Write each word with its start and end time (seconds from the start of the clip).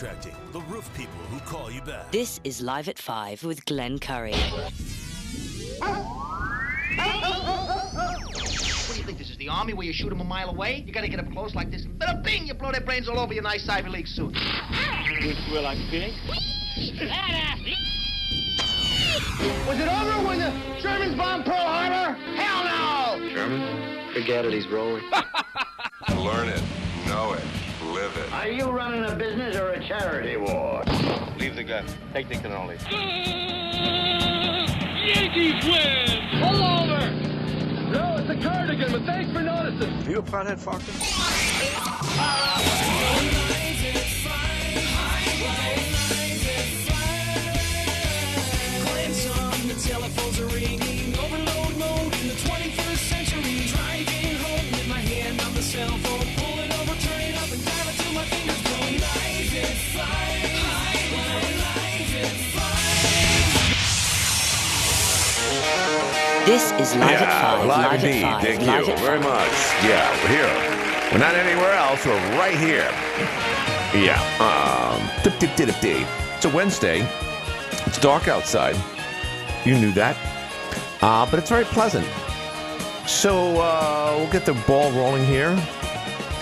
Attracting 0.00 0.36
the 0.52 0.60
roof 0.60 0.88
people 0.96 1.18
who 1.28 1.40
call 1.40 1.72
you 1.72 1.82
back. 1.82 2.12
This 2.12 2.38
is 2.44 2.60
Live 2.60 2.88
at 2.88 3.00
5 3.00 3.42
with 3.42 3.64
Glenn 3.64 3.98
Curry. 3.98 4.32
What 4.32 4.72
do 8.92 8.96
you 8.96 9.04
think 9.04 9.18
this 9.18 9.28
is, 9.28 9.36
the 9.38 9.48
army 9.48 9.72
where 9.72 9.84
you 9.84 9.92
shoot 9.92 10.10
them 10.10 10.20
a 10.20 10.24
mile 10.24 10.50
away? 10.50 10.84
You 10.86 10.92
gotta 10.92 11.08
get 11.08 11.18
up 11.18 11.28
close 11.32 11.56
like 11.56 11.72
this. 11.72 11.84
Bada 11.84 12.22
bing, 12.22 12.46
you 12.46 12.54
blow 12.54 12.70
their 12.70 12.80
brains 12.80 13.08
all 13.08 13.18
over 13.18 13.34
your 13.34 13.42
nice 13.42 13.68
Ivy 13.68 13.88
League 13.90 14.06
suit. 14.06 14.36
Well, 15.50 15.62
like 15.64 15.78
pig. 15.90 16.12
Was 19.66 19.80
it 19.80 19.88
over 19.88 20.28
when 20.28 20.38
the 20.38 20.52
Germans 20.80 21.16
bombed 21.16 21.44
Pearl 21.44 21.56
Harbor? 21.56 22.16
Hell 22.36 23.18
no! 23.18 23.30
German? 23.30 24.14
Forget 24.14 24.44
it, 24.44 24.52
he's 24.52 24.68
rolling. 24.68 25.02
Learn 26.24 26.50
it, 26.50 26.62
know 27.08 27.32
it, 27.32 27.42
live 27.98 28.16
it. 28.16 28.32
Are 28.32 28.48
you 28.48 28.70
running 28.70 29.04
a 29.04 29.14
business 29.14 29.56
or 29.56 29.70
a 29.70 29.86
charity 29.86 30.36
war? 30.36 30.82
Leave 31.38 31.56
the 31.56 31.64
gun. 31.64 31.84
Take 32.12 32.28
the 32.28 32.36
cannoli. 32.36 32.78
Yankees 35.08 35.64
win! 35.64 36.18
Pull 36.40 36.62
over! 36.62 37.10
No, 37.90 38.16
it's 38.18 38.30
a 38.30 38.36
cardigan, 38.46 38.92
but 38.92 39.02
thanks 39.04 39.32
for 39.32 39.40
noticing. 39.42 40.06
Are 40.06 40.10
you 40.10 40.18
a 40.18 40.22
pothead, 40.22 40.58
Falcon? 40.58 40.94
Telephones 49.78 50.40
are 50.40 50.46
ringing, 50.46 50.87
This 66.48 66.72
is 66.80 66.96
Live 66.96 67.10
yeah, 67.10 67.24
at 67.24 67.58
5. 67.58 67.66
live, 67.66 67.92
live 67.92 68.04
indeed. 68.04 68.24
at 68.24 68.40
5. 68.40 68.42
Thank 68.42 68.66
live 68.66 68.88
you 68.88 68.96
very 69.04 69.20
much. 69.20 69.52
Yeah, 69.84 70.10
we're 70.22 70.28
here. 70.30 71.12
We're 71.12 71.18
not 71.18 71.34
anywhere 71.34 71.74
else. 71.74 72.06
We're 72.06 72.16
right 72.38 72.56
here. 72.56 72.88
Yeah. 73.92 74.16
Um, 74.40 75.06
dip, 75.22 75.38
dip, 75.38 75.54
dip, 75.56 75.66
dip, 75.66 75.80
dip. 75.82 76.08
It's 76.36 76.46
a 76.46 76.48
Wednesday. 76.48 77.06
It's 77.84 77.98
dark 77.98 78.28
outside. 78.28 78.76
You 79.66 79.78
knew 79.78 79.92
that. 79.92 80.16
Uh, 81.02 81.30
but 81.30 81.38
it's 81.38 81.50
very 81.50 81.66
pleasant. 81.66 82.06
So 83.06 83.60
uh, 83.60 84.14
we'll 84.16 84.32
get 84.32 84.46
the 84.46 84.54
ball 84.66 84.90
rolling 84.92 85.26
here. 85.26 85.54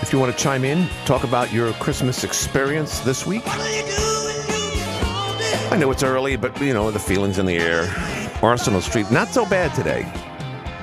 If 0.02 0.12
you 0.12 0.20
want 0.20 0.30
to 0.30 0.40
chime 0.40 0.62
in, 0.62 0.86
talk 1.04 1.24
about 1.24 1.52
your 1.52 1.72
Christmas 1.72 2.22
experience 2.22 3.00
this 3.00 3.26
week. 3.26 3.42
I 5.68 5.76
know 5.76 5.90
it's 5.90 6.04
early, 6.04 6.36
but 6.36 6.60
you 6.60 6.74
know 6.74 6.92
the 6.92 7.00
feelings 7.00 7.40
in 7.40 7.46
the 7.46 7.56
air. 7.56 8.25
Arsenal 8.42 8.80
Street, 8.80 9.10
not 9.10 9.28
so 9.28 9.44
bad 9.46 9.74
today. 9.74 10.10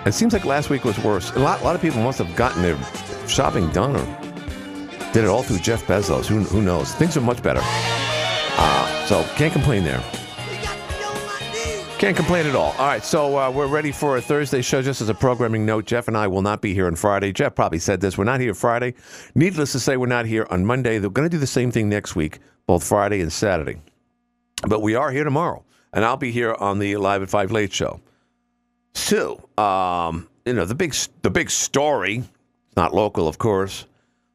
It 0.06 0.14
seems 0.14 0.34
like 0.34 0.46
last 0.46 0.70
week 0.70 0.84
was 0.84 1.00
worse. 1.00 1.32
A 1.32 1.40
lot, 1.40 1.62
a 1.62 1.64
lot 1.64 1.76
of 1.76 1.82
people 1.82 2.02
must 2.02 2.18
have 2.20 2.36
gotten 2.36 2.62
their 2.62 2.78
shopping 3.28 3.70
done 3.72 3.96
or 3.96 4.06
did 5.14 5.24
it 5.24 5.28
all 5.28 5.44
through 5.44 5.60
Jeff 5.60 5.86
Bezos. 5.86 6.26
Who, 6.26 6.40
who 6.40 6.62
knows? 6.62 6.94
Things 6.96 7.16
are 7.16 7.22
much 7.22 7.42
better. 7.42 7.62
Uh, 7.64 9.06
so 9.06 9.24
can't 9.36 9.54
complain 9.54 9.84
there. 9.84 10.04
Can't 12.00 12.18
complain 12.18 12.46
at 12.48 12.56
all. 12.56 12.72
All 12.78 12.88
right, 12.88 13.04
so 13.04 13.38
uh, 13.38 13.50
we're 13.50 13.68
ready 13.68 13.94
for 13.94 14.18
a 14.18 14.22
Thursday 14.22 14.62
show. 14.62 14.82
Just 14.82 15.00
as 15.00 15.08
a 15.08 15.14
programming 15.14 15.66
note, 15.66 15.86
Jeff 15.86 16.10
and 16.10 16.18
I 16.18 16.28
will 16.28 16.42
not 16.42 16.62
be 16.62 16.74
here 16.74 16.88
on 16.88 16.96
Friday. 16.96 17.32
Jeff 17.32 17.56
probably 17.56 17.80
said 17.80 18.02
this. 18.02 18.18
We're 18.18 18.26
not 18.26 18.42
here 18.42 18.54
Friday. 18.54 18.96
Needless 19.36 19.72
to 19.72 19.80
say, 19.80 19.96
we're 19.96 20.08
not 20.08 20.26
here 20.26 20.46
on 20.50 20.66
Monday. 20.66 20.98
They're 20.98 21.10
going 21.10 21.30
to 21.30 21.34
do 21.34 21.40
the 21.40 21.48
same 21.48 21.72
thing 21.72 21.88
next 21.88 22.14
week, 22.14 22.40
both 22.68 22.84
Friday 22.84 23.22
and 23.22 23.32
Saturday. 23.32 23.78
But 24.68 24.82
we 24.82 24.96
are 24.96 25.12
here 25.12 25.24
tomorrow, 25.24 25.64
and 25.94 26.04
I'll 26.04 26.18
be 26.18 26.32
here 26.32 26.56
on 26.60 26.80
the 26.80 26.98
Live 26.98 27.22
at 27.22 27.30
Five 27.30 27.52
Late 27.52 27.72
Show. 27.72 28.02
So, 28.96 29.48
um, 29.58 30.28
you 30.46 30.54
know, 30.54 30.66
the 30.66 30.76
big 30.76 30.96
the 31.22 31.30
big 31.30 31.50
story, 31.50 32.24
not 32.76 32.94
local, 32.94 33.28
of 33.28 33.38
course, 33.38 33.86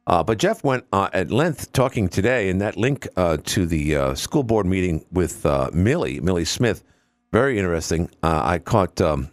uh, 0.07 0.23
but 0.23 0.37
Jeff 0.37 0.63
went 0.63 0.85
uh, 0.91 1.09
at 1.13 1.31
length 1.31 1.71
talking 1.73 2.09
today, 2.09 2.49
and 2.49 2.61
that 2.61 2.77
link 2.77 3.07
uh, 3.15 3.37
to 3.45 3.65
the 3.65 3.95
uh, 3.95 4.15
school 4.15 4.43
board 4.43 4.65
meeting 4.65 5.05
with 5.11 5.45
uh, 5.45 5.69
Millie, 5.73 6.19
Millie 6.19 6.45
Smith, 6.45 6.83
very 7.31 7.59
interesting. 7.59 8.09
Uh, 8.23 8.41
I 8.43 8.59
caught 8.59 8.99
um, 9.01 9.29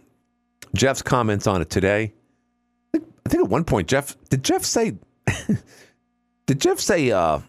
Jeff's 0.75 1.01
comments 1.01 1.47
on 1.47 1.61
it 1.61 1.69
today. 1.69 2.13
I 2.93 2.99
think, 2.99 3.13
I 3.25 3.29
think 3.29 3.43
at 3.45 3.49
one 3.49 3.63
point, 3.63 3.87
Jeff 3.87 4.15
did 4.29 4.43
Jeff 4.43 4.63
say, 4.63 4.93
did 6.45 6.61
Jeff 6.61 6.79
say 6.79 7.39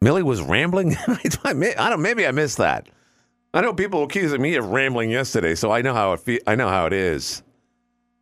Millie 0.00 0.22
was 0.22 0.42
rambling? 0.42 0.96
I 1.06 1.88
don't. 1.90 2.02
Maybe 2.02 2.26
I 2.26 2.32
missed 2.32 2.58
that. 2.58 2.88
I 3.54 3.60
know 3.60 3.72
people 3.72 4.02
accusing 4.02 4.42
me 4.42 4.56
of 4.56 4.66
rambling 4.66 5.10
yesterday, 5.10 5.54
so 5.54 5.70
I 5.70 5.80
know 5.80 5.94
how 5.94 6.12
it. 6.12 6.20
Fe- 6.20 6.40
I 6.44 6.56
know 6.56 6.68
how 6.68 6.86
it 6.86 6.92
is. 6.92 7.44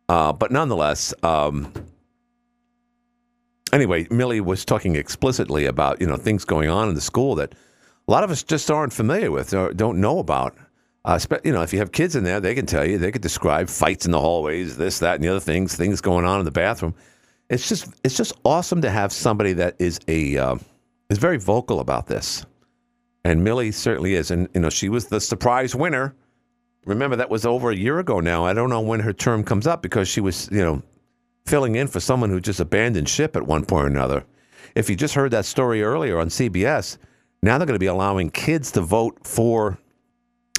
Uh, 0.07 0.31
but 0.31 0.51
nonetheless, 0.51 1.11
um, 1.23 1.73
anyway, 3.71 4.05
Millie 4.11 4.41
was 4.41 4.63
talking 4.63 4.95
explicitly 4.95 5.65
about 5.65 5.99
you 5.99 6.05
know 6.05 6.17
things 6.17 6.45
going 6.45 6.69
on 6.69 6.87
in 6.87 6.93
the 6.93 7.01
school 7.01 7.33
that 7.35 7.55
a 8.07 8.11
lot 8.11 8.23
of 8.23 8.29
us 8.29 8.43
just 8.43 8.69
aren't 8.69 8.93
familiar 8.93 9.31
with 9.31 9.55
or 9.55 9.73
don't 9.73 9.99
know 9.99 10.19
about. 10.19 10.55
Uh, 11.03 11.19
you 11.43 11.51
know, 11.51 11.63
if 11.63 11.73
you 11.73 11.79
have 11.79 11.91
kids 11.91 12.15
in 12.15 12.23
there, 12.23 12.39
they 12.39 12.53
can 12.53 12.67
tell 12.67 12.87
you, 12.87 12.99
they 12.99 13.11
could 13.11 13.21
describe 13.21 13.67
fights 13.67 14.05
in 14.05 14.11
the 14.11 14.19
hallways, 14.19 14.77
this, 14.77 14.99
that, 14.99 15.15
and 15.15 15.23
the 15.23 15.27
other 15.27 15.39
things, 15.39 15.75
things 15.75 15.99
going 15.99 16.25
on 16.25 16.39
in 16.39 16.45
the 16.45 16.51
bathroom. 16.51 16.93
It's 17.49 17.67
just, 17.67 17.89
it's 18.05 18.15
just 18.15 18.31
awesome 18.45 18.81
to 18.81 18.89
have 18.89 19.11
somebody 19.11 19.51
that 19.53 19.75
is 19.79 19.99
a 20.07 20.37
uh, 20.37 20.55
is 21.09 21.17
very 21.17 21.37
vocal 21.37 21.79
about 21.79 22.07
this. 22.07 22.45
And 23.25 23.43
Millie 23.43 23.71
certainly 23.71 24.15
is, 24.15 24.31
and 24.31 24.49
you 24.53 24.61
know, 24.61 24.69
she 24.69 24.89
was 24.89 25.05
the 25.07 25.21
surprise 25.21 25.73
winner. 25.75 26.13
Remember 26.85 27.15
that 27.15 27.29
was 27.29 27.45
over 27.45 27.71
a 27.71 27.75
year 27.75 27.99
ago 27.99 28.19
now. 28.19 28.45
I 28.45 28.53
don't 28.53 28.69
know 28.69 28.81
when 28.81 28.99
her 28.99 29.13
term 29.13 29.43
comes 29.43 29.65
up 29.65 29.81
because 29.81 30.07
she 30.09 30.19
was, 30.19 30.49
you 30.51 30.59
know, 30.59 30.81
filling 31.45 31.75
in 31.75 31.87
for 31.87 32.01
someone 32.01 32.29
who 32.29 32.41
just 32.41 32.59
abandoned 32.59 33.07
ship 33.07 33.35
at 33.35 33.45
one 33.45 33.63
point 33.65 33.85
or 33.85 33.87
another. 33.87 34.25
If 34.75 34.89
you 34.89 34.95
just 34.95 35.13
heard 35.13 35.31
that 35.31 35.45
story 35.45 35.83
earlier 35.83 36.19
on 36.19 36.27
CBS, 36.27 36.97
now 37.41 37.57
they're 37.57 37.67
going 37.67 37.75
to 37.75 37.79
be 37.79 37.85
allowing 37.85 38.29
kids 38.29 38.71
to 38.71 38.81
vote 38.81 39.17
for 39.23 39.77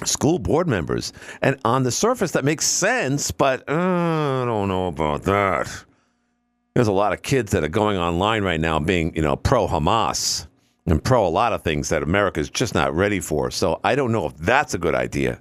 school 0.03 0.39
board 0.39 0.67
members. 0.67 1.13
And 1.41 1.59
on 1.65 1.83
the 1.83 1.91
surface, 1.91 2.31
that 2.31 2.45
makes 2.45 2.65
sense, 2.65 3.29
but 3.31 3.67
uh, 3.69 3.73
I 3.73 4.45
don't 4.45 4.67
know 4.67 4.87
about 4.87 5.23
that. 5.23 5.71
There's 6.73 6.87
a 6.87 6.93
lot 6.93 7.13
of 7.13 7.21
kids 7.21 7.51
that 7.51 7.63
are 7.63 7.69
going 7.69 7.97
online 7.97 8.43
right 8.43 8.59
now 8.59 8.79
being, 8.79 9.15
you 9.15 9.21
know, 9.21 9.35
pro 9.35 9.67
Hamas 9.67 10.47
and 10.85 11.03
pro 11.03 11.25
a 11.25 11.29
lot 11.29 11.53
of 11.53 11.63
things 11.63 11.89
that 11.89 12.03
America 12.03 12.39
is 12.39 12.49
just 12.49 12.75
not 12.75 12.93
ready 12.95 13.19
for. 13.19 13.49
So 13.51 13.79
I 13.83 13.95
don't 13.95 14.11
know 14.11 14.27
if 14.27 14.37
that's 14.37 14.73
a 14.73 14.77
good 14.77 14.95
idea. 14.95 15.39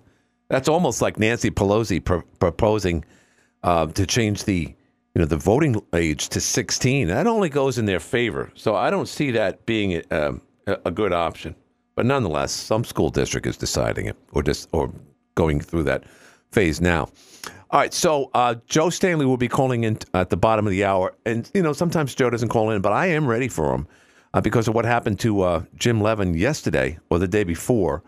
That's 0.48 0.68
almost 0.68 1.02
like 1.02 1.18
Nancy 1.18 1.50
Pelosi 1.50 2.02
pro- 2.02 2.22
proposing 2.38 3.04
uh, 3.62 3.86
to 3.86 4.06
change 4.06 4.44
the, 4.44 4.74
you 5.14 5.20
know, 5.20 5.24
the 5.24 5.36
voting 5.36 5.80
age 5.94 6.28
to 6.30 6.40
16. 6.40 7.08
That 7.08 7.26
only 7.26 7.48
goes 7.48 7.78
in 7.78 7.86
their 7.86 8.00
favor. 8.00 8.50
So 8.54 8.74
I 8.74 8.90
don't 8.90 9.08
see 9.08 9.30
that 9.32 9.64
being 9.66 10.02
um, 10.10 10.40
a, 10.66 10.78
a 10.86 10.90
good 10.90 11.12
option. 11.12 11.54
But 11.94 12.06
nonetheless, 12.06 12.52
some 12.52 12.84
school 12.84 13.10
district 13.10 13.46
is 13.46 13.56
deciding 13.56 14.06
it, 14.06 14.16
or 14.32 14.42
just 14.42 14.68
or 14.72 14.92
going 15.36 15.60
through 15.60 15.84
that 15.84 16.04
phase 16.50 16.80
now. 16.80 17.08
All 17.70 17.80
right, 17.80 17.94
so 17.94 18.30
uh, 18.34 18.56
Joe 18.66 18.90
Stanley 18.90 19.26
will 19.26 19.36
be 19.36 19.48
calling 19.48 19.84
in 19.84 19.98
at 20.12 20.30
the 20.30 20.36
bottom 20.36 20.66
of 20.66 20.72
the 20.72 20.84
hour, 20.84 21.14
and 21.24 21.48
you 21.54 21.62
know 21.62 21.72
sometimes 21.72 22.14
Joe 22.14 22.30
doesn't 22.30 22.48
call 22.48 22.70
in, 22.70 22.82
but 22.82 22.92
I 22.92 23.06
am 23.06 23.26
ready 23.26 23.48
for 23.48 23.74
him 23.74 23.86
uh, 24.34 24.40
because 24.40 24.66
of 24.66 24.74
what 24.74 24.84
happened 24.84 25.20
to 25.20 25.42
uh, 25.42 25.62
Jim 25.76 26.00
Levin 26.00 26.34
yesterday 26.34 26.98
or 27.08 27.20
the 27.20 27.28
day 27.28 27.44
before, 27.44 28.02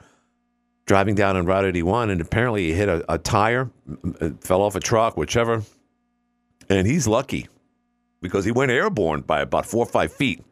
driving 0.84 1.14
down 1.14 1.36
on 1.36 1.46
Route 1.46 1.64
81, 1.64 2.10
and 2.10 2.20
apparently 2.20 2.66
he 2.66 2.72
hit 2.74 2.88
a, 2.88 3.04
a 3.10 3.16
tire, 3.16 3.70
fell 4.40 4.60
off 4.60 4.74
a 4.74 4.80
truck, 4.80 5.16
whichever, 5.16 5.62
and 6.68 6.86
he's 6.86 7.06
lucky 7.06 7.46
because 8.20 8.44
he 8.44 8.50
went 8.50 8.72
airborne 8.72 9.20
by 9.20 9.40
about 9.40 9.66
four 9.66 9.84
or 9.84 9.88
five 9.88 10.12
feet. 10.12 10.42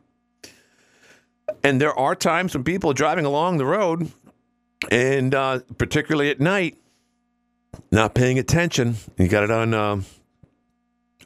And 1.65 1.81
there 1.81 1.93
are 1.93 2.15
times 2.15 2.55
when 2.55 2.63
people 2.63 2.91
are 2.91 2.95
driving 2.95 3.25
along 3.25 3.59
the 3.59 3.67
road, 3.67 4.11
and 4.93 5.35
uh, 5.35 5.61
particularly 5.77 6.31
at 6.31 6.41
night, 6.41 6.77
not 7.91 8.15
paying 8.15 8.39
attention. 8.39 8.95
You 9.19 9.27
got 9.27 9.43
it 9.43 9.51
on. 9.51 9.75
Uh, 9.75 10.03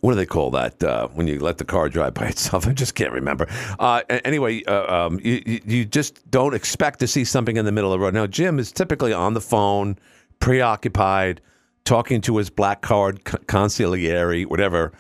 what 0.01 0.13
do 0.13 0.17
they 0.17 0.27
call 0.27 0.51
that 0.53 0.83
uh, 0.83 1.09
when 1.09 1.27
you 1.27 1.39
let 1.39 1.59
the 1.59 1.65
car 1.65 1.89
drive 1.89 2.15
by 2.15 2.27
itself? 2.29 2.67
I 2.67 2.73
just 2.73 2.95
can't 2.95 3.13
remember. 3.13 3.49
Uh, 3.79 4.03
anyway, 4.09 4.63
uh, 4.65 5.07
um, 5.07 5.21
you, 5.23 5.61
you 5.65 5.85
just 5.85 6.29
don't 6.31 6.55
expect 6.55 7.01
to 7.01 7.07
see 7.07 7.25
something 7.25 7.57
in 7.57 7.65
the 7.65 7.73
middle 7.73 7.93
of 7.93 7.99
the 7.99 8.05
road. 8.05 8.15
Now, 8.15 8.27
Jim 8.27 8.59
is 8.59 8.73
typically 8.73 9.13
on 9.13 9.35
the 9.35 9.41
phone, 9.41 9.99
preoccupied, 10.41 11.41
talking 11.85 12.21
to 12.23 12.37
his 12.37 12.51
black 12.51 12.83
card 12.83 13.25
consigliere, 13.25 14.47
whatever. 14.47 14.93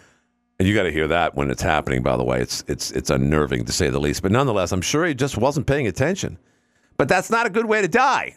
And 0.58 0.66
you 0.66 0.74
got 0.74 0.84
to 0.84 0.92
hear 0.92 1.06
that 1.06 1.36
when 1.36 1.50
it's 1.50 1.62
happening. 1.62 2.02
By 2.02 2.16
the 2.16 2.24
way, 2.24 2.40
it's 2.40 2.64
it's 2.66 2.90
it's 2.90 3.10
unnerving 3.10 3.64
to 3.66 3.72
say 3.72 3.90
the 3.90 4.00
least. 4.00 4.22
But 4.22 4.32
nonetheless, 4.32 4.72
I'm 4.72 4.82
sure 4.82 5.06
he 5.06 5.14
just 5.14 5.38
wasn't 5.38 5.68
paying 5.68 5.86
attention. 5.86 6.36
But 6.96 7.08
that's 7.08 7.30
not 7.30 7.46
a 7.46 7.50
good 7.50 7.66
way 7.66 7.80
to 7.80 7.86
die. 7.86 8.34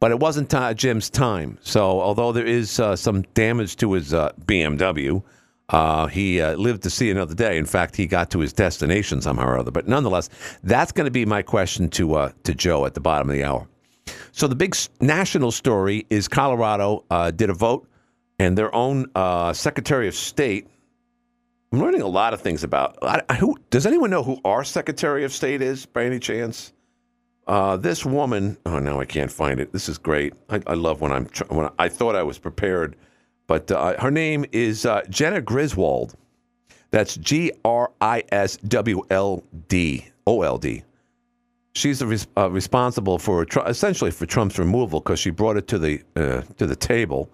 But 0.00 0.10
it 0.10 0.20
wasn't 0.20 0.54
Jim's 0.76 1.08
time. 1.08 1.58
So 1.62 2.00
although 2.00 2.32
there 2.32 2.46
is 2.46 2.78
uh, 2.78 2.94
some 2.94 3.22
damage 3.34 3.76
to 3.76 3.94
his 3.94 4.12
uh, 4.12 4.32
BMW, 4.44 5.22
Uh, 5.70 6.06
he 6.06 6.40
uh, 6.40 6.54
lived 6.54 6.82
to 6.84 6.90
see 6.90 7.10
another 7.10 7.34
day. 7.34 7.58
In 7.58 7.66
fact, 7.66 7.94
he 7.96 8.06
got 8.06 8.30
to 8.30 8.38
his 8.40 8.52
destination 8.52 9.20
somehow 9.20 9.46
or 9.46 9.58
other. 9.58 9.70
But 9.70 9.86
nonetheless, 9.86 10.30
that's 10.62 10.92
going 10.92 11.04
to 11.04 11.10
be 11.10 11.26
my 11.26 11.42
question 11.42 11.88
to 11.90 12.14
uh, 12.14 12.32
to 12.44 12.54
Joe 12.54 12.86
at 12.86 12.94
the 12.94 13.00
bottom 13.00 13.28
of 13.28 13.34
the 13.36 13.44
hour. 13.44 13.68
So 14.32 14.48
the 14.48 14.54
big 14.56 14.74
national 15.00 15.50
story 15.52 16.06
is 16.08 16.26
Colorado 16.28 17.04
uh, 17.10 17.30
did 17.30 17.50
a 17.50 17.54
vote, 17.54 17.86
and 18.38 18.56
their 18.56 18.74
own 18.74 19.06
uh, 19.14 19.52
Secretary 19.52 20.08
of 20.08 20.14
State. 20.14 20.66
I'm 21.70 21.80
learning 21.80 22.00
a 22.00 22.06
lot 22.08 22.32
of 22.32 22.40
things 22.40 22.64
about. 22.64 22.96
I, 23.02 23.20
I- 23.28 23.34
who 23.34 23.56
does 23.68 23.84
anyone 23.84 24.08
know 24.08 24.22
who 24.22 24.40
our 24.46 24.64
Secretary 24.64 25.22
of 25.24 25.32
State 25.34 25.60
is 25.60 25.84
by 25.84 26.04
any 26.04 26.18
chance? 26.18 26.72
Uh, 27.46 27.76
this 27.76 28.06
woman. 28.06 28.56
Oh, 28.64 28.78
now 28.78 29.00
I 29.00 29.04
can't 29.04 29.30
find 29.30 29.60
it. 29.60 29.72
This 29.72 29.88
is 29.90 29.98
great. 29.98 30.32
I, 30.48 30.62
I 30.66 30.74
love 30.74 31.02
when 31.02 31.12
I'm 31.12 31.26
when 31.48 31.68
I 31.78 31.88
thought 31.90 32.14
I 32.16 32.22
was 32.22 32.38
prepared, 32.38 32.96
but 33.48 33.72
uh, 33.72 34.00
her 34.00 34.12
name 34.12 34.44
is 34.52 34.86
uh, 34.86 35.02
Jena 35.10 35.40
Griswold. 35.40 36.14
That's 36.92 37.16
G 37.16 37.50
R 37.64 37.90
I 38.00 38.22
S 38.30 38.56
W 38.58 39.02
L 39.10 39.42
D 39.66 40.06
O 40.26 40.42
L 40.42 40.58
D. 40.58 40.84
She's 41.74 42.02
res- 42.04 42.28
uh, 42.36 42.50
responsible 42.50 43.18
for 43.18 43.44
Tr- 43.44 43.60
essentially 43.66 44.10
for 44.12 44.26
Trump's 44.26 44.58
removal 44.58 45.00
because 45.00 45.18
she 45.18 45.30
brought 45.30 45.56
it 45.56 45.66
to 45.68 45.78
the 45.78 46.02
uh, 46.14 46.42
to 46.58 46.66
the 46.66 46.76
table, 46.76 47.28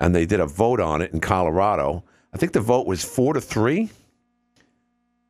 and 0.00 0.14
they 0.14 0.24
did 0.24 0.40
a 0.40 0.46
vote 0.46 0.80
on 0.80 1.02
it 1.02 1.12
in 1.12 1.20
Colorado. 1.20 2.02
I 2.32 2.38
think 2.38 2.52
the 2.52 2.60
vote 2.60 2.86
was 2.86 3.04
four 3.04 3.34
to 3.34 3.40
three. 3.40 3.90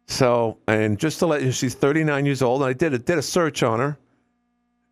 So, 0.08 0.58
and 0.68 0.98
just 0.98 1.18
to 1.18 1.26
let 1.26 1.42
you, 1.42 1.50
she's 1.50 1.74
39 1.74 2.26
years 2.26 2.40
old, 2.42 2.62
and 2.62 2.68
I 2.68 2.72
did 2.72 2.94
a, 2.94 2.98
did 2.98 3.18
a 3.18 3.22
search 3.22 3.62
on 3.62 3.80
her. 3.80 3.98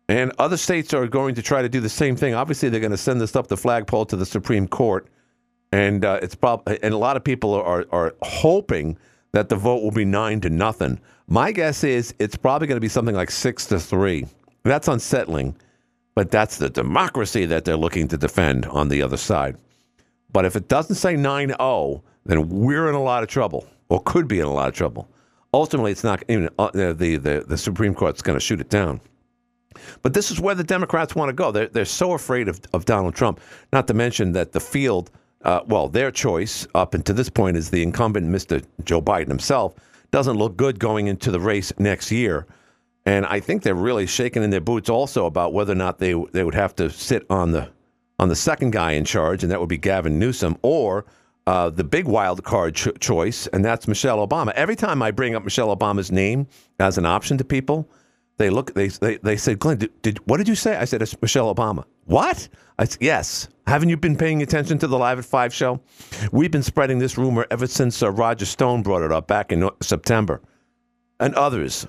And 0.07 0.31
other 0.37 0.57
states 0.57 0.93
are 0.93 1.07
going 1.07 1.35
to 1.35 1.41
try 1.41 1.61
to 1.61 1.69
do 1.69 1.79
the 1.79 1.89
same 1.89 2.15
thing. 2.15 2.33
Obviously, 2.35 2.69
they're 2.69 2.79
going 2.81 2.91
to 2.91 2.97
send 2.97 3.19
this 3.19 3.35
up 3.35 3.47
the 3.47 3.57
flagpole 3.57 4.05
to 4.07 4.15
the 4.15 4.25
Supreme 4.25 4.67
Court, 4.67 5.07
and 5.75 6.05
uh, 6.05 6.19
it's 6.21 6.35
prob- 6.35 6.63
and 6.67 6.93
a 6.93 6.97
lot 6.97 7.17
of 7.17 7.23
people 7.23 7.53
are 7.53 7.85
are 7.91 8.15
hoping 8.21 8.97
that 9.33 9.49
the 9.49 9.57
vote 9.57 9.83
will 9.83 9.91
be 9.91 10.05
nine 10.05 10.39
to 10.41 10.49
nothing. 10.49 10.99
My 11.27 11.51
guess 11.51 11.83
is 11.83 12.13
it's 12.17 12.37
probably 12.37 12.67
going 12.67 12.77
to 12.77 12.81
be 12.81 12.87
something 12.87 13.15
like 13.15 13.29
six 13.29 13.65
to 13.67 13.79
three. 13.79 14.25
That's 14.63 14.87
unsettling, 14.87 15.53
but 16.15 16.31
that's 16.31 16.57
the 16.57 16.69
democracy 16.69 17.45
that 17.47 17.65
they're 17.65 17.75
looking 17.75 18.07
to 18.07 18.17
defend 18.17 18.65
on 18.67 18.87
the 18.87 19.01
other 19.01 19.17
side. 19.17 19.57
But 20.31 20.45
if 20.45 20.55
it 20.55 20.69
doesn't 20.69 20.95
say 20.95 21.15
9 21.15 21.49
0, 21.49 22.03
then 22.25 22.49
we're 22.49 22.87
in 22.89 22.95
a 22.95 23.03
lot 23.03 23.23
of 23.23 23.29
trouble, 23.29 23.67
or 23.89 24.01
could 24.03 24.27
be 24.27 24.39
in 24.39 24.45
a 24.45 24.53
lot 24.53 24.69
of 24.69 24.73
trouble. 24.73 25.09
Ultimately, 25.53 25.91
it's 25.91 26.03
not 26.03 26.23
even 26.27 26.49
uh, 26.57 26.71
the, 26.73 27.17
the, 27.21 27.45
the 27.47 27.57
Supreme 27.57 27.93
Court's 27.93 28.21
going 28.21 28.37
to 28.37 28.43
shoot 28.43 28.59
it 28.59 28.69
down. 28.69 28.99
But 30.01 30.13
this 30.13 30.31
is 30.31 30.39
where 30.39 30.55
the 30.55 30.63
Democrats 30.63 31.15
want 31.15 31.29
to 31.29 31.33
go. 31.33 31.51
They're, 31.51 31.67
they're 31.67 31.85
so 31.85 32.13
afraid 32.13 32.47
of, 32.47 32.59
of 32.73 32.85
Donald 32.85 33.15
Trump, 33.15 33.39
not 33.71 33.87
to 33.87 33.93
mention 33.93 34.31
that 34.33 34.51
the 34.51 34.59
field, 34.59 35.11
uh, 35.45 35.61
well, 35.67 35.87
their 35.87 36.11
choice 36.11 36.67
up 36.75 36.93
until 36.93 37.15
this 37.15 37.29
point 37.29 37.55
is 37.55 37.69
the 37.69 37.83
incumbent, 37.83 38.27
Mr. 38.27 38.63
Joe 38.83 39.01
Biden 39.01 39.27
himself, 39.27 39.75
doesn't 40.11 40.37
look 40.37 40.57
good 40.57 40.79
going 40.79 41.07
into 41.07 41.31
the 41.31 41.39
race 41.39 41.71
next 41.77 42.11
year. 42.11 42.47
And 43.05 43.25
I 43.27 43.39
think 43.39 43.61
they're 43.61 43.75
really 43.75 44.07
shaking 44.07 44.43
in 44.43 44.49
their 44.49 44.61
boots 44.61 44.89
also 44.89 45.27
about 45.27 45.53
whether 45.53 45.73
or 45.73 45.75
not 45.75 45.99
they 45.99 46.13
they 46.31 46.43
would 46.43 46.55
have 46.55 46.75
to 46.77 46.89
sit 46.89 47.25
on 47.29 47.51
the 47.51 47.69
on 48.17 48.29
the 48.29 48.35
second 48.35 48.71
guy 48.71 48.93
in 48.93 49.05
charge, 49.05 49.43
and 49.43 49.51
that 49.51 49.59
would 49.59 49.69
be 49.69 49.77
Gavin 49.77 50.17
Newsom, 50.17 50.57
or 50.63 51.05
uh, 51.45 51.69
the 51.69 51.83
big 51.83 52.05
wild 52.05 52.43
card 52.43 52.73
cho- 52.73 52.93
choice, 52.93 53.45
and 53.47 53.63
that's 53.63 53.87
Michelle 53.87 54.25
Obama. 54.25 54.51
Every 54.53 54.75
time 54.75 55.03
I 55.03 55.11
bring 55.11 55.35
up 55.35 55.43
Michelle 55.43 55.75
Obama's 55.75 56.11
name 56.11 56.47
as 56.79 56.97
an 56.97 57.05
option 57.05 57.37
to 57.37 57.43
people, 57.43 57.87
they 58.37 58.49
look. 58.49 58.73
They 58.73 58.87
they, 58.87 59.17
they 59.17 59.37
said, 59.37 59.59
Glenn, 59.59 59.77
did, 59.77 60.01
did 60.01 60.19
what 60.27 60.37
did 60.37 60.47
you 60.47 60.55
say? 60.55 60.75
I 60.75 60.85
said 60.85 61.01
it's 61.01 61.19
Michelle 61.21 61.53
Obama. 61.53 61.85
What? 62.05 62.47
I 62.77 62.85
said, 62.85 63.01
yes. 63.01 63.47
Haven't 63.67 63.89
you 63.89 63.97
been 63.97 64.17
paying 64.17 64.41
attention 64.41 64.77
to 64.79 64.87
the 64.87 64.97
Live 64.97 65.17
at 65.17 65.25
Five 65.25 65.53
show? 65.53 65.79
We've 66.31 66.51
been 66.51 66.63
spreading 66.63 66.99
this 66.99 67.17
rumor 67.17 67.47
ever 67.49 67.67
since 67.67 68.03
uh, 68.03 68.11
Roger 68.11 68.45
Stone 68.45 68.83
brought 68.83 69.01
it 69.01 69.11
up 69.11 69.27
back 69.27 69.51
in 69.51 69.63
uh, 69.63 69.69
September, 69.81 70.41
and 71.19 71.33
others. 71.35 71.87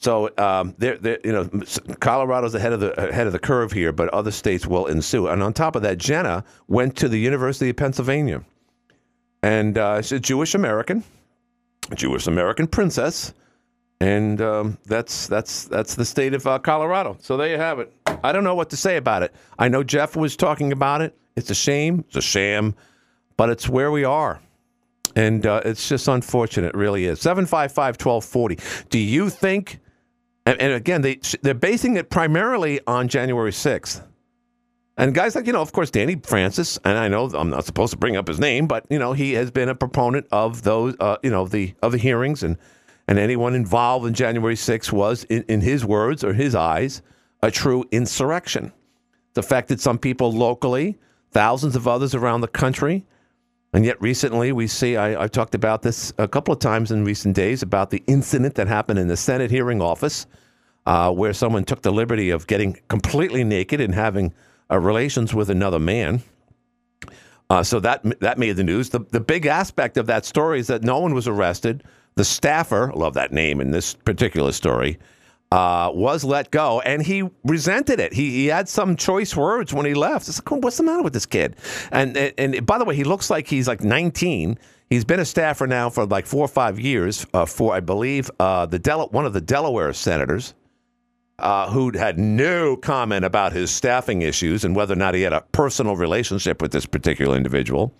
So 0.00 0.30
um, 0.38 0.74
they're, 0.78 0.96
they're, 0.96 1.18
you 1.24 1.32
know, 1.32 1.48
Colorado's 1.98 2.54
ahead 2.54 2.72
of 2.72 2.80
the 2.80 3.08
ahead 3.08 3.26
of 3.26 3.32
the 3.32 3.38
curve 3.38 3.72
here, 3.72 3.92
but 3.92 4.08
other 4.10 4.30
states 4.30 4.66
will 4.66 4.86
ensue. 4.86 5.26
And 5.26 5.42
on 5.42 5.52
top 5.52 5.74
of 5.74 5.82
that, 5.82 5.98
Jenna 5.98 6.44
went 6.68 6.96
to 6.96 7.08
the 7.08 7.18
University 7.18 7.70
of 7.70 7.76
Pennsylvania, 7.76 8.44
and 9.42 9.76
uh, 9.76 10.00
she's 10.02 10.12
a 10.12 10.20
Jewish 10.20 10.54
American, 10.54 11.02
Jewish 11.94 12.26
American 12.28 12.68
princess, 12.68 13.34
and 14.00 14.40
um, 14.40 14.78
that's 14.86 15.26
that's 15.26 15.64
that's 15.64 15.94
the 15.94 16.04
state 16.04 16.34
of 16.34 16.46
uh, 16.46 16.58
Colorado. 16.58 17.16
So 17.20 17.36
there 17.36 17.48
you 17.48 17.56
have 17.56 17.80
it. 17.80 17.92
I 18.22 18.32
don't 18.32 18.44
know 18.44 18.54
what 18.54 18.70
to 18.70 18.76
say 18.76 18.96
about 18.96 19.22
it. 19.22 19.34
I 19.58 19.68
know 19.68 19.82
Jeff 19.82 20.16
was 20.16 20.36
talking 20.36 20.72
about 20.72 21.02
it. 21.02 21.16
It's 21.36 21.50
a 21.50 21.54
shame. 21.54 22.04
It's 22.08 22.16
a 22.16 22.22
sham, 22.22 22.74
but 23.36 23.50
it's 23.50 23.68
where 23.68 23.90
we 23.90 24.04
are. 24.04 24.40
And 25.16 25.46
uh, 25.46 25.62
it's 25.64 25.88
just 25.88 26.06
unfortunate, 26.06 26.68
it 26.68 26.74
really 26.76 27.04
is. 27.04 27.20
755 27.20 27.94
1240. 27.94 28.86
Do 28.88 28.98
you 28.98 29.30
think, 29.30 29.80
and, 30.46 30.60
and 30.60 30.74
again, 30.74 31.02
they, 31.02 31.18
they're 31.42 31.54
basing 31.54 31.96
it 31.96 32.10
primarily 32.10 32.80
on 32.86 33.08
January 33.08 33.50
6th. 33.50 34.04
And 34.96 35.14
guys 35.14 35.34
like, 35.34 35.46
you 35.46 35.52
know, 35.52 35.62
of 35.62 35.72
course, 35.72 35.90
Danny 35.90 36.16
Francis, 36.16 36.78
and 36.84 36.98
I 36.98 37.08
know 37.08 37.26
I'm 37.30 37.50
not 37.50 37.64
supposed 37.64 37.92
to 37.92 37.96
bring 37.96 38.16
up 38.16 38.28
his 38.28 38.38
name, 38.38 38.66
but, 38.66 38.84
you 38.90 38.98
know, 38.98 39.12
he 39.12 39.32
has 39.32 39.50
been 39.50 39.68
a 39.68 39.74
proponent 39.74 40.26
of 40.30 40.62
those, 40.62 40.94
uh, 41.00 41.16
you 41.22 41.30
know, 41.30 41.46
the 41.46 41.74
of 41.82 41.92
the 41.92 41.98
hearings 41.98 42.42
and, 42.42 42.56
and 43.08 43.18
anyone 43.18 43.54
involved 43.54 44.06
in 44.06 44.12
January 44.12 44.54
6th 44.54 44.92
was, 44.92 45.24
in, 45.24 45.42
in 45.48 45.62
his 45.62 45.84
words 45.84 46.22
or 46.22 46.34
his 46.34 46.54
eyes, 46.54 47.00
a 47.42 47.50
true 47.50 47.84
insurrection. 47.90 48.66
It 49.34 49.38
affected 49.38 49.80
some 49.80 49.98
people 49.98 50.30
locally, 50.30 50.98
thousands 51.30 51.74
of 51.74 51.88
others 51.88 52.14
around 52.14 52.42
the 52.42 52.48
country. 52.48 53.06
And 53.72 53.84
yet, 53.84 54.00
recently, 54.00 54.52
we 54.52 54.66
see, 54.66 54.96
I, 54.96 55.22
I've 55.22 55.32
talked 55.32 55.54
about 55.54 55.82
this 55.82 56.12
a 56.18 56.28
couple 56.28 56.52
of 56.52 56.60
times 56.60 56.90
in 56.90 57.04
recent 57.04 57.34
days 57.34 57.62
about 57.62 57.90
the 57.90 58.02
incident 58.06 58.54
that 58.56 58.68
happened 58.68 58.98
in 58.98 59.08
the 59.08 59.16
Senate 59.16 59.50
hearing 59.50 59.80
office 59.80 60.26
uh, 60.84 61.10
where 61.10 61.32
someone 61.32 61.64
took 61.64 61.82
the 61.82 61.92
liberty 61.92 62.30
of 62.30 62.46
getting 62.46 62.78
completely 62.88 63.44
naked 63.44 63.80
and 63.80 63.94
having 63.94 64.32
uh, 64.70 64.78
relations 64.78 65.34
with 65.34 65.50
another 65.50 65.78
man. 65.78 66.22
Uh, 67.50 67.62
so 67.62 67.80
that 67.80 68.02
that 68.20 68.38
made 68.38 68.52
the 68.52 68.64
news. 68.64 68.90
The, 68.90 69.00
the 69.00 69.20
big 69.20 69.46
aspect 69.46 69.96
of 69.96 70.06
that 70.06 70.26
story 70.26 70.60
is 70.60 70.66
that 70.66 70.82
no 70.82 70.98
one 70.98 71.14
was 71.14 71.26
arrested. 71.26 71.84
The 72.18 72.24
staffer, 72.24 72.90
love 72.96 73.14
that 73.14 73.32
name 73.32 73.60
in 73.60 73.70
this 73.70 73.94
particular 73.94 74.50
story, 74.50 74.98
uh, 75.52 75.92
was 75.94 76.24
let 76.24 76.50
go, 76.50 76.80
and 76.80 77.00
he 77.00 77.22
resented 77.44 78.00
it. 78.00 78.12
He, 78.12 78.30
he 78.30 78.46
had 78.46 78.68
some 78.68 78.96
choice 78.96 79.36
words 79.36 79.72
when 79.72 79.86
he 79.86 79.94
left. 79.94 80.26
It's 80.26 80.40
like, 80.44 80.64
what's 80.64 80.78
the 80.78 80.82
matter 80.82 81.04
with 81.04 81.12
this 81.12 81.26
kid? 81.26 81.54
And, 81.92 82.16
and 82.16 82.56
and 82.56 82.66
by 82.66 82.78
the 82.78 82.84
way, 82.84 82.96
he 82.96 83.04
looks 83.04 83.30
like 83.30 83.46
he's 83.46 83.68
like 83.68 83.84
19. 83.84 84.58
He's 84.90 85.04
been 85.04 85.20
a 85.20 85.24
staffer 85.24 85.68
now 85.68 85.90
for 85.90 86.06
like 86.06 86.26
four 86.26 86.44
or 86.44 86.48
five 86.48 86.80
years 86.80 87.24
uh, 87.34 87.46
for, 87.46 87.72
I 87.72 87.78
believe, 87.78 88.32
uh, 88.40 88.66
the 88.66 88.80
Del- 88.80 89.10
one 89.10 89.24
of 89.24 89.32
the 89.32 89.40
Delaware 89.40 89.92
senators. 89.92 90.54
Uh, 91.38 91.70
who 91.70 91.96
had 91.96 92.18
no 92.18 92.76
comment 92.76 93.24
about 93.24 93.52
his 93.52 93.70
staffing 93.70 94.22
issues 94.22 94.64
and 94.64 94.74
whether 94.74 94.94
or 94.94 94.96
not 94.96 95.14
he 95.14 95.22
had 95.22 95.32
a 95.32 95.42
personal 95.52 95.94
relationship 95.94 96.60
with 96.60 96.72
this 96.72 96.84
particular 96.84 97.36
individual. 97.36 97.94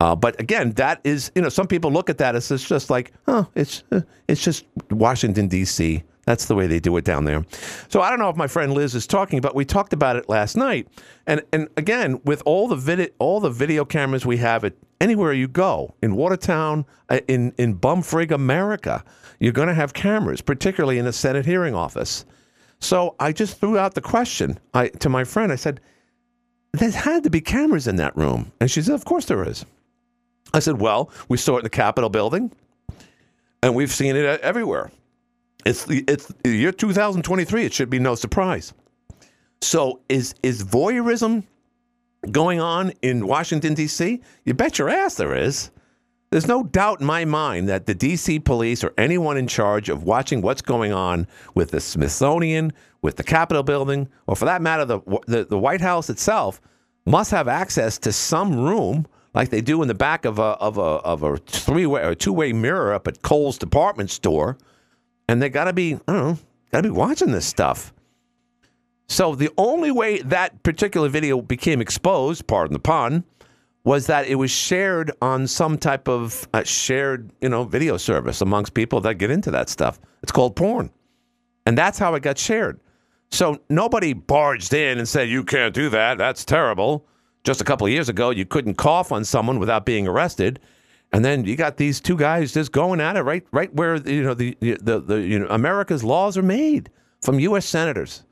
Uh, 0.00 0.14
but 0.14 0.38
again, 0.40 0.72
that 0.72 1.00
is, 1.04 1.30
you 1.34 1.42
know, 1.42 1.48
some 1.48 1.66
people 1.66 1.90
look 1.90 2.10
at 2.10 2.18
that 2.18 2.34
as 2.34 2.50
it's 2.50 2.66
just 2.66 2.90
like, 2.90 3.12
oh, 3.28 3.48
it's 3.54 3.84
uh, 3.92 4.00
it's 4.28 4.42
just 4.42 4.66
Washington 4.90 5.48
D.C. 5.48 6.02
That's 6.26 6.46
the 6.46 6.54
way 6.54 6.66
they 6.66 6.80
do 6.80 6.96
it 6.96 7.04
down 7.04 7.24
there. 7.24 7.44
So 7.88 8.00
I 8.00 8.10
don't 8.10 8.18
know 8.18 8.30
if 8.30 8.36
my 8.36 8.46
friend 8.46 8.72
Liz 8.72 8.94
is 8.94 9.06
talking, 9.06 9.40
but 9.40 9.54
we 9.54 9.64
talked 9.64 9.92
about 9.92 10.16
it 10.16 10.28
last 10.28 10.56
night. 10.56 10.88
And 11.26 11.42
and 11.52 11.68
again, 11.76 12.20
with 12.24 12.42
all 12.46 12.68
the 12.68 12.76
vid- 12.76 13.12
all 13.18 13.40
the 13.40 13.50
video 13.50 13.84
cameras 13.84 14.24
we 14.26 14.38
have 14.38 14.64
at 14.64 14.74
anywhere 15.00 15.32
you 15.32 15.48
go 15.48 15.94
in 16.02 16.16
Watertown, 16.16 16.86
uh, 17.08 17.20
in 17.28 17.52
in 17.58 17.78
Bumfrig, 17.78 18.30
America, 18.30 19.04
you're 19.38 19.52
going 19.52 19.68
to 19.68 19.74
have 19.74 19.92
cameras, 19.92 20.40
particularly 20.40 20.98
in 20.98 21.04
the 21.04 21.12
Senate 21.12 21.46
hearing 21.46 21.74
office. 21.74 22.24
So 22.80 23.14
I 23.20 23.32
just 23.32 23.60
threw 23.60 23.78
out 23.78 23.94
the 23.94 24.00
question 24.00 24.58
I, 24.72 24.88
to 24.88 25.08
my 25.08 25.24
friend. 25.24 25.52
I 25.52 25.56
said, 25.56 25.80
"There 26.72 26.90
had 26.90 27.22
to 27.24 27.30
be 27.30 27.40
cameras 27.40 27.86
in 27.86 27.96
that 27.96 28.16
room," 28.16 28.52
and 28.60 28.70
she 28.70 28.82
said, 28.82 28.94
"Of 28.94 29.04
course 29.04 29.26
there 29.26 29.46
is." 29.46 29.64
I 30.54 30.60
said, 30.60 30.80
"Well, 30.80 31.10
we 31.28 31.36
saw 31.36 31.56
it 31.56 31.58
in 31.58 31.64
the 31.64 31.70
Capitol 31.70 32.08
building, 32.08 32.52
and 33.62 33.74
we've 33.74 33.92
seen 33.92 34.14
it 34.16 34.40
everywhere. 34.40 34.90
It's 35.66 35.86
it's 35.88 36.32
the 36.42 36.50
year 36.50 36.72
2023. 36.72 37.64
It 37.64 37.72
should 37.72 37.90
be 37.90 37.98
no 37.98 38.14
surprise. 38.14 38.72
So 39.60 40.00
is 40.08 40.34
is 40.42 40.62
voyeurism 40.62 41.44
going 42.30 42.60
on 42.60 42.92
in 43.02 43.26
Washington 43.26 43.74
D.C.? 43.74 44.20
You 44.44 44.54
bet 44.54 44.78
your 44.78 44.88
ass 44.88 45.16
there 45.16 45.34
is. 45.34 45.70
There's 46.30 46.46
no 46.46 46.64
doubt 46.64 47.00
in 47.00 47.06
my 47.06 47.24
mind 47.24 47.68
that 47.68 47.86
the 47.86 47.94
D.C. 47.94 48.40
police 48.40 48.82
or 48.82 48.92
anyone 48.98 49.36
in 49.36 49.46
charge 49.46 49.88
of 49.88 50.02
watching 50.02 50.42
what's 50.42 50.62
going 50.62 50.92
on 50.92 51.26
with 51.54 51.70
the 51.70 51.80
Smithsonian, 51.80 52.72
with 53.02 53.16
the 53.16 53.22
Capitol 53.22 53.62
building, 53.62 54.08
or 54.26 54.36
for 54.36 54.44
that 54.44 54.62
matter, 54.62 54.84
the 54.84 55.00
the, 55.26 55.44
the 55.44 55.58
White 55.58 55.80
House 55.80 56.10
itself, 56.10 56.60
must 57.06 57.30
have 57.30 57.48
access 57.48 57.98
to 57.98 58.12
some 58.12 58.56
room 58.56 59.06
like 59.34 59.50
they 59.50 59.60
do 59.60 59.82
in 59.82 59.88
the 59.88 59.94
back 59.94 60.24
of 60.24 60.38
a 60.38 60.42
of 60.42 60.78
a 60.78 60.80
of 60.80 61.22
a 61.22 61.36
three 61.38 61.86
way 61.86 62.02
or 62.02 62.14
two 62.14 62.32
way 62.32 62.52
mirror 62.52 62.92
up 62.92 63.08
at 63.08 63.22
Kohl's 63.22 63.58
department 63.58 64.10
store, 64.10 64.56
and 65.28 65.42
they 65.42 65.48
got 65.48 65.64
to 65.64 65.72
be 65.72 65.94
I 66.08 66.12
don't 66.12 66.16
know, 66.16 66.38
got 66.72 66.80
to 66.82 66.88
be 66.88 66.90
watching 66.90 67.32
this 67.32 67.46
stuff. 67.46 67.92
So 69.08 69.34
the 69.34 69.50
only 69.58 69.90
way 69.90 70.22
that 70.22 70.62
particular 70.62 71.08
video 71.08 71.42
became 71.42 71.80
exposed, 71.80 72.46
pardon 72.46 72.72
the 72.72 72.78
pun, 72.78 73.24
was 73.84 74.06
that 74.06 74.26
it 74.26 74.36
was 74.36 74.50
shared 74.50 75.12
on 75.20 75.46
some 75.46 75.76
type 75.76 76.08
of 76.08 76.48
uh, 76.54 76.64
shared, 76.64 77.30
you 77.40 77.50
know, 77.50 77.64
video 77.64 77.98
service 77.98 78.40
amongst 78.40 78.72
people 78.72 79.00
that 79.02 79.16
get 79.16 79.30
into 79.30 79.50
that 79.50 79.68
stuff. 79.68 80.00
It's 80.22 80.32
called 80.32 80.56
porn. 80.56 80.90
And 81.66 81.76
that's 81.76 81.98
how 81.98 82.14
it 82.14 82.22
got 82.22 82.38
shared. 82.38 82.80
So 83.30 83.60
nobody 83.68 84.14
barged 84.14 84.72
in 84.72 84.98
and 84.98 85.08
said, 85.08 85.28
you 85.28 85.44
can't 85.44 85.74
do 85.74 85.90
that. 85.90 86.18
That's 86.18 86.44
terrible. 86.44 87.06
Just 87.44 87.60
a 87.60 87.64
couple 87.64 87.86
of 87.86 87.92
years 87.92 88.08
ago, 88.08 88.30
you 88.30 88.44
couldn't 88.44 88.74
cough 88.74 89.12
on 89.12 89.24
someone 89.24 89.58
without 89.58 89.84
being 89.84 90.08
arrested. 90.08 90.60
And 91.12 91.24
then 91.24 91.44
you 91.44 91.54
got 91.54 91.76
these 91.76 92.00
two 92.00 92.16
guys 92.16 92.52
just 92.52 92.72
going 92.72 93.00
at 93.00 93.16
it 93.16 93.22
right, 93.22 93.46
right 93.52 93.72
where 93.74 93.96
you 93.96 94.24
know 94.24 94.34
the 94.34 94.56
the, 94.60 95.00
the 95.00 95.20
you 95.20 95.38
know 95.38 95.46
America's 95.48 96.02
laws 96.02 96.36
are 96.36 96.42
made 96.42 96.90
from 97.20 97.38
U.S. 97.40 97.66
senators. 97.66 98.24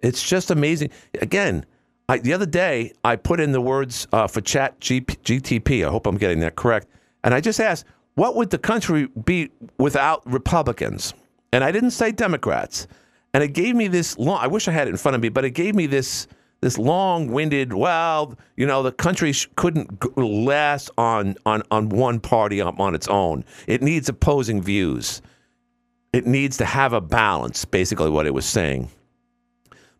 It's 0.00 0.26
just 0.26 0.50
amazing. 0.50 0.90
Again, 1.20 1.66
I, 2.08 2.18
the 2.18 2.32
other 2.32 2.46
day 2.46 2.92
I 3.04 3.16
put 3.16 3.38
in 3.40 3.52
the 3.52 3.60
words 3.60 4.08
uh, 4.12 4.26
for 4.26 4.40
Chat 4.40 4.80
G- 4.80 5.02
GTP. 5.02 5.86
I 5.86 5.90
hope 5.90 6.06
I'm 6.06 6.16
getting 6.16 6.40
that 6.40 6.56
correct. 6.56 6.88
And 7.24 7.34
I 7.34 7.40
just 7.40 7.60
asked, 7.60 7.84
what 8.14 8.34
would 8.34 8.50
the 8.50 8.58
country 8.58 9.08
be 9.24 9.50
without 9.78 10.22
Republicans? 10.30 11.14
And 11.52 11.62
I 11.62 11.70
didn't 11.70 11.92
say 11.92 12.12
Democrats. 12.12 12.86
And 13.34 13.42
it 13.42 13.48
gave 13.54 13.76
me 13.76 13.88
this 13.88 14.18
long. 14.18 14.38
I 14.42 14.46
wish 14.46 14.68
I 14.68 14.72
had 14.72 14.88
it 14.88 14.90
in 14.90 14.96
front 14.96 15.14
of 15.14 15.22
me, 15.22 15.28
but 15.28 15.44
it 15.44 15.50
gave 15.50 15.74
me 15.74 15.86
this 15.86 16.26
this 16.62 16.78
long-winded. 16.78 17.74
Well, 17.74 18.38
you 18.56 18.64
know, 18.66 18.82
the 18.82 18.92
country 18.92 19.32
sh- 19.32 19.48
couldn't 19.56 20.16
last 20.16 20.90
on 20.96 21.36
on 21.44 21.62
on 21.70 21.90
one 21.90 22.20
party 22.20 22.62
on, 22.62 22.80
on 22.80 22.94
its 22.94 23.08
own. 23.08 23.44
It 23.66 23.82
needs 23.82 24.08
opposing 24.08 24.62
views. 24.62 25.20
It 26.14 26.26
needs 26.26 26.56
to 26.58 26.64
have 26.64 26.94
a 26.94 27.00
balance. 27.00 27.66
Basically, 27.66 28.08
what 28.08 28.26
it 28.26 28.32
was 28.32 28.46
saying. 28.46 28.90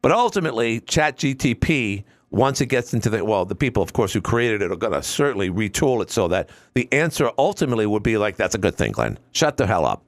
But 0.00 0.12
ultimately, 0.12 0.80
ChatGTP, 0.80 2.04
once 2.30 2.60
it 2.60 2.66
gets 2.66 2.92
into 2.92 3.08
the, 3.08 3.24
well, 3.24 3.44
the 3.44 3.54
people, 3.54 3.82
of 3.82 3.92
course, 3.92 4.12
who 4.12 4.20
created 4.20 4.60
it 4.62 4.72
are 4.72 4.76
going 4.76 4.92
to 4.92 5.02
certainly 5.02 5.48
retool 5.48 6.02
it 6.02 6.10
so 6.10 6.26
that 6.28 6.50
the 6.74 6.92
answer 6.92 7.30
ultimately 7.38 7.86
would 7.86 8.02
be 8.02 8.16
like, 8.16 8.36
that's 8.36 8.56
a 8.56 8.58
good 8.58 8.74
thing, 8.74 8.90
Glenn. 8.90 9.16
Shut 9.30 9.56
the 9.56 9.66
hell 9.66 9.84
up. 9.84 10.02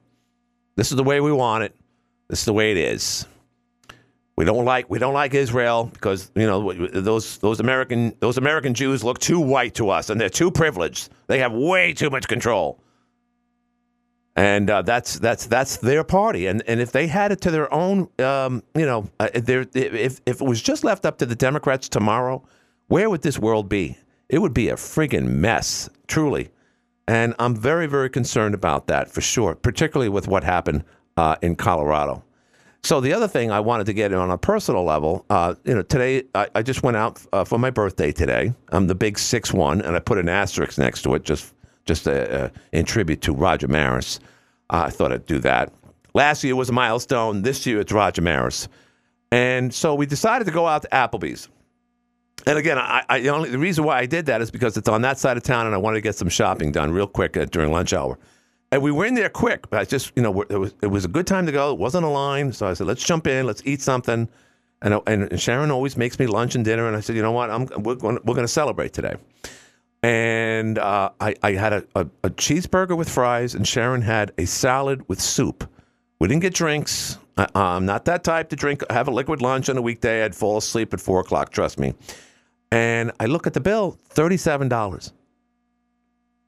This 0.75 0.91
is 0.91 0.97
the 0.97 1.03
way 1.03 1.21
we 1.21 1.31
want 1.31 1.63
it. 1.63 1.75
This 2.27 2.39
is 2.39 2.45
the 2.45 2.53
way 2.53 2.71
it 2.71 2.77
is. 2.77 3.25
We 4.37 4.43
don't 4.43 4.65
like 4.65 4.89
we 4.89 4.99
don't 4.99 5.13
like 5.13 5.33
Israel 5.33 5.89
because 5.93 6.31
you 6.35 6.45
know 6.45 6.87
those 6.87 7.37
those 7.37 7.59
American 7.59 8.13
those 8.19 8.37
American 8.37 8.73
Jews 8.73 9.03
look 9.03 9.19
too 9.19 9.39
white 9.39 9.75
to 9.75 9.89
us 9.89 10.09
and 10.09 10.19
they're 10.19 10.29
too 10.29 10.51
privileged. 10.51 11.09
They 11.27 11.39
have 11.39 11.53
way 11.53 11.93
too 11.93 12.09
much 12.09 12.27
control 12.27 12.79
and 14.35 14.69
uh, 14.69 14.81
that's 14.81 15.17
that's 15.19 15.45
that's 15.45 15.77
their 15.77 16.03
party. 16.03 16.47
And 16.47 16.61
and 16.67 16.81
if 16.81 16.91
they 16.91 17.07
had 17.07 17.31
it 17.31 17.41
to 17.41 17.51
their 17.51 17.73
own, 17.73 18.09
um, 18.19 18.63
you 18.75 18.85
know, 18.85 19.09
uh, 19.19 19.29
if 19.33 20.19
if 20.25 20.41
it 20.41 20.45
was 20.45 20.61
just 20.61 20.83
left 20.83 21.05
up 21.05 21.17
to 21.19 21.25
the 21.25 21.35
Democrats 21.35 21.87
tomorrow, 21.87 22.43
where 22.87 23.09
would 23.09 23.21
this 23.21 23.39
world 23.39 23.69
be? 23.69 23.97
It 24.27 24.39
would 24.39 24.53
be 24.53 24.69
a 24.69 24.75
friggin' 24.75 25.27
mess, 25.27 25.89
truly. 26.07 26.49
And 27.07 27.35
I'm 27.39 27.55
very 27.55 27.87
very 27.87 28.09
concerned 28.09 28.55
about 28.55 28.87
that 28.87 29.09
for 29.09 29.21
sure, 29.21 29.55
particularly 29.55 30.09
with 30.09 30.27
what 30.27 30.43
happened 30.43 30.83
uh, 31.15 31.37
in 31.41 31.55
Colorado. 31.55 32.23
So 32.85 33.01
the 33.01 33.13
other 33.13 33.27
thing 33.27 33.49
I 33.49 33.61
wanted 33.61 33.87
to 33.87 33.93
get 33.93 34.13
on 34.13 34.29
a 34.29 34.37
personal 34.37 34.83
level, 34.83 35.25
uh, 35.31 35.55
you 35.63 35.73
know, 35.73 35.81
today 35.81 36.21
I, 36.35 36.47
I 36.53 36.61
just 36.61 36.83
went 36.83 36.95
out 36.95 37.19
uh, 37.33 37.43
for 37.43 37.57
my 37.57 37.71
birthday 37.71 38.11
today. 38.11 38.53
I'm 38.69 38.85
the 38.85 38.93
big 38.93 39.17
six 39.17 39.51
one, 39.51 39.81
and 39.81 39.95
I 39.95 39.99
put 39.99 40.19
an 40.19 40.29
asterisk 40.29 40.77
next 40.77 41.01
to 41.01 41.15
it 41.15 41.23
just 41.23 41.55
just 41.85 42.07
uh, 42.07 42.49
in 42.73 42.85
tribute 42.85 43.21
to 43.21 43.33
Roger 43.33 43.67
Maris. 43.67 44.19
Uh, 44.69 44.83
I 44.85 44.91
thought 44.91 45.11
I'd 45.11 45.25
do 45.25 45.39
that. 45.39 45.73
Last 46.13 46.43
year 46.43 46.55
was 46.55 46.69
a 46.69 46.73
milestone. 46.73 47.41
This 47.41 47.65
year 47.65 47.79
it's 47.79 47.91
Roger 47.91 48.21
Maris. 48.21 48.67
And 49.31 49.73
so 49.73 49.95
we 49.95 50.05
decided 50.05 50.45
to 50.45 50.53
go 50.53 50.67
out 50.67 50.83
to 50.83 50.87
Applebee's. 50.89 51.49
And 52.45 52.59
again, 52.59 52.77
I, 52.77 53.03
I, 53.09 53.19
the, 53.19 53.29
only, 53.29 53.49
the 53.49 53.57
reason 53.57 53.83
why 53.83 53.97
I 53.97 54.05
did 54.05 54.27
that 54.27 54.41
is 54.41 54.51
because 54.51 54.77
it's 54.77 54.87
on 54.87 55.01
that 55.01 55.17
side 55.17 55.37
of 55.37 55.43
town 55.43 55.65
and 55.65 55.73
I 55.73 55.79
wanted 55.79 55.97
to 55.97 56.01
get 56.01 56.15
some 56.15 56.29
shopping 56.29 56.71
done 56.71 56.91
real 56.91 57.07
quick 57.07 57.35
uh, 57.35 57.45
during 57.45 57.71
lunch 57.71 57.93
hour. 57.93 58.19
And 58.75 58.83
we 58.83 58.91
were 58.91 59.05
in 59.05 59.13
there 59.13 59.29
quick, 59.29 59.69
but 59.69 59.79
I 59.79 59.85
just, 59.85 60.11
you 60.17 60.21
know, 60.21 60.41
it 60.41 60.57
was, 60.57 60.73
it 60.81 60.87
was 60.87 61.05
a 61.05 61.07
good 61.07 61.25
time 61.25 61.45
to 61.45 61.53
go. 61.53 61.71
It 61.71 61.79
wasn't 61.79 62.03
a 62.03 62.09
line. 62.09 62.51
So 62.51 62.67
I 62.67 62.73
said, 62.73 62.87
let's 62.87 63.01
jump 63.01 63.25
in, 63.25 63.45
let's 63.45 63.61
eat 63.63 63.81
something. 63.81 64.27
And, 64.81 64.99
and 65.07 65.39
Sharon 65.39 65.71
always 65.71 65.95
makes 65.95 66.19
me 66.19 66.27
lunch 66.27 66.55
and 66.55 66.65
dinner. 66.65 66.85
And 66.85 66.93
I 66.93 66.99
said, 66.99 67.15
you 67.15 67.21
know 67.21 67.31
what? 67.31 67.49
I'm, 67.49 67.67
we're 67.83 67.95
going 67.95 68.19
we're 68.25 68.35
to 68.35 68.49
celebrate 68.49 68.91
today. 68.91 69.15
And 70.03 70.77
uh, 70.77 71.11
I, 71.21 71.35
I 71.41 71.53
had 71.53 71.71
a, 71.71 71.85
a, 71.95 72.01
a 72.25 72.29
cheeseburger 72.31 72.97
with 72.97 73.07
fries, 73.09 73.55
and 73.55 73.65
Sharon 73.65 74.01
had 74.01 74.33
a 74.37 74.43
salad 74.43 75.07
with 75.07 75.21
soup. 75.21 75.69
We 76.19 76.27
didn't 76.27 76.41
get 76.41 76.53
drinks. 76.53 77.17
I, 77.37 77.47
am 77.55 77.85
not 77.85 78.03
that 78.05 78.25
type 78.25 78.49
to 78.49 78.57
drink, 78.57 78.83
have 78.89 79.07
a 79.07 79.11
liquid 79.11 79.41
lunch 79.41 79.69
on 79.69 79.77
a 79.77 79.81
weekday. 79.81 80.25
I'd 80.25 80.35
fall 80.35 80.57
asleep 80.57 80.93
at 80.93 80.99
four 80.99 81.21
o'clock, 81.21 81.51
trust 81.51 81.79
me. 81.79 81.93
And 82.73 83.13
I 83.21 83.27
look 83.27 83.47
at 83.47 83.53
the 83.53 83.61
bill 83.61 83.97
$37. 84.13 85.13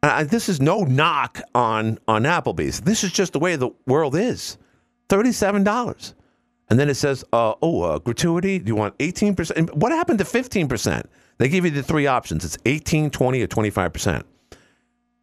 Uh, 0.03 0.07
uh, 0.07 0.23
this 0.23 0.47
is 0.47 0.61
no 0.61 0.81
knock 0.83 1.41
on 1.55 1.99
on 2.07 2.23
Applebee's. 2.23 2.81
This 2.81 3.03
is 3.03 3.11
just 3.11 3.33
the 3.33 3.39
way 3.39 3.55
the 3.55 3.69
world 3.85 4.15
is. 4.15 4.57
Thirty-seven 5.09 5.63
dollars, 5.63 6.13
and 6.69 6.79
then 6.79 6.89
it 6.89 6.95
says, 6.95 7.23
uh, 7.33 7.53
"Oh, 7.61 7.81
uh, 7.81 7.99
gratuity. 7.99 8.59
Do 8.59 8.67
you 8.67 8.75
want 8.75 8.95
eighteen 8.99 9.35
percent? 9.35 9.75
What 9.75 9.91
happened 9.91 10.19
to 10.19 10.25
fifteen 10.25 10.67
percent? 10.67 11.09
They 11.37 11.49
give 11.49 11.65
you 11.65 11.71
the 11.71 11.83
three 11.83 12.07
options: 12.07 12.45
it's 12.45 12.57
18, 12.65 13.09
20, 13.09 13.41
or 13.41 13.47
twenty-five 13.47 13.93
percent." 13.93 14.25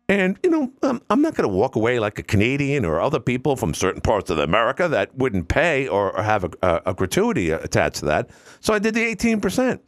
And 0.09 0.39
you 0.43 0.51
know, 0.51 0.73
I'm, 0.83 1.01
I'm 1.09 1.23
not 1.23 1.35
going 1.35 1.49
to 1.49 1.55
walk 1.55 1.77
away 1.77 1.99
like 1.99 2.19
a 2.19 2.23
Canadian 2.23 2.85
or 2.85 3.01
other 3.01 3.21
people 3.21 3.57
from 3.57 3.73
certain 3.73 4.03
parts 4.03 4.29
of 4.31 4.39
America 4.39 4.87
that 4.89 5.17
wouldn't 5.17 5.49
pay 5.49 5.89
or, 5.89 6.15
or 6.15 6.23
have 6.23 6.45
a, 6.45 6.51
a, 6.63 6.83
a 6.87 6.95
gratuity 6.95 7.51
attached 7.51 7.97
to 7.97 8.05
that. 8.07 8.29
So 8.61 8.75
I 8.75 8.79
did 8.79 8.95
the 8.95 9.03
eighteen 9.03 9.41
percent. 9.41 9.83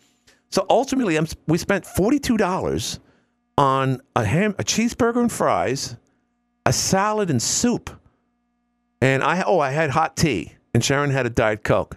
So 0.51 0.65
ultimately, 0.71 1.17
I'm, 1.17 1.27
we 1.49 1.59
spent 1.59 1.85
forty-two 1.85 2.37
dollars 2.37 3.01
on 3.59 4.01
a, 4.15 4.25
ham, 4.25 4.55
a 4.59 4.65
cheeseburger 4.65 5.21
and 5.21 5.33
fries, 5.33 5.97
a 6.65 6.73
salad 6.73 7.31
and 7.31 7.43
soup. 7.43 7.91
And 9.01 9.23
I, 9.23 9.43
oh, 9.43 9.61
I 9.61 9.71
had 9.71 9.91
hot 9.91 10.17
tea, 10.17 10.55
and 10.75 10.85
Sharon 10.85 11.11
had 11.11 11.27
a 11.27 11.31
Diet 11.31 11.65
Coke. 11.65 11.97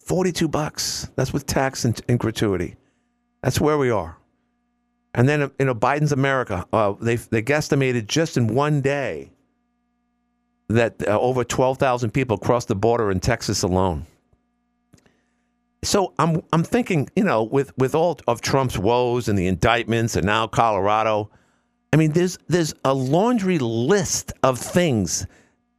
42 0.00 0.48
bucks. 0.48 1.10
That's 1.16 1.32
with 1.32 1.46
tax 1.46 1.84
and, 1.84 2.00
and 2.08 2.18
gratuity. 2.18 2.76
That's 3.42 3.60
where 3.60 3.76
we 3.78 3.90
are. 3.90 4.16
And 5.14 5.28
then, 5.28 5.50
you 5.58 5.66
know, 5.66 5.74
Biden's 5.74 6.12
America, 6.12 6.66
uh, 6.72 6.94
they, 7.00 7.16
they 7.16 7.42
guesstimated 7.42 8.06
just 8.06 8.36
in 8.36 8.46
one 8.48 8.80
day 8.80 9.30
that 10.68 11.06
uh, 11.06 11.18
over 11.18 11.44
12,000 11.44 12.10
people 12.10 12.38
crossed 12.38 12.68
the 12.68 12.74
border 12.74 13.10
in 13.10 13.20
Texas 13.20 13.62
alone. 13.62 14.06
So 15.82 16.12
I'm, 16.18 16.42
I'm 16.52 16.64
thinking, 16.64 17.08
you 17.14 17.24
know, 17.24 17.42
with, 17.44 17.76
with 17.78 17.94
all 17.94 18.18
of 18.26 18.40
Trump's 18.40 18.78
woes 18.78 19.28
and 19.28 19.38
the 19.38 19.46
indictments 19.46 20.16
and 20.16 20.26
now 20.26 20.46
Colorado, 20.46 21.30
I 21.92 21.96
mean, 21.96 22.12
there's, 22.12 22.38
there's 22.48 22.74
a 22.84 22.92
laundry 22.92 23.58
list 23.58 24.32
of 24.42 24.58
things 24.58 25.26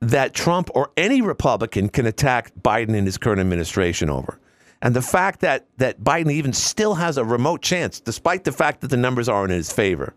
that 0.01 0.33
Trump 0.33 0.69
or 0.73 0.91
any 0.95 1.21
Republican 1.21 1.89
can 1.89 2.05
attack 2.05 2.53
Biden 2.61 2.95
and 2.95 3.05
his 3.05 3.17
current 3.17 3.41
administration 3.41 4.09
over. 4.09 4.39
And 4.81 4.95
the 4.95 5.01
fact 5.01 5.41
that, 5.41 5.67
that 5.77 6.01
Biden 6.01 6.31
even 6.31 6.53
still 6.53 6.95
has 6.95 7.17
a 7.17 7.25
remote 7.25 7.61
chance, 7.61 7.99
despite 7.99 8.45
the 8.45 8.53
fact 8.53 8.79
that 8.79 8.87
the 8.87 8.97
numbers 8.97 9.27
aren't 9.27 9.51
in 9.51 9.57
his 9.57 9.71
favor, 9.71 10.15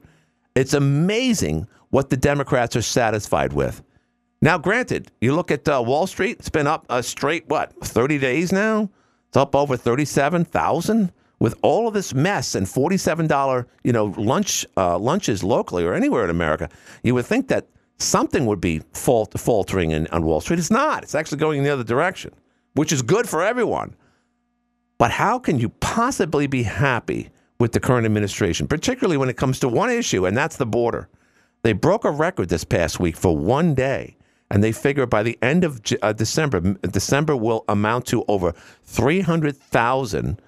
it's 0.55 0.73
amazing 0.73 1.67
what 1.91 2.11
the 2.11 2.17
Democrats 2.17 2.77
are 2.77 2.83
satisfied 2.83 3.53
with. 3.53 3.83
Now, 4.41 4.59
granted, 4.59 5.11
you 5.21 5.35
look 5.35 5.51
at 5.51 5.69
uh, 5.69 5.83
Wall 5.85 6.07
Street; 6.07 6.39
it's 6.39 6.49
been 6.49 6.67
up 6.67 6.87
a 6.89 7.03
straight 7.03 7.49
what 7.49 7.73
thirty 7.85 8.19
days 8.19 8.53
now. 8.53 8.91
It's 9.33 9.39
up 9.39 9.57
over 9.57 9.79
thirty-seven 9.79 10.45
thousand 10.45 11.11
with 11.39 11.55
all 11.63 11.89
of 11.89 11.95
this 11.95 12.13
mess 12.13 12.55
and 12.55 12.69
forty-seven 12.69 13.29
dollar 13.29 13.67
you 13.83 13.91
know 13.91 14.13
lunch 14.19 14.67
uh, 14.77 14.99
lunches 14.99 15.43
locally 15.43 15.85
or 15.85 15.95
anywhere 15.95 16.25
in 16.25 16.29
America. 16.29 16.69
You 17.03 17.15
would 17.15 17.25
think 17.25 17.49
that 17.49 17.67
something 17.97 18.45
would 18.45 18.61
be 18.61 18.83
fault, 18.93 19.33
faltering 19.41 19.93
in, 19.93 20.07
on 20.09 20.27
Wall 20.27 20.43
Street. 20.43 20.59
It's 20.59 20.71
not. 20.71 21.03
It's 21.03 21.15
actually 21.15 21.39
going 21.39 21.57
in 21.57 21.65
the 21.65 21.71
other 21.71 21.83
direction, 21.83 22.35
which 22.75 22.93
is 22.93 23.01
good 23.01 23.27
for 23.27 23.43
everyone. 23.43 23.97
But 24.99 25.13
how 25.13 25.39
can 25.39 25.59
you 25.59 25.71
possibly 25.81 26.47
be 26.47 26.65
happy 26.65 27.31
with 27.59 27.73
the 27.73 27.81
current 27.81 28.05
administration, 28.05 28.67
particularly 28.67 29.17
when 29.17 29.31
it 29.31 29.39
comes 29.39 29.59
to 29.61 29.69
one 29.69 29.89
issue, 29.89 30.27
and 30.27 30.37
that's 30.37 30.57
the 30.59 30.67
border? 30.67 31.09
They 31.63 31.73
broke 31.73 32.05
a 32.05 32.11
record 32.11 32.51
this 32.51 32.65
past 32.65 33.01
week 33.01 33.17
for 33.17 33.35
one 33.35 33.75
day, 33.75 34.19
and 34.53 34.63
they 34.63 34.71
figure 34.71 35.07
by 35.07 35.23
the 35.23 35.39
end 35.41 35.65
of 35.65 35.81
uh, 36.03 36.13
December, 36.13 36.61
December 36.83 37.35
will 37.35 37.65
amount 37.69 38.07
to 38.07 38.23
over 38.29 38.53
300,000 38.85 40.41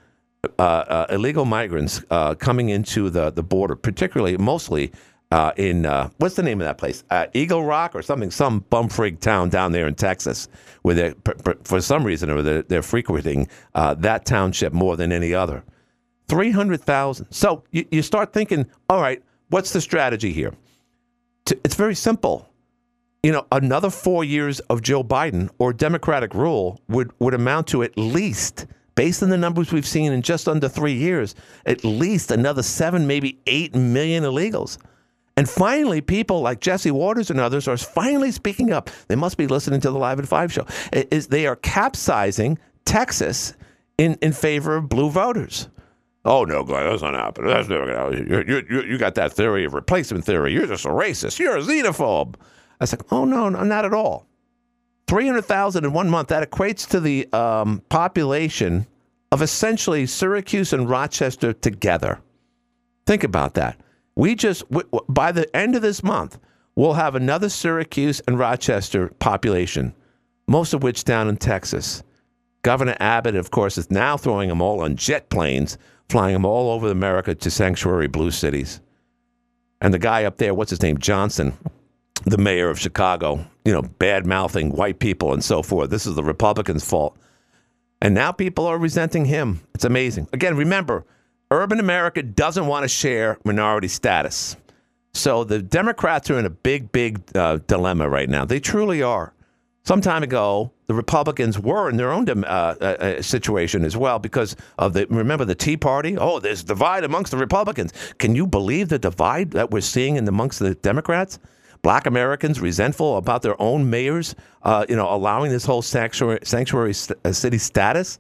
uh, 0.59 0.63
uh, 0.63 1.07
illegal 1.09 1.47
migrants 1.47 2.05
uh, 2.11 2.35
coming 2.35 2.69
into 2.69 3.09
the, 3.09 3.31
the 3.31 3.43
border, 3.43 3.75
particularly, 3.75 4.37
mostly 4.37 4.93
uh, 5.31 5.53
in 5.57 5.87
uh, 5.87 6.11
what's 6.19 6.37
the 6.37 6.43
name 6.43 6.61
of 6.61 6.67
that 6.67 6.77
place? 6.77 7.03
Eagle 7.33 7.65
Rock 7.65 7.95
or 7.95 8.03
something, 8.03 8.31
some 8.31 8.61
bumfrig 8.71 9.21
town 9.21 9.49
down 9.49 9.73
there 9.73 9.89
in 9.89 9.95
Texas, 9.95 10.49
where 10.83 10.95
they 10.95 11.15
for 11.65 11.81
some 11.81 12.05
reason 12.05 12.31
or 12.31 12.43
they're, 12.43 12.63
they're 12.63 12.83
frequenting 12.83 13.49
that 13.75 14.27
township 14.27 14.75
more 14.75 14.97
than 14.99 15.13
any 15.13 15.33
other. 15.33 15.65
Three 16.29 16.51
hundred 16.51 16.83
thousand. 16.83 17.33
So 17.33 17.65
you, 17.73 17.87
you 17.91 18.03
start 18.03 18.35
thinking, 18.35 18.67
all 18.89 19.01
right, 19.01 19.23
what's 19.49 19.73
the 19.73 19.81
strategy 19.81 20.33
here? 20.33 20.53
It's 21.65 21.75
very 21.75 21.95
simple. 21.95 22.49
You 23.25 23.33
know, 23.33 23.47
another 23.53 23.89
four 23.89 24.23
years 24.23 24.61
of 24.61 24.83
Joe 24.83 25.03
Biden 25.03 25.49
or 25.59 25.73
Democratic 25.73 26.35
rule 26.35 26.79
would 26.89 27.11
would 27.21 27.33
amount 27.33 27.69
to 27.69 27.83
at 27.83 27.97
least 27.97 28.67
based 28.97 29.23
on 29.23 29.31
the 29.31 29.39
numbers 29.39 29.73
we've 29.73 29.87
seen 29.87 30.13
in 30.13 30.21
just 30.21 30.47
under 30.47 30.69
three 30.69 30.93
years, 30.93 31.35
at 31.65 31.83
least 31.85 32.31
another 32.31 32.63
seven, 32.63 33.07
maybe 33.07 33.41
eight 33.47 33.75
million 33.75 34.25
illegals. 34.25 34.77
And 35.39 35.49
finally, 35.49 36.03
people 36.03 36.43
like 36.43 36.61
Jesse 36.61 36.91
Watters 36.91 37.31
and 37.31 37.41
others 37.41 37.67
are 37.67 37.79
finally 37.79 38.31
speaking 38.31 38.75
up. 38.75 38.91
They 39.09 39.17
must 39.17 39.39
be 39.39 39.47
listening 39.47 39.81
to 39.81 39.91
the 39.91 39.99
Live 39.99 40.19
at 40.19 40.29
Five 40.29 40.53
show. 40.53 40.67
It 40.93 41.09
Is 41.11 41.29
they 41.29 41.47
are 41.47 41.57
capsizing 41.57 42.59
Texas 42.85 43.55
in, 43.97 44.19
in 44.21 44.35
favor 44.35 44.77
of 44.77 44.91
blue 44.91 45.09
voters. 45.09 45.71
Oh 46.27 46.45
no, 46.45 46.63
Glenn, 46.63 46.91
that's 46.91 47.01
not 47.01 47.15
happening. 47.15 47.49
That's 47.51 47.71
never 47.71 47.87
gonna. 47.87 48.19
You, 48.19 48.45
you, 48.47 48.67
you, 48.69 48.83
you 48.83 48.99
got 48.99 49.15
that 49.15 49.33
theory 49.33 49.65
of 49.65 49.73
replacement 49.73 50.27
theory. 50.27 50.53
You're 50.53 50.67
just 50.67 50.85
a 50.85 50.91
racist. 50.91 51.39
You're 51.39 51.57
a 51.57 51.63
xenophobe. 51.63 52.35
I 52.81 52.85
was 52.85 52.93
like, 52.93 53.13
oh 53.13 53.25
no, 53.25 53.49
no, 53.49 53.63
not 53.63 53.85
at 53.85 53.95
all. 53.95 54.27
Three 55.07 55.27
hundred 55.27 55.45
thousand 55.45 55.85
in 55.85 55.93
one 55.93 56.09
month. 56.09 56.29
That 56.29 56.49
equates 56.51 56.89
to 56.91 57.01
the 57.01 57.31
um, 57.33 57.83
population 57.89 58.87
of 59.33 59.43
essentially 59.43 60.07
Syracuse 60.07 60.73
and 60.73 60.89
Rochester 60.89 61.53
together. 61.53 62.21
Think 63.07 63.25
about 63.25 63.55
that. 63.55 63.79
We 64.17 64.35
just 64.35 64.63
w- 64.71 64.89
w- 64.93 65.05
by 65.09 65.33
the 65.33 65.55
end 65.57 65.75
of 65.75 65.83
this 65.83 66.03
month, 66.03 66.39
we'll 66.77 66.95
have 66.95 67.15
another 67.15 67.49
Syracuse 67.49 68.23
and 68.27 68.39
Rochester 68.39 69.09
population, 69.19 69.93
most 70.47 70.73
of 70.73 70.83
which 70.83 71.05
down 71.05 71.29
in 71.29 71.37
Texas. 71.37 72.03
Governor 72.63 72.97
Abbott, 73.01 73.35
of 73.37 73.51
course, 73.51 73.77
is 73.77 73.91
now 73.91 74.17
throwing 74.17 74.49
them 74.49 74.63
all 74.63 74.81
on 74.81 74.97
jet 74.97 75.29
planes, 75.29 75.77
flying 76.09 76.33
them 76.33 76.47
all 76.47 76.71
over 76.71 76.91
America 76.91 77.35
to 77.35 77.51
sanctuary 77.51 78.07
blue 78.07 78.31
cities. 78.31 78.81
And 79.81 79.93
the 79.93 79.99
guy 79.99 80.25
up 80.25 80.39
there, 80.39 80.55
what's 80.55 80.71
his 80.71 80.81
name? 80.81 80.97
Johnson, 80.97 81.53
the 82.25 82.39
mayor 82.39 82.71
of 82.71 82.79
Chicago, 82.79 83.45
you 83.65 83.73
know, 83.73 83.83
bad 83.83 84.27
mouthing 84.27 84.71
white 84.71 84.99
people 84.99 85.33
and 85.33 85.45
so 85.45 85.63
forth. 85.63 85.91
This 85.91 86.07
is 86.07 86.15
the 86.15 86.25
Republicans' 86.25 86.89
fault. 86.89 87.17
And 88.01 88.15
now 88.15 88.33
people 88.33 88.67
are 88.67 88.79
resenting 88.79 89.25
him. 89.25 89.61
It's 89.75 89.85
amazing. 89.85 90.29
Again, 90.33 90.57
remember, 90.57 91.05
urban 91.51 91.81
America 91.81 92.23
doesn't 92.23 92.67
want 92.67 92.85
to 92.85 92.89
share 92.89 93.39
minority 93.45 93.89
status. 93.89 94.57
So 95.13 95.45
the 95.45 95.63
Democrats 95.63 96.31
are 96.31 96.39
in 96.39 96.45
a 96.45 96.51
big, 96.51 96.93
big 96.93 97.23
uh, 97.37 97.59
dilemma 97.67 98.09
right 98.09 98.29
now. 98.29 98.45
They 98.45 98.61
truly 98.61 99.03
are. 99.03 99.33
Some 99.85 100.01
time 100.01 100.23
ago, 100.23 100.73
the 100.87 100.95
Republicans 100.95 101.59
were 101.59 101.91
in 101.91 101.99
their 101.99 102.11
own 102.11 102.27
uh, 102.29 102.33
uh, 102.43 102.85
uh, 102.85 103.23
situation 103.23 103.85
as 103.85 103.97
well 103.97 104.19
because 104.19 104.57
of 104.79 104.95
the 104.95 105.07
remember 105.11 105.45
the 105.45 105.55
Tea 105.55 105.77
Party. 105.77 106.17
Oh, 106.17 106.41
there's 106.41 106.65
divide 106.65 107.05
amongst 107.05 107.31
the 107.31 107.37
Republicans. 107.37 107.93
Can 108.19 108.35
you 108.35 108.47
believe 108.47 108.89
the 108.89 108.99
divide 108.99 109.51
that 109.51 109.71
we're 109.71 109.83
seeing 109.83 110.17
in 110.17 110.27
amongst 110.27 110.59
the 110.59 110.75
Democrats? 110.75 111.39
Black 111.85 112.07
Americans 112.07 112.63
resentful 112.63 113.19
about 113.19 113.43
their 113.43 113.61
own 113.61 113.91
mayors, 113.91 114.35
uh, 114.63 114.87
you 114.89 114.97
know, 114.97 115.07
allowing 115.15 115.53
this 115.53 115.67
whole 115.67 115.83
sanctuary, 115.83 116.39
sanctuary 116.43 116.95
st- 116.95 117.19
uh, 117.27 117.31
city 117.31 117.59
status. 117.59 118.19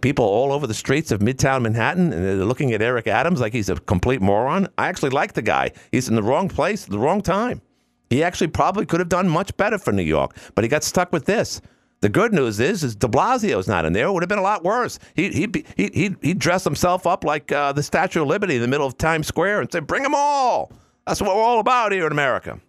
People 0.00 0.24
all 0.24 0.52
over 0.52 0.66
the 0.66 0.74
streets 0.74 1.12
of 1.12 1.20
Midtown 1.20 1.62
Manhattan, 1.62 2.12
and 2.12 2.24
they're 2.24 2.44
looking 2.44 2.72
at 2.72 2.82
Eric 2.82 3.06
Adams 3.06 3.40
like 3.40 3.52
he's 3.52 3.68
a 3.68 3.76
complete 3.76 4.20
moron. 4.20 4.66
I 4.76 4.88
actually 4.88 5.10
like 5.10 5.34
the 5.34 5.42
guy. 5.42 5.70
He's 5.92 6.08
in 6.08 6.16
the 6.16 6.22
wrong 6.22 6.48
place 6.48 6.84
at 6.84 6.90
the 6.90 6.98
wrong 6.98 7.22
time. 7.22 7.62
He 8.10 8.24
actually 8.24 8.48
probably 8.48 8.86
could 8.86 8.98
have 8.98 9.08
done 9.08 9.28
much 9.28 9.56
better 9.56 9.78
for 9.78 9.92
New 9.92 10.02
York, 10.02 10.36
but 10.56 10.64
he 10.64 10.68
got 10.68 10.82
stuck 10.82 11.12
with 11.12 11.26
this. 11.26 11.60
The 12.00 12.08
good 12.08 12.32
news 12.32 12.58
is, 12.58 12.82
is 12.82 12.96
De 12.96 13.06
Blasio's 13.06 13.68
not 13.68 13.84
in 13.84 13.92
there. 13.92 14.06
It 14.06 14.12
would 14.12 14.24
have 14.24 14.28
been 14.28 14.38
a 14.38 14.42
lot 14.42 14.64
worse. 14.64 14.98
He 15.14 15.30
he 15.30 15.64
he 15.76 16.16
he 16.20 16.34
dressed 16.34 16.64
himself 16.64 17.06
up 17.06 17.22
like 17.22 17.52
uh, 17.52 17.72
the 17.72 17.84
Statue 17.84 18.22
of 18.22 18.26
Liberty 18.26 18.56
in 18.56 18.62
the 18.62 18.68
middle 18.68 18.86
of 18.86 18.98
Times 18.98 19.28
Square 19.28 19.60
and 19.60 19.70
said, 19.70 19.86
"Bring 19.86 20.02
them 20.02 20.14
all." 20.16 20.72
That's 21.06 21.22
what 21.22 21.36
we're 21.36 21.42
all 21.42 21.60
about 21.60 21.92
here 21.92 22.06
in 22.06 22.12
America. 22.12 22.60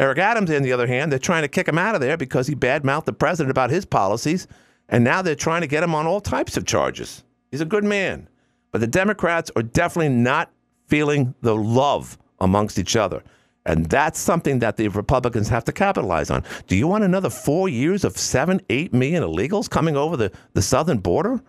Eric 0.00 0.16
Adams, 0.16 0.50
on 0.50 0.62
the 0.62 0.72
other 0.72 0.86
hand, 0.86 1.12
they're 1.12 1.18
trying 1.18 1.42
to 1.42 1.48
kick 1.48 1.68
him 1.68 1.76
out 1.76 1.94
of 1.94 2.00
there 2.00 2.16
because 2.16 2.46
he 2.46 2.54
badmouthed 2.54 3.04
the 3.04 3.12
president 3.12 3.50
about 3.50 3.68
his 3.68 3.84
policies, 3.84 4.48
and 4.88 5.04
now 5.04 5.20
they're 5.20 5.34
trying 5.34 5.60
to 5.60 5.66
get 5.66 5.82
him 5.82 5.94
on 5.94 6.06
all 6.06 6.22
types 6.22 6.56
of 6.56 6.64
charges. 6.64 7.22
He's 7.50 7.60
a 7.60 7.66
good 7.66 7.84
man, 7.84 8.26
but 8.72 8.80
the 8.80 8.86
Democrats 8.86 9.50
are 9.56 9.62
definitely 9.62 10.08
not 10.08 10.50
feeling 10.86 11.34
the 11.42 11.54
love 11.54 12.16
amongst 12.40 12.78
each 12.78 12.96
other. 12.96 13.22
And 13.66 13.90
that's 13.90 14.18
something 14.18 14.60
that 14.60 14.78
the 14.78 14.88
Republicans 14.88 15.50
have 15.50 15.64
to 15.64 15.72
capitalize 15.72 16.30
on. 16.30 16.44
Do 16.66 16.76
you 16.76 16.86
want 16.86 17.04
another 17.04 17.28
four 17.28 17.68
years 17.68 18.02
of 18.02 18.16
seven, 18.16 18.62
eight 18.70 18.94
million 18.94 19.22
illegals 19.22 19.68
coming 19.68 19.98
over 19.98 20.16
the, 20.16 20.32
the 20.54 20.62
southern 20.62 20.98
border? 21.00 21.42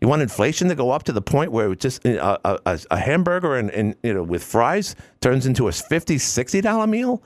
You 0.00 0.08
want 0.08 0.22
inflation 0.22 0.68
to 0.70 0.74
go 0.74 0.90
up 0.90 1.04
to 1.04 1.12
the 1.12 1.22
point 1.22 1.52
where 1.52 1.72
just 1.76 2.04
uh, 2.04 2.36
a, 2.44 2.58
a, 2.66 2.80
a 2.90 2.98
hamburger 2.98 3.54
and, 3.54 3.70
and 3.70 3.94
you 4.02 4.12
know 4.12 4.24
with 4.24 4.42
fries 4.42 4.96
turns 5.20 5.46
into 5.46 5.68
a 5.68 5.70
$50, 5.70 6.16
$60 6.16 6.88
meal? 6.88 7.22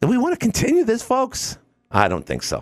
Do 0.00 0.08
we 0.08 0.18
want 0.18 0.34
to 0.34 0.38
continue 0.38 0.84
this, 0.84 1.02
folks? 1.02 1.58
I 1.90 2.08
don't 2.08 2.26
think 2.26 2.42
so. 2.42 2.58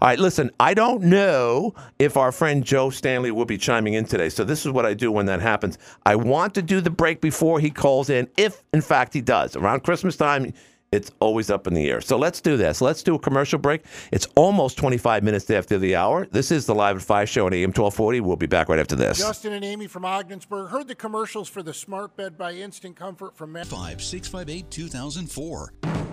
All 0.00 0.08
right, 0.08 0.18
listen, 0.18 0.50
I 0.60 0.74
don't 0.74 1.02
know 1.04 1.74
if 1.98 2.16
our 2.16 2.30
friend 2.30 2.62
Joe 2.62 2.90
Stanley 2.90 3.30
will 3.30 3.46
be 3.46 3.56
chiming 3.56 3.94
in 3.94 4.04
today. 4.04 4.28
So, 4.28 4.44
this 4.44 4.66
is 4.66 4.72
what 4.72 4.84
I 4.84 4.94
do 4.94 5.10
when 5.10 5.26
that 5.26 5.40
happens. 5.40 5.78
I 6.04 6.16
want 6.16 6.54
to 6.54 6.62
do 6.62 6.80
the 6.80 6.90
break 6.90 7.20
before 7.20 7.58
he 7.58 7.70
calls 7.70 8.10
in, 8.10 8.28
if 8.36 8.62
in 8.72 8.82
fact 8.82 9.14
he 9.14 9.20
does. 9.20 9.56
Around 9.56 9.82
Christmas 9.82 10.16
time, 10.16 10.52
it's 10.92 11.10
always 11.20 11.50
up 11.50 11.66
in 11.66 11.74
the 11.74 11.90
air. 11.90 12.00
So, 12.00 12.18
let's 12.18 12.40
do 12.40 12.56
this. 12.56 12.80
Let's 12.80 13.02
do 13.02 13.14
a 13.14 13.18
commercial 13.18 13.58
break. 13.58 13.84
It's 14.12 14.26
almost 14.36 14.76
25 14.76 15.24
minutes 15.24 15.50
after 15.50 15.78
the 15.78 15.96
hour. 15.96 16.26
This 16.26 16.50
is 16.50 16.66
the 16.66 16.74
Live 16.74 16.96
at 16.96 17.02
5 17.02 17.28
show 17.28 17.46
on 17.46 17.54
AM 17.54 17.70
1240. 17.70 18.20
We'll 18.20 18.36
be 18.36 18.46
back 18.46 18.68
right 18.68 18.78
after 18.78 18.94
this. 18.94 19.18
Justin 19.18 19.54
and 19.54 19.64
Amy 19.64 19.86
from 19.86 20.04
Ogdensburg 20.04 20.68
heard 20.68 20.88
the 20.88 20.94
commercials 20.94 21.48
for 21.48 21.62
the 21.62 21.74
smart 21.74 22.16
bed 22.16 22.36
by 22.36 22.52
Instant 22.52 22.94
Comfort 22.96 23.36
from 23.36 23.52
Men. 23.52 23.64
5658 23.64 24.70
2004. 24.70 26.03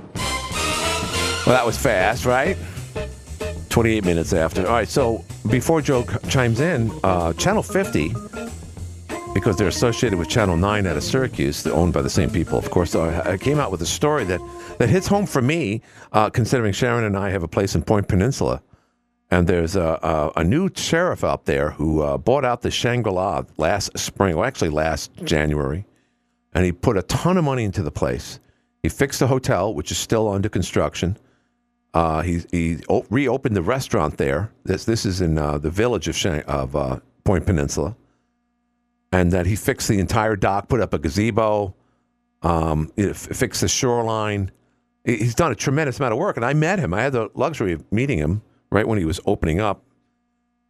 Well, 1.46 1.56
that 1.56 1.66
was 1.66 1.78
fast, 1.78 2.26
right? 2.26 2.58
28 3.70 4.06
minutes 4.06 4.34
after. 4.34 4.66
All 4.68 4.74
right, 4.74 4.88
so 4.88 5.24
before 5.50 5.82
Joe 5.82 6.06
chimes 6.30 6.60
in, 6.60 6.92
uh, 7.04 7.34
Channel 7.34 7.64
50, 7.64 8.10
because 9.34 9.56
they're 9.56 9.68
associated 9.68 10.20
with 10.20 10.30
Channel 10.30 10.58
9 10.58 10.86
out 10.86 10.98
of 10.98 11.04
Syracuse, 11.04 11.64
they're 11.64 11.74
owned 11.74 11.94
by 11.94 12.02
the 12.02 12.10
same 12.10 12.30
people, 12.30 12.58
of 12.58 12.70
course, 12.70 12.96
uh, 12.96 13.24
I 13.26 13.38
came 13.38 13.60
out 13.60 13.72
with 13.72 13.82
a 13.82 13.86
story 13.86 14.24
that, 14.26 14.42
that 14.78 14.90
hits 14.90 15.08
home 15.08 15.26
for 15.26 15.42
me, 15.42 15.82
uh, 16.12 16.30
considering 16.30 16.74
Sharon 16.74 17.06
and 17.06 17.18
I 17.18 17.30
have 17.30 17.44
a 17.44 17.48
place 17.48 17.74
in 17.74 17.82
Point 17.82 18.08
Peninsula. 18.08 18.62
And 19.32 19.48
there's 19.48 19.78
a, 19.78 20.32
a, 20.36 20.42
a 20.42 20.44
new 20.44 20.70
sheriff 20.76 21.24
out 21.24 21.46
there 21.46 21.72
who 21.72 22.02
uh, 22.02 22.18
bought 22.18 22.44
out 22.44 22.62
the 22.62 22.72
Shangri 22.72 23.14
La 23.14 23.44
last 23.58 23.98
spring, 23.98 24.36
well, 24.36 24.46
actually 24.46 24.70
last 24.70 25.12
January, 25.24 25.86
and 26.54 26.66
he 26.66 26.74
put 26.74 26.98
a 26.98 27.02
ton 27.04 27.38
of 27.38 27.46
money 27.46 27.64
into 27.64 27.82
the 27.82 27.92
place. 27.92 28.42
He 28.84 28.90
fixed 28.90 29.20
the 29.20 29.28
hotel, 29.28 29.74
which 29.74 29.92
is 29.92 29.98
still 29.98 30.28
under 30.28 30.50
construction. 30.50 31.18
Uh, 31.94 32.22
he 32.22 32.42
he 32.52 32.80
o- 32.90 33.06
reopened 33.10 33.56
the 33.56 33.62
restaurant 33.62 34.18
there. 34.18 34.52
This 34.64 34.86
this 34.86 35.06
is 35.06 35.22
in 35.22 35.38
uh, 35.38 35.58
the 35.58 35.70
village 35.70 36.08
of 36.08 36.16
Shang- 36.16 36.44
of 36.44 36.76
uh, 36.76 37.00
Point 37.24 37.46
Peninsula, 37.46 37.96
and 39.12 39.32
that 39.32 39.46
he 39.46 39.56
fixed 39.56 39.88
the 39.88 40.00
entire 40.00 40.36
dock, 40.36 40.68
put 40.70 40.80
up 40.80 40.94
a 40.94 41.00
gazebo, 41.00 41.76
um, 42.42 42.92
f- 42.98 43.16
fixed 43.18 43.62
the 43.62 43.68
shoreline. 43.68 44.52
He- 45.06 45.18
He's 45.18 45.36
done 45.36 45.52
a 45.52 45.56
tremendous 45.56 46.00
amount 46.00 46.14
of 46.14 46.20
work, 46.20 46.38
and 46.38 46.46
I 46.46 46.54
met 46.54 46.80
him. 46.80 46.94
I 46.94 47.02
had 47.04 47.14
the 47.14 47.30
luxury 47.36 47.74
of 47.74 47.84
meeting 47.92 48.18
him 48.18 48.42
right 48.72 48.88
when 48.88 48.98
he 48.98 49.06
was 49.06 49.20
opening 49.26 49.60
up, 49.60 49.84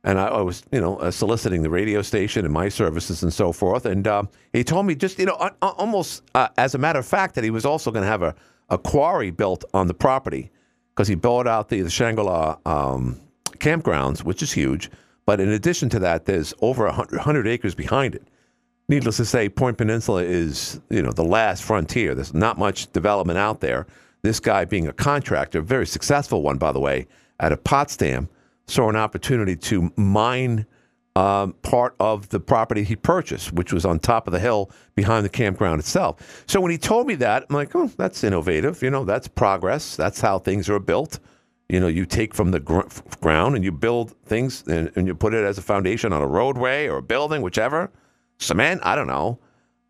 and 0.03 0.19
I, 0.19 0.27
I 0.27 0.41
was 0.41 0.63
you 0.71 0.81
know 0.81 0.97
uh, 0.97 1.11
soliciting 1.11 1.61
the 1.61 1.69
radio 1.69 2.01
station 2.01 2.45
and 2.45 2.53
my 2.53 2.69
services 2.69 3.23
and 3.23 3.33
so 3.33 3.51
forth. 3.51 3.85
And 3.85 4.07
uh, 4.07 4.23
he 4.53 4.63
told 4.63 4.85
me 4.85 4.95
just 4.95 5.19
you 5.19 5.25
know 5.25 5.35
a- 5.35 5.53
almost 5.61 6.23
uh, 6.35 6.47
as 6.57 6.75
a 6.75 6.77
matter 6.77 6.99
of 6.99 7.05
fact 7.05 7.35
that 7.35 7.43
he 7.43 7.49
was 7.49 7.65
also 7.65 7.91
going 7.91 8.03
to 8.03 8.09
have 8.09 8.23
a, 8.23 8.35
a 8.69 8.77
quarry 8.77 9.31
built 9.31 9.63
on 9.73 9.87
the 9.87 9.93
property 9.93 10.51
because 10.95 11.07
he 11.07 11.15
bought 11.15 11.47
out 11.47 11.69
the, 11.69 11.81
the 11.81 11.89
Shangri-La 11.89 12.57
um, 12.65 13.19
campgrounds, 13.57 14.23
which 14.23 14.43
is 14.43 14.51
huge. 14.51 14.89
But 15.25 15.39
in 15.39 15.49
addition 15.49 15.87
to 15.89 15.99
that, 15.99 16.25
there's 16.25 16.53
over 16.61 16.85
100, 16.85 17.15
100 17.15 17.47
acres 17.47 17.75
behind 17.75 18.15
it. 18.15 18.27
Needless 18.89 19.17
to 19.17 19.25
say, 19.25 19.47
Point 19.47 19.77
Peninsula 19.77 20.23
is 20.23 20.81
you 20.89 21.01
know 21.01 21.11
the 21.11 21.23
last 21.23 21.63
frontier. 21.63 22.15
There's 22.15 22.33
not 22.33 22.57
much 22.57 22.91
development 22.91 23.37
out 23.37 23.61
there. 23.61 23.87
This 24.23 24.39
guy, 24.39 24.65
being 24.65 24.87
a 24.87 24.93
contractor, 24.93 25.61
very 25.61 25.87
successful 25.87 26.41
one, 26.41 26.57
by 26.57 26.71
the 26.71 26.79
way, 26.79 27.07
out 27.39 27.51
of 27.51 27.63
Potsdam, 27.63 28.29
saw 28.67 28.89
an 28.89 28.95
opportunity 28.95 29.55
to 29.55 29.91
mine 29.95 30.65
um, 31.15 31.53
part 31.61 31.95
of 31.99 32.29
the 32.29 32.39
property 32.39 32.83
he 32.83 32.95
purchased, 32.95 33.51
which 33.51 33.73
was 33.73 33.85
on 33.85 33.99
top 33.99 34.27
of 34.27 34.33
the 34.33 34.39
hill 34.39 34.71
behind 34.95 35.25
the 35.25 35.29
campground 35.29 35.79
itself. 35.79 36.43
So 36.47 36.61
when 36.61 36.71
he 36.71 36.77
told 36.77 37.07
me 37.07 37.15
that, 37.15 37.45
I'm 37.49 37.55
like, 37.55 37.75
oh, 37.75 37.87
that's 37.97 38.23
innovative. 38.23 38.81
You 38.81 38.89
know, 38.89 39.03
that's 39.03 39.27
progress. 39.27 39.95
That's 39.95 40.21
how 40.21 40.39
things 40.39 40.69
are 40.69 40.79
built. 40.79 41.19
You 41.67 41.79
know, 41.79 41.87
you 41.87 42.05
take 42.05 42.33
from 42.33 42.51
the 42.51 42.59
gr- 42.59 42.81
ground 43.19 43.55
and 43.55 43.63
you 43.63 43.71
build 43.71 44.15
things 44.25 44.63
and, 44.67 44.91
and 44.95 45.07
you 45.07 45.15
put 45.15 45.33
it 45.33 45.43
as 45.43 45.57
a 45.57 45.61
foundation 45.61 46.13
on 46.13 46.21
a 46.21 46.27
roadway 46.27 46.87
or 46.87 46.97
a 46.97 47.01
building, 47.03 47.41
whichever. 47.41 47.91
Cement, 48.39 48.81
I 48.83 48.95
don't 48.95 49.07
know. 49.07 49.39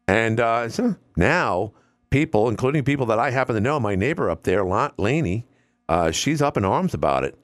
And 0.08 0.40
uh, 0.40 0.70
so 0.70 0.96
now 1.16 1.72
people, 2.10 2.50
including 2.50 2.84
people 2.84 3.06
that 3.08 3.20
I 3.20 3.32
happen 3.32 3.56
to 3.56 3.62
know, 3.62 3.80
my 3.80 3.96
neighbor 3.96 4.30
up 4.30 4.44
there, 4.44 4.64
La- 4.64 4.92
Laney, 4.98 5.46
uh, 5.88 6.12
she's 6.12 6.42
up 6.42 6.58
in 6.58 6.66
arms 6.66 6.94
about 6.94 7.24
it. 7.24 7.38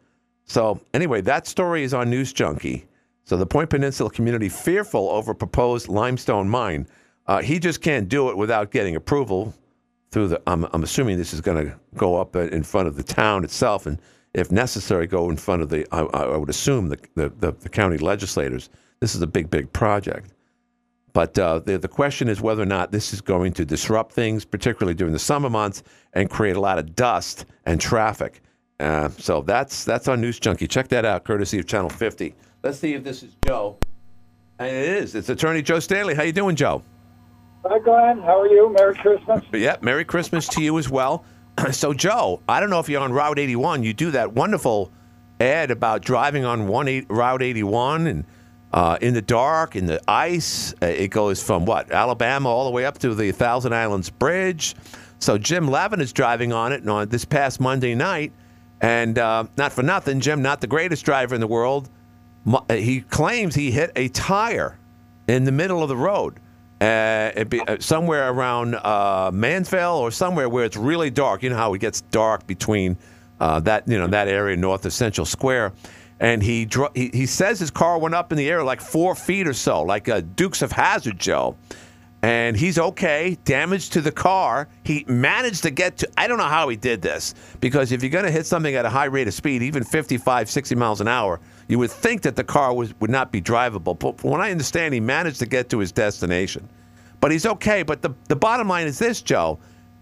So 0.47 0.79
anyway, 0.93 1.21
that 1.21 1.45
story 1.45 1.83
is 1.83 1.93
on 1.93 2.09
News 2.09 2.33
Junkie. 2.33 2.85
So 3.25 3.35
the 3.35 3.45
Point 3.45 3.69
Peninsula 3.69 4.09
community 4.09 4.49
fearful 4.49 5.09
over 5.09 5.33
proposed 5.33 5.89
limestone 5.89 6.47
mine. 6.47 6.87
Uh, 7.27 7.41
he 7.41 7.59
just 7.59 7.81
can't 7.81 8.07
do 8.07 8.29
it 8.29 8.37
without 8.37 8.71
getting 8.71 8.95
approval 8.95 9.53
through 10.11 10.29
the. 10.29 10.41
I'm, 10.47 10.65
I'm 10.71 10.83
assuming 10.83 11.17
this 11.17 11.33
is 11.33 11.41
going 11.41 11.65
to 11.65 11.75
go 11.95 12.15
up 12.15 12.37
in 12.37 12.63
front 12.63 12.87
of 12.87 12.95
the 12.95 13.03
town 13.03 13.43
itself, 13.43 13.85
and 13.85 13.99
if 14.33 14.49
necessary, 14.49 15.07
go 15.07 15.29
in 15.29 15.35
front 15.35 15.61
of 15.61 15.69
the. 15.69 15.85
I, 15.91 16.03
I 16.03 16.37
would 16.37 16.49
assume 16.49 16.87
the, 16.87 16.97
the, 17.15 17.29
the, 17.29 17.51
the 17.51 17.69
county 17.69 17.97
legislators. 17.97 18.69
This 19.01 19.13
is 19.13 19.21
a 19.21 19.27
big, 19.27 19.49
big 19.49 19.71
project. 19.73 20.31
But 21.11 21.37
uh, 21.37 21.59
the, 21.59 21.77
the 21.77 21.87
question 21.87 22.29
is 22.29 22.39
whether 22.39 22.61
or 22.61 22.67
not 22.67 22.91
this 22.91 23.11
is 23.11 23.19
going 23.19 23.51
to 23.53 23.65
disrupt 23.65 24.13
things, 24.13 24.45
particularly 24.45 24.93
during 24.93 25.13
the 25.13 25.19
summer 25.19 25.49
months, 25.49 25.83
and 26.13 26.29
create 26.29 26.55
a 26.55 26.61
lot 26.61 26.77
of 26.77 26.95
dust 26.95 27.45
and 27.65 27.81
traffic. 27.81 28.41
Uh, 28.79 29.09
so 29.09 29.41
that's 29.41 29.83
that's 29.83 30.07
on 30.07 30.21
News 30.21 30.39
Junkie. 30.39 30.67
Check 30.67 30.87
that 30.89 31.05
out, 31.05 31.23
courtesy 31.23 31.59
of 31.59 31.65
Channel 31.65 31.89
50. 31.89 32.35
Let's 32.63 32.79
see 32.79 32.93
if 32.93 33.03
this 33.03 33.23
is 33.23 33.35
Joe. 33.45 33.77
And 34.59 34.69
it 34.69 34.89
is. 34.89 35.15
It's 35.15 35.29
Attorney 35.29 35.61
Joe 35.61 35.79
Stanley. 35.79 36.15
How 36.15 36.23
you 36.23 36.31
doing, 36.31 36.55
Joe? 36.55 36.83
Hi, 37.65 37.79
Glenn. 37.79 38.19
How 38.19 38.39
are 38.41 38.47
you? 38.47 38.73
Merry 38.77 38.95
Christmas. 38.95 39.43
Yep. 39.51 39.83
Merry 39.83 40.05
Christmas 40.05 40.47
to 40.49 40.61
you 40.61 40.77
as 40.77 40.89
well. 40.89 41.25
so, 41.71 41.93
Joe, 41.93 42.41
I 42.47 42.59
don't 42.59 42.69
know 42.69 42.79
if 42.79 42.89
you're 42.89 43.01
on 43.01 43.13
Route 43.13 43.39
81. 43.39 43.83
You 43.83 43.93
do 43.93 44.11
that 44.11 44.33
wonderful 44.33 44.91
ad 45.39 45.69
about 45.69 46.01
driving 46.01 46.45
on 46.45 46.67
one 46.67 46.87
eight, 46.87 47.05
Route 47.09 47.41
81 47.41 48.07
and 48.07 48.25
uh, 48.73 48.97
in 49.01 49.13
the 49.13 49.21
dark, 49.21 49.75
in 49.75 49.85
the 49.85 50.01
ice. 50.07 50.73
Uh, 50.81 50.87
it 50.87 51.09
goes 51.09 51.41
from 51.41 51.65
what 51.65 51.91
Alabama 51.91 52.49
all 52.49 52.65
the 52.65 52.71
way 52.71 52.85
up 52.85 52.97
to 52.99 53.13
the 53.13 53.31
Thousand 53.31 53.73
Islands 53.73 54.09
Bridge. 54.09 54.75
So 55.19 55.37
Jim 55.37 55.67
Levin 55.67 56.01
is 56.01 56.13
driving 56.13 56.53
on 56.53 56.71
it 56.71 56.81
and 56.81 56.89
on 56.89 57.09
this 57.09 57.25
past 57.25 57.59
Monday 57.59 57.95
night, 57.95 58.31
and 58.81 59.17
uh, 59.17 59.45
not 59.57 59.73
for 59.73 59.83
nothing, 59.83 60.19
Jim, 60.19 60.41
not 60.41 60.61
the 60.61 60.67
greatest 60.67 61.03
driver 61.05 61.33
in 61.35 61.41
the 61.41 61.47
world. 61.47 61.89
Uh, 62.45 62.75
He 62.75 63.01
claims 63.01 63.55
he 63.55 63.71
hit 63.71 63.91
a 63.95 64.07
tire 64.09 64.77
in 65.27 65.43
the 65.43 65.51
middle 65.51 65.81
of 65.81 65.89
the 65.89 65.97
road. 65.97 66.39
Uh, 66.79 67.43
be 67.45 67.59
uh, 67.61 67.77
somewhere 67.79 68.29
around 68.29 68.75
uh, 68.75 69.31
or 69.33 70.11
somewhere 70.11 70.47
where 70.47 70.63
it's 70.63 70.77
really 70.77 71.09
dark. 71.09 71.41
You 71.41 71.49
know 71.49 71.55
how 71.55 71.73
it 71.73 71.79
gets 71.79 72.01
dark 72.01 72.45
between 72.45 72.97
uh, 73.39 73.59
that 73.61 73.87
you 73.87 73.97
know 73.97 74.07
that 74.07 74.27
area 74.27 74.55
north 74.55 74.85
of 74.85 74.93
Central 74.93 75.25
Square, 75.25 75.73
and 76.19 76.43
he, 76.43 76.65
dro- 76.65 76.91
he 76.93 77.09
he 77.11 77.25
says 77.25 77.59
his 77.59 77.71
car 77.71 77.97
went 77.97 78.13
up 78.13 78.31
in 78.31 78.37
the 78.37 78.47
air 78.47 78.63
like 78.63 78.79
four 78.79 79.15
feet 79.15 79.47
or 79.47 79.53
so, 79.53 79.81
like 79.81 80.07
a 80.07 80.21
Dukes 80.21 80.61
of 80.61 80.71
Hazzard, 80.71 81.17
Joe. 81.17 81.55
And 82.27 82.57
he's 82.57 82.77
okay. 82.77 83.37
Damage 83.45 83.89
to 83.91 84.01
the 84.01 84.11
car. 84.11 84.67
He 84.83 85.05
managed 85.07 85.63
to 85.63 85.71
get 85.71 85.95
to. 85.99 86.09
I 86.17 86.27
don't 86.27 86.37
know 86.37 86.43
how 86.43 86.67
he 86.67 86.75
did 86.75 87.01
this 87.01 87.33
because 87.61 87.93
if 87.93 88.03
you're 88.03 88.09
going 88.09 88.25
to 88.25 88.31
hit 88.31 88.45
something 88.45 88.75
at 88.75 88.83
a 88.83 88.89
high 88.89 89.05
rate 89.05 89.29
of 89.29 89.33
speed, 89.33 89.63
even 89.63 89.81
55, 89.81 90.49
60 90.49 90.75
miles 90.75 90.99
an 90.99 91.07
hour, 91.07 91.39
you 91.69 91.79
would 91.79 91.89
think 91.89 92.23
that 92.23 92.35
the 92.35 92.43
car 92.43 92.73
was, 92.73 92.93
would 92.99 93.09
not 93.09 93.31
be 93.31 93.41
drivable. 93.41 93.97
But 93.97 94.19
from 94.19 94.31
what 94.31 94.41
I 94.41 94.51
understand, 94.51 94.93
he 94.93 94.99
managed 94.99 95.39
to 95.39 95.45
get 95.45 95.69
to 95.69 95.79
his 95.79 95.93
destination. 95.93 96.67
But 97.21 97.31
he's 97.31 97.45
okay. 97.45 97.81
But 97.81 98.01
the, 98.01 98.13
the 98.27 98.35
bottom 98.35 98.67
line 98.67 98.87
is 98.87 98.99
this, 98.99 99.21
Joe. 99.21 99.57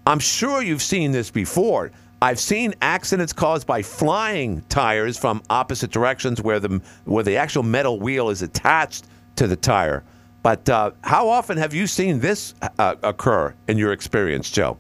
I'm 0.08 0.18
sure 0.18 0.64
you've 0.64 0.82
seen 0.82 1.12
this 1.12 1.30
before. 1.30 1.92
I've 2.24 2.40
seen 2.40 2.74
accidents 2.82 3.34
caused 3.34 3.68
by 3.68 3.84
flying 3.84 4.64
tires 4.70 5.16
from 5.16 5.44
opposite 5.52 5.92
directions 5.92 6.42
where 6.42 6.60
the, 6.60 6.82
where 7.04 7.24
the 7.24 7.38
actual 7.38 7.62
metal 7.62 8.00
wheel 8.00 8.30
is 8.30 8.42
attached 8.42 9.06
to 9.36 9.46
the 9.46 9.56
tire. 9.56 10.04
But 10.46 10.70
uh, 10.70 10.92
how 11.02 11.28
often 11.28 11.58
have 11.58 11.74
you 11.74 11.88
seen 11.88 12.20
this 12.20 12.54
uh, 12.78 12.94
occur 13.02 13.56
in 13.68 13.80
your 13.80 13.92
experience, 13.92 14.52
Joe? 14.52 14.78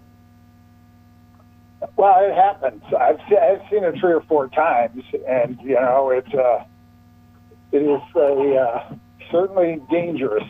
Well, 1.96 2.24
it 2.24 2.36
happens. 2.36 2.84
I've 2.94 3.20
I've 3.22 3.62
seen 3.72 3.84
it 3.84 3.96
three 4.00 4.14
or 4.14 4.22
four 4.22 4.48
times, 4.50 5.04
and 5.28 5.60
you 5.64 5.74
know 5.74 6.12
it's 6.12 6.32
uh, 6.36 6.66
it 7.72 7.82
is 7.82 8.00
a, 8.16 8.56
uh, 8.56 8.96
certainly 9.32 9.82
dangerous. 9.90 10.44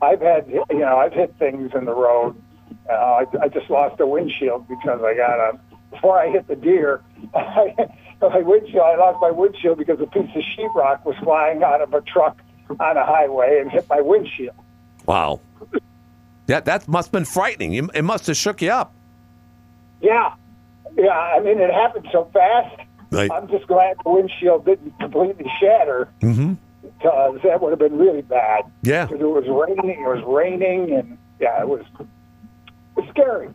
I've 0.00 0.20
had 0.20 0.46
you 0.48 0.64
know 0.78 0.96
I've 0.96 1.12
hit 1.12 1.34
things 1.40 1.72
in 1.74 1.84
the 1.84 1.94
road. 1.94 2.40
Uh, 2.88 2.92
I, 2.92 3.24
I 3.42 3.48
just 3.48 3.68
lost 3.68 4.00
a 4.00 4.06
windshield 4.06 4.68
because 4.68 5.00
I 5.02 5.14
got 5.14 5.40
a 5.40 5.58
before 5.90 6.20
I 6.20 6.28
hit 6.28 6.46
the 6.46 6.54
deer. 6.54 7.02
I, 7.34 7.74
my 8.22 8.42
windshield. 8.42 8.84
I 8.84 8.94
lost 8.94 9.18
my 9.20 9.32
windshield 9.32 9.78
because 9.78 9.98
a 10.00 10.06
piece 10.06 10.30
of 10.36 10.42
sheetrock 10.56 11.04
was 11.04 11.16
flying 11.24 11.64
out 11.64 11.80
of 11.80 11.92
a 11.94 12.00
truck 12.02 12.40
on 12.70 12.96
a 12.96 13.04
highway 13.06 13.58
and 13.60 13.70
hit 13.70 13.86
my 13.88 14.00
windshield. 14.00 14.54
Wow. 15.06 15.40
That 16.46 16.64
that 16.66 16.86
must 16.88 17.08
have 17.08 17.12
been 17.12 17.24
frightening. 17.24 17.74
It 17.74 18.02
must 18.02 18.26
have 18.28 18.36
shook 18.36 18.62
you 18.62 18.70
up. 18.70 18.92
Yeah, 20.00 20.34
yeah. 20.96 21.10
I 21.10 21.40
mean, 21.40 21.58
it 21.58 21.72
happened 21.72 22.06
so 22.12 22.28
fast. 22.32 22.80
Right. 23.10 23.30
I'm 23.30 23.48
just 23.48 23.66
glad 23.66 23.96
the 24.04 24.10
windshield 24.10 24.64
didn't 24.64 24.98
completely 25.00 25.50
shatter 25.60 26.08
Mm-hmm. 26.20 26.54
because 26.82 27.40
that 27.42 27.60
would 27.62 27.70
have 27.70 27.78
been 27.78 27.96
really 27.98 28.22
bad. 28.22 28.64
Yeah. 28.82 29.06
Because 29.06 29.20
it 29.20 29.24
was 29.24 29.44
raining. 29.48 30.00
It 30.02 30.06
was 30.06 30.22
raining, 30.26 30.92
and 30.92 31.18
yeah, 31.40 31.60
it 31.60 31.68
was, 31.68 31.82
it 32.00 32.06
was 32.96 33.08
scary. 33.10 33.48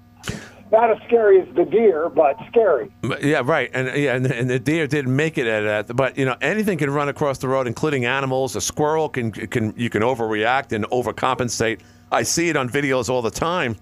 Not 0.71 0.89
as 0.89 0.97
scary 1.05 1.41
as 1.41 1.53
the 1.55 1.65
deer, 1.65 2.09
but 2.09 2.37
scary. 2.47 2.91
Yeah, 3.21 3.41
right. 3.43 3.69
And 3.73 3.87
yeah, 3.97 4.15
and, 4.15 4.25
and 4.25 4.49
the 4.49 4.59
deer 4.59 4.87
didn't 4.87 5.13
make 5.13 5.37
it 5.37 5.45
at 5.45 5.87
that. 5.87 5.95
But 5.95 6.17
you 6.17 6.25
know, 6.25 6.35
anything 6.41 6.77
can 6.77 6.89
run 6.89 7.09
across 7.09 7.39
the 7.39 7.49
road, 7.49 7.67
including 7.67 8.05
animals. 8.05 8.55
A 8.55 8.61
squirrel 8.61 9.09
can 9.09 9.31
can 9.31 9.73
you 9.75 9.89
can 9.89 10.01
overreact 10.01 10.71
and 10.71 10.85
overcompensate. 10.85 11.81
I 12.11 12.23
see 12.23 12.49
it 12.49 12.55
on 12.55 12.69
videos 12.69 13.09
all 13.09 13.21
the 13.21 13.31
time. 13.31 13.75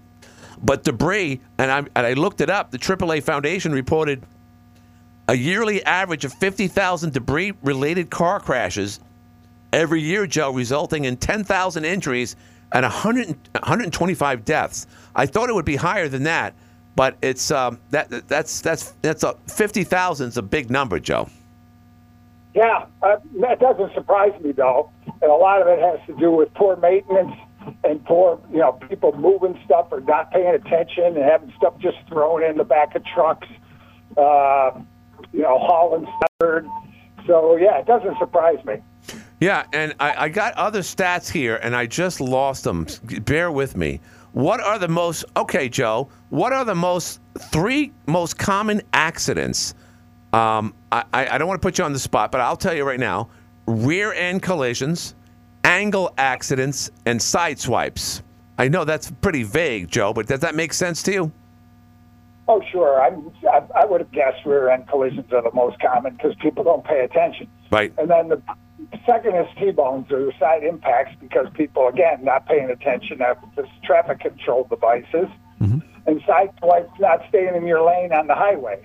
But 0.62 0.82
debris, 0.84 1.40
and 1.58 1.70
I 1.70 1.78
and 1.78 2.06
I 2.06 2.14
looked 2.14 2.40
it 2.40 2.50
up. 2.50 2.72
The 2.72 2.78
AAA 2.78 3.22
Foundation 3.22 3.72
reported 3.72 4.24
a 5.28 5.34
yearly 5.34 5.84
average 5.84 6.24
of 6.24 6.32
fifty 6.34 6.66
thousand 6.66 7.12
debris-related 7.12 8.10
car 8.10 8.40
crashes 8.40 8.98
every 9.72 10.02
year, 10.02 10.26
Joe, 10.26 10.50
resulting 10.50 11.04
in 11.04 11.16
10,000 11.16 11.84
injuries 11.84 12.36
and 12.72 12.82
100, 12.82 13.28
125 13.52 14.44
deaths. 14.44 14.86
I 15.14 15.26
thought 15.26 15.48
it 15.48 15.54
would 15.54 15.64
be 15.64 15.76
higher 15.76 16.08
than 16.08 16.24
that, 16.24 16.54
but 17.00 17.16
it's 17.22 17.50
um, 17.50 17.80
that 17.92 18.10
that's 18.28 18.60
that's 18.60 18.92
that's 19.00 19.22
a 19.22 19.34
50,000 19.46 20.28
is 20.28 20.36
a 20.36 20.42
big 20.42 20.70
number, 20.70 21.00
Joe. 21.00 21.30
Yeah, 22.54 22.84
uh, 23.00 23.16
that 23.40 23.58
doesn't 23.58 23.94
surprise 23.94 24.38
me 24.42 24.52
though, 24.52 24.90
and 25.06 25.30
a 25.30 25.34
lot 25.34 25.62
of 25.62 25.68
it 25.68 25.78
has 25.78 25.98
to 26.08 26.20
do 26.20 26.30
with 26.30 26.52
poor 26.52 26.76
maintenance 26.76 27.34
and 27.84 28.04
poor, 28.04 28.38
you 28.52 28.58
know, 28.58 28.72
people 28.72 29.16
moving 29.16 29.58
stuff 29.64 29.86
or 29.90 30.02
not 30.02 30.30
paying 30.30 30.54
attention 30.54 31.16
and 31.16 31.24
having 31.24 31.50
stuff 31.56 31.72
just 31.78 31.96
thrown 32.06 32.42
in 32.44 32.58
the 32.58 32.64
back 32.64 32.94
of 32.94 33.02
trucks, 33.06 33.48
uh, 34.18 34.72
you 35.32 35.40
know, 35.40 35.58
hauling 35.58 36.06
stuff. 36.18 36.64
So 37.26 37.56
yeah, 37.56 37.78
it 37.78 37.86
doesn't 37.86 38.18
surprise 38.18 38.62
me. 38.66 38.74
Yeah, 39.40 39.64
and 39.72 39.94
I, 40.00 40.24
I 40.24 40.28
got 40.28 40.52
other 40.52 40.80
stats 40.80 41.30
here, 41.30 41.56
and 41.56 41.74
I 41.74 41.86
just 41.86 42.20
lost 42.20 42.64
them. 42.64 42.86
Bear 43.24 43.50
with 43.50 43.74
me. 43.74 44.00
What 44.32 44.60
are 44.60 44.78
the 44.78 44.88
most 44.88 45.24
okay, 45.36 45.68
Joe? 45.68 46.08
What 46.30 46.52
are 46.52 46.64
the 46.64 46.74
most 46.74 47.20
three 47.38 47.92
most 48.06 48.38
common 48.38 48.82
accidents? 48.92 49.74
Um, 50.32 50.74
I, 50.92 51.04
I 51.12 51.28
I 51.34 51.38
don't 51.38 51.48
want 51.48 51.60
to 51.60 51.66
put 51.66 51.78
you 51.78 51.84
on 51.84 51.92
the 51.92 51.98
spot, 51.98 52.30
but 52.30 52.40
I'll 52.40 52.56
tell 52.56 52.74
you 52.74 52.84
right 52.84 53.00
now: 53.00 53.28
rear 53.66 54.12
end 54.12 54.42
collisions, 54.42 55.14
angle 55.64 56.12
accidents, 56.18 56.90
and 57.06 57.20
side 57.20 57.58
swipes. 57.58 58.22
I 58.58 58.68
know 58.68 58.84
that's 58.84 59.10
pretty 59.10 59.42
vague, 59.42 59.88
Joe, 59.88 60.12
but 60.12 60.26
does 60.26 60.40
that 60.40 60.54
make 60.54 60.74
sense 60.74 61.02
to 61.04 61.12
you? 61.12 61.32
Oh, 62.46 62.60
sure. 62.70 63.00
I'm, 63.00 63.32
I, 63.48 63.82
I 63.82 63.84
would 63.86 64.00
have 64.00 64.12
guessed 64.12 64.44
rear 64.44 64.70
end 64.70 64.88
collisions 64.88 65.32
are 65.32 65.40
the 65.40 65.52
most 65.54 65.80
common 65.80 66.14
because 66.14 66.34
people 66.40 66.64
don't 66.64 66.84
pay 66.84 67.00
attention. 67.00 67.48
Right. 67.70 67.92
And 67.96 68.10
then 68.10 68.28
the 68.28 68.42
second 69.06 69.36
is 69.36 69.46
T-bones 69.58 70.10
or 70.10 70.32
side 70.38 70.64
impacts 70.64 71.14
because 71.20 71.46
people, 71.54 71.88
again, 71.88 72.24
not 72.24 72.46
paying 72.46 72.70
attention 72.70 73.22
at 73.22 73.38
the 73.56 73.66
traffic 73.84 74.20
control 74.20 74.66
devices. 74.68 75.28
And 76.06 76.22
side 76.26 76.50
swipes 76.58 76.90
not 76.98 77.20
staying 77.28 77.54
in 77.54 77.66
your 77.66 77.82
lane 77.86 78.12
on 78.12 78.26
the 78.26 78.34
highways. 78.34 78.84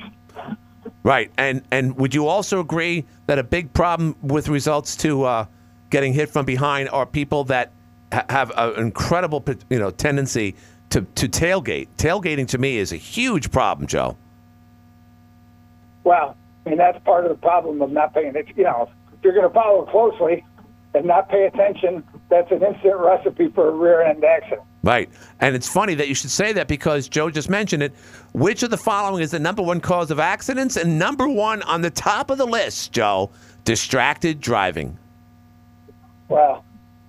Right, 1.04 1.32
and 1.38 1.64
and 1.72 1.98
would 1.98 2.14
you 2.14 2.28
also 2.28 2.60
agree 2.60 3.06
that 3.28 3.40
a 3.40 3.44
big 3.44 3.74
problem 3.74 4.16
with 4.22 4.50
results 4.50 4.96
to 4.98 5.24
uh, 5.24 5.46
getting 5.90 6.14
hit 6.14 6.30
from 6.30 6.46
behind 6.46 6.90
are 6.90 7.06
people 7.06 7.46
that 7.46 7.72
ha- 8.12 8.26
have 8.30 8.52
an 8.56 8.80
incredible 8.80 9.44
you 9.70 9.80
know 9.80 9.92
tendency 9.92 10.56
to 10.90 11.02
to 11.16 11.28
tailgate. 11.28 11.88
Tailgating 11.98 12.48
to 12.50 12.58
me 12.58 12.78
is 12.78 12.92
a 12.92 12.98
huge 12.98 13.52
problem, 13.52 13.88
Joe. 13.88 14.18
Well, 16.04 16.36
I 16.66 16.70
mean, 16.70 16.78
that's 16.78 17.04
part 17.04 17.26
of 17.26 17.30
the 17.30 17.38
problem 17.38 17.82
of 17.82 17.92
not 17.92 18.14
paying 18.14 18.30
attention. 18.30 18.56
You 18.58 18.64
know, 18.66 18.90
you're 19.26 19.34
going 19.34 19.48
to 19.48 19.54
follow 19.54 19.86
closely 19.86 20.46
and 20.94 21.06
not 21.06 21.28
pay 21.28 21.46
attention, 21.46 22.04
that's 22.30 22.50
an 22.52 22.64
instant 22.64 22.96
recipe 22.98 23.50
for 23.50 23.68
a 23.68 23.72
rear 23.72 24.02
end 24.02 24.24
accident. 24.24 24.62
Right, 24.84 25.10
and 25.42 25.56
it's 25.56 25.68
funny 25.68 25.96
that 25.96 26.08
you 26.08 26.14
should 26.14 26.30
say 26.30 26.54
that 26.54 26.68
because 26.68 27.10
Joe 27.10 27.32
just 27.32 27.50
mentioned 27.50 27.82
it. 27.82 27.92
Which 28.34 28.62
of 28.62 28.70
the 28.70 28.78
following 28.78 29.24
is 29.24 29.32
the 29.32 29.40
number 29.40 29.64
one 29.64 29.82
cause 29.82 30.12
of 30.12 30.20
accidents? 30.20 30.78
And 30.78 31.00
number 31.00 31.28
one 31.28 31.64
on 31.64 31.82
the 31.82 31.90
top 31.90 32.30
of 32.30 32.38
the 32.38 32.46
list, 32.46 32.92
Joe, 32.92 33.32
distracted 33.64 34.40
driving. 34.40 34.98
Well, 36.30 36.64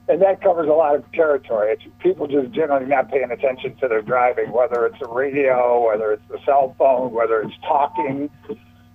and 0.08 0.22
that 0.22 0.40
covers 0.40 0.68
a 0.68 0.72
lot 0.72 0.94
of 0.94 1.10
territory. 1.12 1.72
It's 1.72 1.82
people 1.98 2.26
just 2.26 2.52
generally 2.52 2.86
not 2.86 3.10
paying 3.10 3.30
attention 3.30 3.76
to 3.76 3.88
their 3.88 4.02
driving, 4.02 4.52
whether 4.52 4.86
it's 4.86 5.00
a 5.02 5.08
radio, 5.08 5.86
whether 5.86 6.12
it's 6.12 6.26
the 6.28 6.38
cell 6.46 6.74
phone, 6.78 7.12
whether 7.12 7.42
it's 7.42 7.54
talking, 7.62 8.30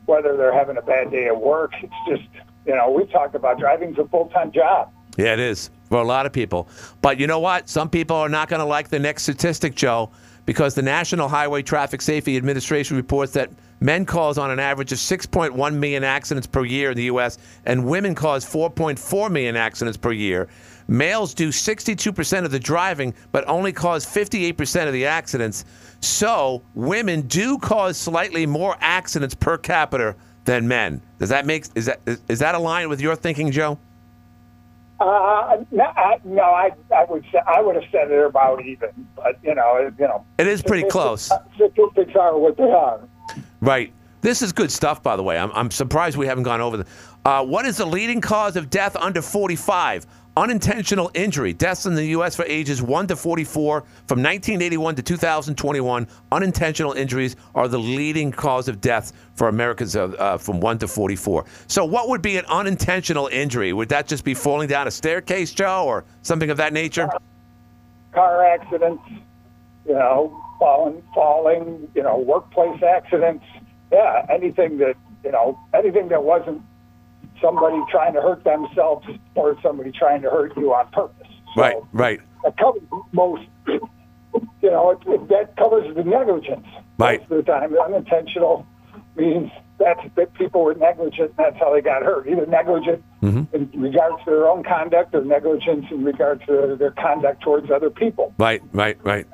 whether 0.05 0.35
they're 0.37 0.53
having 0.53 0.77
a 0.77 0.81
bad 0.81 1.11
day 1.11 1.27
at 1.27 1.39
work. 1.39 1.73
It's 1.83 1.93
just, 2.07 2.29
you 2.65 2.75
know, 2.75 2.91
we 2.91 3.05
talked 3.05 3.35
about 3.35 3.59
driving's 3.59 3.97
a 3.97 4.05
full 4.05 4.27
time 4.29 4.51
job. 4.51 4.91
Yeah, 5.17 5.33
it 5.33 5.39
is 5.39 5.69
for 5.89 5.99
a 5.99 6.05
lot 6.05 6.25
of 6.25 6.31
people. 6.31 6.69
But 7.01 7.19
you 7.19 7.27
know 7.27 7.39
what? 7.39 7.69
Some 7.69 7.89
people 7.89 8.15
are 8.15 8.29
not 8.29 8.47
going 8.47 8.61
to 8.61 8.65
like 8.65 8.89
the 8.89 8.99
next 8.99 9.23
statistic, 9.23 9.75
Joe, 9.75 10.11
because 10.45 10.73
the 10.73 10.81
National 10.81 11.27
Highway 11.27 11.63
Traffic 11.63 12.01
Safety 12.01 12.37
Administration 12.37 12.95
reports 12.95 13.33
that 13.33 13.49
Men 13.81 14.05
cause 14.05 14.37
on 14.37 14.51
an 14.51 14.59
average 14.59 14.91
of 14.91 14.99
6.1 14.99 15.73
million 15.73 16.03
accidents 16.03 16.45
per 16.45 16.63
year 16.63 16.91
in 16.91 16.97
the 16.97 17.05
U.S., 17.05 17.39
and 17.65 17.83
women 17.83 18.13
cause 18.13 18.45
4.4 18.45 19.31
million 19.31 19.55
accidents 19.55 19.97
per 19.97 20.11
year. 20.11 20.47
Males 20.87 21.33
do 21.33 21.49
62% 21.49 22.45
of 22.45 22.51
the 22.51 22.59
driving, 22.59 23.15
but 23.31 23.43
only 23.47 23.73
cause 23.73 24.05
58% 24.05 24.85
of 24.85 24.93
the 24.93 25.07
accidents. 25.07 25.65
So 25.99 26.61
women 26.75 27.21
do 27.21 27.57
cause 27.57 27.97
slightly 27.97 28.45
more 28.45 28.77
accidents 28.81 29.33
per 29.33 29.57
capita 29.57 30.15
than 30.45 30.67
men. 30.67 31.01
Does 31.19 31.29
that 31.29 31.45
make 31.45 31.65
is 31.75 31.85
that 31.85 31.99
is 32.27 32.39
that 32.39 32.55
aligned 32.55 32.89
with 32.89 33.01
your 33.01 33.15
thinking, 33.15 33.51
Joe? 33.51 33.77
Uh, 34.99 35.63
no, 35.71 35.83
I, 35.83 36.19
no, 36.23 36.43
I, 36.43 36.69
I 36.95 37.05
would 37.05 37.23
say 37.31 37.39
I 37.47 37.59
would 37.59 37.73
have 37.75 37.85
said 37.91 38.07
they're 38.09 38.27
about 38.27 38.63
even, 38.63 38.89
but 39.15 39.39
you 39.43 39.55
know, 39.55 39.77
it- 39.77 39.93
you 39.99 40.07
know, 40.07 40.23
It 40.37 40.45
is 40.47 40.61
pretty 40.61 40.87
close. 40.87 41.31
statistics 41.55 42.15
are 42.15 42.37
what 42.37 42.55
they 42.57 42.69
are. 42.69 42.99
Right. 43.61 43.91
This 44.21 44.43
is 44.43 44.51
good 44.53 44.71
stuff, 44.71 45.01
by 45.01 45.15
the 45.15 45.23
way. 45.23 45.39
I'm, 45.39 45.51
I'm 45.53 45.71
surprised 45.71 46.15
we 46.17 46.27
haven't 46.27 46.43
gone 46.43 46.61
over 46.61 46.77
the. 46.77 46.85
Uh, 47.25 47.43
what 47.43 47.65
is 47.65 47.77
the 47.77 47.85
leading 47.85 48.21
cause 48.21 48.55
of 48.55 48.69
death 48.69 48.95
under 48.95 49.23
45? 49.23 50.05
Unintentional 50.37 51.11
injury. 51.13 51.51
Deaths 51.51 51.85
in 51.85 51.93
the 51.93 52.05
U.S. 52.05 52.37
for 52.37 52.45
ages 52.45 52.81
1 52.81 53.07
to 53.07 53.17
44 53.17 53.81
from 53.81 54.19
1981 54.19 54.95
to 54.95 55.01
2021. 55.01 56.07
Unintentional 56.31 56.93
injuries 56.93 57.35
are 57.53 57.67
the 57.67 57.77
leading 57.77 58.31
cause 58.31 58.69
of 58.69 58.79
death 58.79 59.11
for 59.33 59.49
Americans 59.49 59.97
uh, 59.97 60.05
uh, 60.05 60.37
from 60.37 60.61
1 60.61 60.77
to 60.79 60.87
44. 60.87 61.43
So, 61.67 61.83
what 61.83 62.07
would 62.07 62.21
be 62.21 62.37
an 62.37 62.45
unintentional 62.45 63.27
injury? 63.27 63.73
Would 63.73 63.89
that 63.89 64.07
just 64.07 64.23
be 64.23 64.33
falling 64.33 64.69
down 64.69 64.87
a 64.87 64.91
staircase, 64.91 65.53
Joe, 65.53 65.83
or 65.85 66.05
something 66.21 66.49
of 66.49 66.57
that 66.57 66.71
nature? 66.71 67.09
Car 68.13 68.45
accidents, 68.45 69.03
you 69.85 69.93
know, 69.93 70.41
falling, 70.59 71.03
falling, 71.13 71.89
you 71.93 72.03
know, 72.03 72.17
workplace 72.17 72.81
accidents. 72.81 73.43
Yeah, 73.91 74.25
anything 74.29 74.77
that 74.77 74.95
you 75.23 75.31
know, 75.31 75.59
anything 75.73 76.07
that 76.09 76.23
wasn't 76.23 76.61
somebody 77.41 77.77
trying 77.89 78.13
to 78.13 78.21
hurt 78.21 78.43
themselves 78.43 79.07
or 79.35 79.57
somebody 79.61 79.91
trying 79.91 80.21
to 80.21 80.29
hurt 80.29 80.55
you 80.57 80.73
on 80.73 80.89
purpose. 80.91 81.27
Right, 81.57 81.75
right. 81.91 82.19
That 82.43 82.57
covers 82.57 82.81
most. 83.11 83.43
You 83.67 84.69
know, 84.69 84.91
it, 84.91 84.99
it, 85.07 85.27
that 85.29 85.57
covers 85.57 85.93
the 85.95 86.03
negligence. 86.03 86.65
Right. 86.97 87.19
Most 87.19 87.31
of 87.31 87.45
the 87.45 87.51
time, 87.51 87.75
unintentional 87.77 88.65
means 89.15 89.51
that's 89.77 89.99
that 90.15 90.33
people 90.35 90.63
were 90.63 90.75
negligent. 90.75 91.31
And 91.31 91.37
that's 91.37 91.57
how 91.57 91.73
they 91.73 91.81
got 91.81 92.03
hurt. 92.03 92.27
Either 92.27 92.45
negligent 92.45 93.03
Mm-hmm. 93.21 93.55
in 93.55 93.69
regards 93.79 94.17
to 94.25 94.31
their 94.31 94.47
own 94.47 94.63
conduct, 94.63 95.13
or 95.13 95.23
negligence 95.23 95.85
in 95.91 96.03
regards 96.03 96.43
to 96.47 96.75
their 96.79 96.89
conduct 96.89 97.43
towards 97.43 97.69
other 97.69 97.91
people. 97.91 98.33
Right, 98.39 98.63
right, 98.73 98.97
right. 99.03 99.27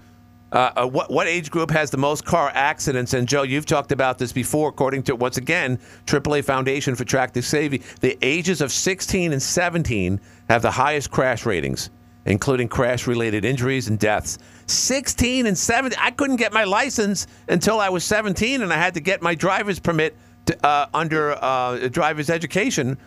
Uh, 0.52 0.72
uh, 0.78 0.88
what 0.88 1.12
what 1.12 1.28
age 1.28 1.52
group 1.52 1.70
has 1.70 1.92
the 1.92 1.98
most 1.98 2.24
car 2.24 2.52
accidents? 2.54 3.14
And 3.14 3.28
Joe, 3.28 3.44
you've 3.44 3.66
talked 3.66 3.92
about 3.92 4.18
this 4.18 4.32
before. 4.32 4.70
According 4.70 5.04
to 5.04 5.16
once 5.16 5.38
again 5.38 5.78
AAA 6.06 6.44
Foundation 6.46 6.96
for 6.96 7.04
Traffic 7.04 7.44
Safety, 7.44 7.82
the 8.00 8.18
ages 8.22 8.62
of 8.62 8.72
16 8.72 9.34
and 9.34 9.42
17 9.42 10.20
have 10.50 10.62
the 10.62 10.72
highest 10.72 11.12
crash 11.12 11.46
ratings, 11.46 11.90
including 12.26 12.70
crash-related 12.70 13.44
injuries 13.44 13.90
and 13.90 14.00
deaths. 14.00 14.40
16 14.68 15.48
and 15.48 15.58
17. 15.58 16.00
I 16.02 16.12
couldn't 16.12 16.38
get 16.38 16.54
my 16.54 16.64
license 16.64 17.28
until 17.50 17.82
I 17.82 17.90
was 17.90 18.06
17, 18.06 18.62
and 18.62 18.72
I 18.72 18.78
had 18.78 18.94
to 18.94 19.02
get 19.02 19.22
my 19.22 19.36
driver's 19.36 19.80
permit 19.80 20.16
to, 20.46 20.66
uh, 20.66 20.88
under 20.94 21.34
uh, 21.44 21.90
driver's 21.90 22.30
education 22.30 22.98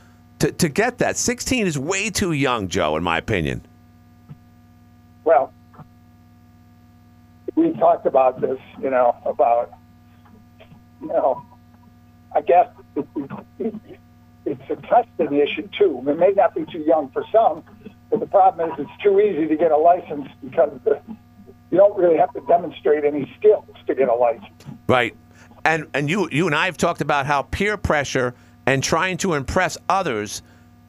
to, 0.41 0.53
to 0.53 0.69
get 0.69 0.99
that. 0.99 1.17
16 1.17 1.67
is 1.67 1.79
way 1.79 2.11
too 2.11 2.33
young, 2.33 2.69
Joe, 2.69 2.97
in 2.97 3.03
my 3.03 3.17
opinion. 3.17 3.65
Well, 5.25 5.53
we 7.61 7.73
talked 7.79 8.07
about 8.07 8.41
this, 8.41 8.59
you 8.81 8.91
know, 8.91 9.15
about, 9.27 9.73
you 11.01 11.09
know, 11.09 11.45
I 12.35 12.41
guess 12.41 12.69
it, 12.97 13.07
it, 13.59 13.75
it's 14.47 14.71
a 14.71 14.77
testing 14.77 15.37
issue 15.37 15.69
too. 15.79 16.03
It 16.09 16.19
may 16.19 16.31
not 16.31 16.55
be 16.55 16.65
too 16.65 16.81
young 16.81 17.11
for 17.11 17.25
some, 17.31 17.63
but 18.09 18.21
the 18.21 18.27
problem 18.27 18.71
is 18.71 18.79
it's 18.79 19.03
too 19.03 19.21
easy 19.21 19.47
to 19.47 19.57
get 19.57 19.71
a 19.71 19.77
license 19.77 20.29
because 20.43 20.73
you 21.71 21.77
don't 21.77 21.97
really 21.99 22.17
have 22.17 22.33
to 22.33 22.41
demonstrate 22.43 23.05
any 23.05 23.31
skills 23.39 23.67
to 23.87 23.95
get 23.95 24.09
a 24.09 24.15
license. 24.15 24.65
Right. 24.87 25.15
And 25.65 25.87
and 25.93 26.09
you 26.09 26.29
you 26.33 26.47
and 26.47 26.55
I 26.55 26.65
have 26.65 26.79
talked 26.79 27.03
about 27.03 27.27
how 27.27 27.43
peer 27.43 27.77
pressure 27.77 28.35
and 28.65 28.83
trying 28.83 29.19
to 29.19 29.35
impress 29.35 29.77
others, 29.89 30.43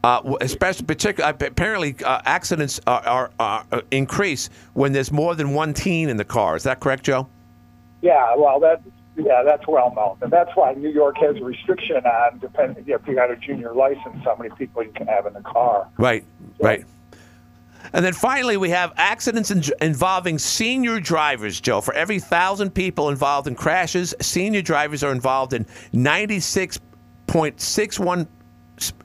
uh, 0.04 0.36
especially 0.42 0.86
particularly 0.86 1.48
apparently 1.48 1.96
uh, 2.04 2.22
accidents 2.26 2.80
are, 2.88 3.06
are, 3.08 3.32
are 3.40 3.66
uh, 3.72 3.82
increase 3.92 4.50
when 4.74 4.92
there's 4.92 5.12
more 5.12 5.36
than 5.36 5.54
one 5.54 5.74
teen 5.74 6.10
in 6.10 6.18
the 6.18 6.26
car. 6.26 6.56
Is 6.56 6.64
that 6.64 6.80
correct, 6.80 7.04
Joe? 7.04 7.28
Yeah, 8.02 8.36
well, 8.36 8.60
that 8.62 8.82
yeah, 9.16 9.44
that's 9.44 9.68
well 9.68 9.94
known, 9.96 10.18
and 10.22 10.32
that's 10.32 10.52
why 10.56 10.74
New 10.74 10.90
York 10.90 11.18
has 11.20 11.36
a 11.38 11.44
restriction 11.44 11.98
on 11.98 12.40
depending 12.40 12.84
if 12.88 13.08
you 13.08 13.16
got 13.16 13.30
a 13.30 13.36
junior 13.36 13.74
license, 13.74 14.24
how 14.24 14.36
many 14.38 14.50
people 14.56 14.84
you 14.84 14.92
can 14.92 15.08
have 15.08 15.26
in 15.26 15.34
the 15.34 15.42
car. 15.42 15.88
Right. 15.98 16.24
Right. 16.60 16.86
And 17.94 18.06
then 18.06 18.14
finally, 18.14 18.58
we 18.58 18.70
have 18.70 18.94
accidents 18.96 19.52
in, 19.52 19.64
involving 19.82 20.40
senior 20.40 21.00
drivers, 21.00 21.60
Joe. 21.60 21.82
For 21.82 21.94
every 21.94 22.20
thousand 22.20 22.72
people 22.72 23.10
involved 23.10 23.48
in 23.48 23.56
crashes, 23.56 24.16
senior 24.22 24.62
drivers 24.62 25.04
are 25.04 25.12
involved 25.12 25.54
in 25.54 25.66
96.61 25.94 28.22
s- 28.22 28.28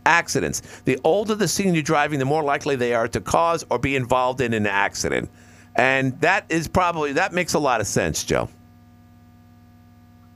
accidents. 0.05 0.62
The 0.85 0.99
older 1.05 1.35
the 1.35 1.49
senior 1.49 1.83
driving, 1.83 2.19
the 2.19 2.25
more 2.25 2.43
likely 2.43 2.77
they 2.77 2.95
are 2.95 3.09
to 3.09 3.21
cause 3.21 3.65
or 3.71 3.79
be 3.79 3.97
involved 3.97 4.41
in 4.41 4.53
an 4.55 4.67
accident. 4.67 5.29
And 5.77 6.19
that 6.21 6.47
is 6.49 6.69
probably, 6.69 7.12
that 7.15 7.33
makes 7.33 7.55
a 7.55 7.59
lot 7.59 7.81
of 7.81 7.87
sense, 7.87 8.25
Joe. 8.25 8.49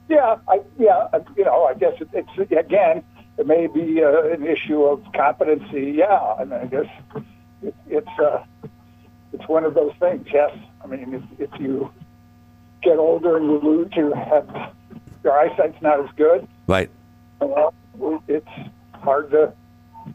Yeah, 0.08 0.36
I 0.48 0.60
yeah, 0.76 1.06
uh, 1.12 1.20
you 1.36 1.44
know, 1.44 1.64
I 1.64 1.74
guess 1.74 1.94
it, 2.00 2.08
it's 2.12 2.50
again, 2.50 3.04
it 3.38 3.46
may 3.46 3.68
be 3.68 4.02
uh, 4.02 4.24
an 4.34 4.44
issue 4.44 4.82
of 4.82 5.00
competency. 5.14 5.92
Yeah, 5.96 6.34
and 6.40 6.52
I 6.52 6.66
guess 6.66 6.90
it, 7.62 7.74
it's 7.88 8.18
uh, 8.18 8.42
it's 9.32 9.46
one 9.46 9.64
of 9.64 9.74
those 9.74 9.92
things. 10.00 10.26
Yes, 10.32 10.50
I 10.82 10.88
mean, 10.88 11.14
if, 11.38 11.52
if 11.52 11.60
you 11.60 11.92
get 12.82 12.98
older 12.98 13.36
and 13.36 13.46
you 13.46 13.60
lose, 13.60 13.92
you 13.94 14.12
have 14.12 14.48
your 15.22 15.38
eyesight's 15.38 15.80
not 15.80 16.00
as 16.00 16.10
good. 16.16 16.48
Right. 16.66 16.90
Well, 17.38 17.72
it's 18.26 18.48
hard 19.00 19.30
to, 19.30 19.52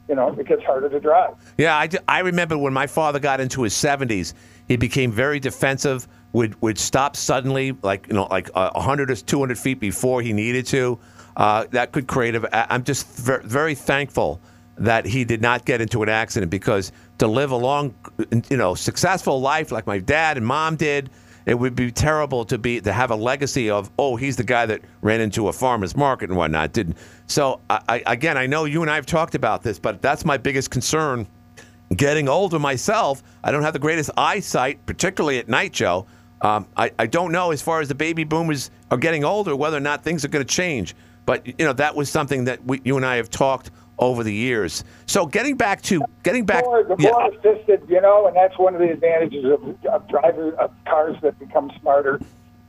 you 0.08 0.16
know, 0.16 0.34
it 0.38 0.48
gets 0.48 0.64
harder 0.64 0.90
to 0.90 1.00
drive. 1.00 1.36
Yeah, 1.58 1.76
I, 1.76 1.90
I 2.08 2.20
remember 2.20 2.58
when 2.58 2.74
my 2.74 2.88
father 2.88 3.20
got 3.20 3.40
into 3.40 3.64
his 3.64 3.74
70s, 3.74 4.34
he 4.68 4.78
became 4.78 5.12
very 5.12 5.40
defensive, 5.40 6.08
would, 6.34 6.60
would 6.62 6.78
stop 6.78 7.16
suddenly, 7.16 7.76
like, 7.82 8.08
you 8.08 8.14
know, 8.14 8.28
like 8.32 8.50
uh, 8.56 8.72
100 8.72 9.12
or 9.12 9.16
200 9.16 9.58
feet 9.58 9.80
before 9.80 10.22
he 10.22 10.34
needed 10.34 10.66
to. 10.68 11.00
Uh, 11.38 11.66
that 11.72 11.92
could 11.92 12.08
create 12.08 12.34
a. 12.36 12.74
I'm 12.74 12.84
just 12.84 13.08
ver- 13.18 13.42
very 13.42 13.76
thankful 13.76 14.40
that 14.78 15.06
he 15.06 15.26
did 15.26 15.42
not 15.42 15.66
get 15.66 15.82
into 15.82 16.02
an 16.04 16.10
accident 16.10 16.50
because 16.50 16.92
to 17.18 17.28
live 17.28 17.52
a 17.52 17.56
long, 17.56 17.94
you 18.50 18.58
know, 18.58 18.76
successful 18.76 19.42
life 19.42 19.72
like 19.72 19.88
my 19.88 20.00
dad 20.00 20.38
and 20.38 20.46
mom 20.46 20.76
did, 20.76 21.10
it 21.46 21.54
would 21.56 21.76
be 21.76 21.92
terrible 21.92 22.46
to 22.46 22.58
be 22.58 22.82
to 22.82 22.92
have 22.92 23.12
a 23.12 23.16
legacy 23.16 23.70
of 23.70 23.92
oh 24.00 24.16
he's 24.16 24.36
the 24.36 24.44
guy 24.44 24.66
that 24.66 24.82
ran 25.02 25.22
into 25.22 25.48
a 25.48 25.54
farmer's 25.54 25.96
market 25.96 26.30
and 26.30 26.38
whatnot. 26.38 26.74
Didn't. 26.74 26.98
So 27.28 27.62
I, 27.70 27.80
I, 27.88 28.04
again 28.08 28.38
I 28.38 28.48
know 28.48 28.66
you 28.66 28.82
and 28.82 28.90
I 28.90 28.96
have 28.96 29.06
talked 29.06 29.36
about 29.36 29.64
this 29.64 29.80
but 29.80 30.02
that's 30.02 30.26
my 30.26 30.38
biggest 30.38 30.72
concern 30.72 31.28
getting 31.96 32.28
older 32.28 32.60
myself. 32.60 33.24
I 33.44 33.52
don't 33.52 33.62
have 33.62 33.74
the 33.74 33.80
greatest 33.80 34.10
eyesight 34.18 34.86
particularly 34.86 35.40
at 35.40 35.48
night 35.48 35.74
Joe. 35.74 36.08
Um, 36.42 36.68
I, 36.76 36.92
I 37.00 37.08
don't 37.08 37.32
know 37.32 37.52
as 37.52 37.62
far 37.62 37.80
as 37.80 37.88
the 37.88 37.96
baby 37.96 38.24
boomers 38.24 38.70
are 38.92 38.98
getting 38.98 39.24
older 39.24 39.56
whether 39.56 39.78
or 39.78 39.82
not 39.82 40.04
things 40.04 40.26
are 40.26 40.30
going 40.30 40.46
to 40.46 40.54
change. 40.54 40.96
But 41.26 41.48
you 41.48 41.66
know 41.66 41.74
that 41.74 41.96
was 41.96 42.10
something 42.10 42.46
that 42.46 42.64
we, 42.66 42.82
you 42.84 42.98
and 42.98 43.06
I 43.06 43.16
have 43.16 43.30
talked 43.30 43.72
over 44.00 44.24
the 44.24 44.34
years 44.34 44.84
so 45.06 45.26
getting 45.26 45.56
back 45.56 45.82
to 45.84 46.04
getting 46.24 46.46
back 46.46 46.66
more, 46.66 46.84
the 46.84 46.96
yeah, 47.00 47.12
more 47.12 47.32
assisted, 47.32 47.84
you 47.88 48.02
know, 48.02 48.28
and 48.28 48.36
that's 48.36 48.58
one 48.58 48.74
of 48.74 48.82
the 48.82 48.92
advantages 48.92 49.46
of, 49.46 49.86
of 49.86 50.08
driver 50.08 50.54
of 50.56 50.72
cars 50.86 51.16
that 51.22 51.38
become 51.40 51.72
smarter. 51.80 52.20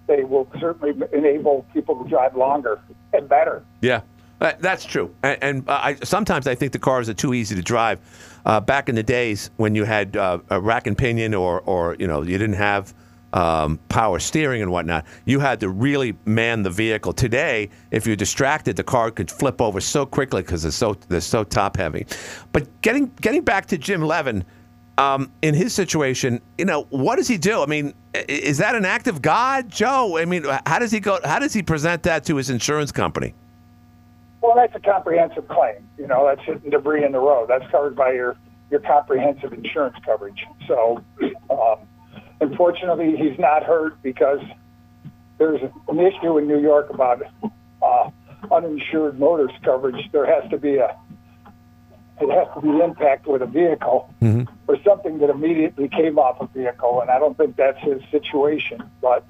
They 0.07 0.23
will 0.23 0.49
certainly 0.61 0.95
enable 1.13 1.67
people 1.73 2.03
to 2.03 2.09
drive 2.09 2.37
longer 2.37 2.81
and 3.13 3.29
better. 3.29 3.65
Yeah, 3.81 4.03
that's 4.39 4.85
true. 4.85 5.13
And, 5.23 5.39
and 5.43 5.69
uh, 5.69 5.81
I, 5.83 5.95
sometimes 6.05 6.47
I 6.47 6.55
think 6.55 6.73
the 6.73 6.79
cars 6.79 7.09
are 7.09 7.15
too 7.15 7.35
easy 7.35 7.57
to 7.57 7.63
drive. 7.63 8.01
Uh, 8.45 8.61
back 8.61 8.89
in 8.89 8.95
the 8.95 9.03
days 9.03 9.51
when 9.57 9.75
you 9.75 9.83
had 9.83 10.17
uh, 10.17 10.39
a 10.51 10.61
rack 10.61 10.87
and 10.87 10.97
pinion, 10.97 11.35
or, 11.35 11.61
or 11.63 11.97
you 11.99 12.07
know, 12.07 12.23
you 12.23 12.39
didn't 12.39 12.55
have 12.55 12.95
um, 13.37 13.79
power 13.91 14.19
steering 14.19 14.63
and 14.63 14.73
whatnot, 14.73 15.05
you 15.27 15.41
had 15.41 15.61
to 15.61 15.69
really 15.69 16.17
man 16.25 16.63
the 16.63 16.71
vehicle. 16.71 17.13
Today, 17.13 17.69
if 17.91 18.07
you're 18.07 18.17
distracted, 18.17 18.77
the 18.77 18.83
car 18.83 19.11
could 19.11 19.31
flip 19.31 19.61
over 19.61 19.79
so 19.79 20.07
quickly 20.07 20.41
because 20.41 20.63
they're 20.63 20.73
so 20.73 20.95
they're 21.09 21.21
so 21.21 21.45
top 21.45 21.77
heavy. 21.77 22.07
But 22.53 22.67
getting 22.81 23.13
getting 23.21 23.43
back 23.43 23.67
to 23.67 23.79
Jim 23.79 24.03
Levin. 24.03 24.45
Um, 24.99 25.31
in 25.43 25.53
his 25.53 25.75
situation, 25.75 26.41
you 26.57 26.65
know, 26.65 26.85
what 26.85 27.17
does 27.17 27.29
he 27.29 27.37
do? 27.37 27.63
I 27.63 27.67
mean, 27.67 27.93
is 28.15 28.57
that 28.57 28.75
an 28.75 28.87
act 28.87 29.09
of 29.09 29.21
God, 29.21 29.69
Joe? 29.69 30.17
I 30.17 30.25
mean, 30.25 30.47
how 30.65 30.79
does 30.79 30.91
he 30.91 31.01
go? 31.01 31.19
How 31.23 31.39
does 31.39 31.53
he 31.53 31.63
present 31.63 32.03
that 32.05 32.25
to 32.25 32.37
his 32.37 32.49
insurance 32.49 32.93
company? 32.93 33.35
Well, 34.41 34.55
that's 34.57 34.75
a 34.75 34.81
comprehensive 34.81 35.49
claim. 35.49 35.87
You 35.99 36.07
know, 36.07 36.25
that's 36.25 36.41
hitting 36.47 36.71
debris 36.71 37.05
in 37.05 37.13
the 37.13 37.19
road. 37.19 37.47
That's 37.47 37.71
covered 37.71 37.95
by 37.95 38.13
your 38.13 38.39
your 38.71 38.81
comprehensive 38.81 39.53
insurance 39.53 39.97
coverage. 40.03 40.43
So, 40.67 41.05
um, 41.51 41.81
unfortunately, 42.41 43.17
he's 43.17 43.39
not 43.39 43.63
hurt 43.65 44.01
because 44.03 44.41
there's 45.39 45.61
an 45.89 45.99
issue 46.01 46.39
in 46.39 46.47
New 46.49 46.61
York 46.61 46.91
about 46.91 47.23
uh, 47.83 48.11
uninsured 48.51 49.19
motorist 49.19 49.61
coverage, 49.63 50.11
there 50.13 50.27
has 50.27 50.49
to 50.51 50.59
be 50.59 50.77
a 50.77 50.97
it 52.19 52.31
has 52.31 52.49
to 52.55 52.61
be 52.63 52.83
impact 52.83 53.27
with 53.27 53.43
a 53.43 53.47
vehicle 53.47 54.09
Mhm. 54.23 54.49
or 54.69 54.79
something 54.83 55.19
that 55.19 55.29
immediately 55.29 55.87
came 55.89 56.19
off 56.19 56.41
a 56.41 56.47
vehicle, 56.47 57.03
and 57.03 57.11
I 57.11 57.19
don't 57.19 57.37
think 57.37 57.57
that's 57.57 57.79
his 57.81 58.01
situation. 58.11 58.83
But 59.03 59.23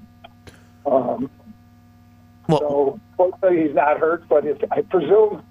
um, 0.85 1.29
so 2.49 2.97
fortunately, 3.17 3.63
he's 3.67 3.75
not 3.75 3.99
hurt. 3.99 4.23
But 4.29 4.45
if 4.45 4.57
I 4.71 4.81
presume 4.83 5.43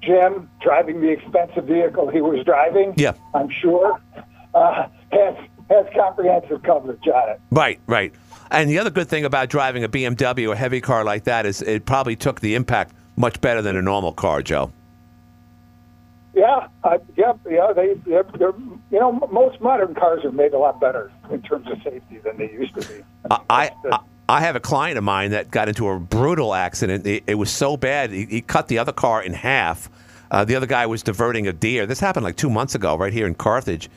Jim 0.00 0.50
driving 0.60 1.00
the 1.00 1.10
expensive 1.10 1.66
vehicle 1.66 2.08
he 2.08 2.20
was 2.20 2.44
driving, 2.44 2.94
Yeah. 2.96 3.12
I'm 3.32 3.48
sure 3.48 4.00
uh, 4.54 4.88
has 5.12 5.36
has 5.72 5.86
comprehensive 5.94 6.62
coverage 6.62 7.06
on 7.08 7.30
it. 7.30 7.40
Right, 7.50 7.80
right. 7.86 8.12
And 8.50 8.68
the 8.68 8.78
other 8.78 8.90
good 8.90 9.08
thing 9.08 9.24
about 9.24 9.48
driving 9.48 9.84
a 9.84 9.88
BMW, 9.88 10.52
a 10.52 10.56
heavy 10.56 10.80
car 10.80 11.04
like 11.04 11.24
that, 11.24 11.46
is 11.46 11.62
it 11.62 11.86
probably 11.86 12.16
took 12.16 12.40
the 12.40 12.54
impact 12.54 12.94
much 13.16 13.40
better 13.40 13.62
than 13.62 13.76
a 13.76 13.82
normal 13.82 14.12
car, 14.12 14.42
Joe. 14.42 14.70
Yeah, 16.34 16.68
uh, 16.82 16.98
yep, 17.16 17.38
yeah. 17.48 17.72
They, 17.74 17.94
they're, 18.06 18.24
they're, 18.38 18.54
you 18.90 19.00
know, 19.00 19.12
most 19.30 19.60
modern 19.60 19.94
cars 19.94 20.24
are 20.24 20.32
made 20.32 20.54
a 20.54 20.58
lot 20.58 20.80
better 20.80 21.12
in 21.30 21.42
terms 21.42 21.66
of 21.70 21.82
safety 21.82 22.18
than 22.18 22.38
they 22.38 22.50
used 22.50 22.74
to 22.74 22.88
be. 22.88 23.04
I, 23.30 23.70
I 23.90 23.98
I 24.28 24.40
have 24.40 24.56
a 24.56 24.60
client 24.60 24.96
of 24.96 25.04
mine 25.04 25.32
that 25.32 25.50
got 25.50 25.68
into 25.68 25.88
a 25.88 25.98
brutal 25.98 26.54
accident. 26.54 27.06
It, 27.06 27.24
it 27.26 27.34
was 27.34 27.50
so 27.50 27.76
bad 27.76 28.10
he, 28.10 28.24
he 28.24 28.40
cut 28.40 28.68
the 28.68 28.78
other 28.78 28.92
car 28.92 29.22
in 29.22 29.34
half. 29.34 29.90
Uh, 30.30 30.44
the 30.44 30.56
other 30.56 30.66
guy 30.66 30.86
was 30.86 31.02
diverting 31.02 31.46
a 31.48 31.52
deer. 31.52 31.84
This 31.84 32.00
happened 32.00 32.24
like 32.24 32.36
two 32.36 32.48
months 32.48 32.74
ago, 32.74 32.96
right 32.96 33.12
here 33.12 33.26
in 33.26 33.34
Carthage, 33.34 33.90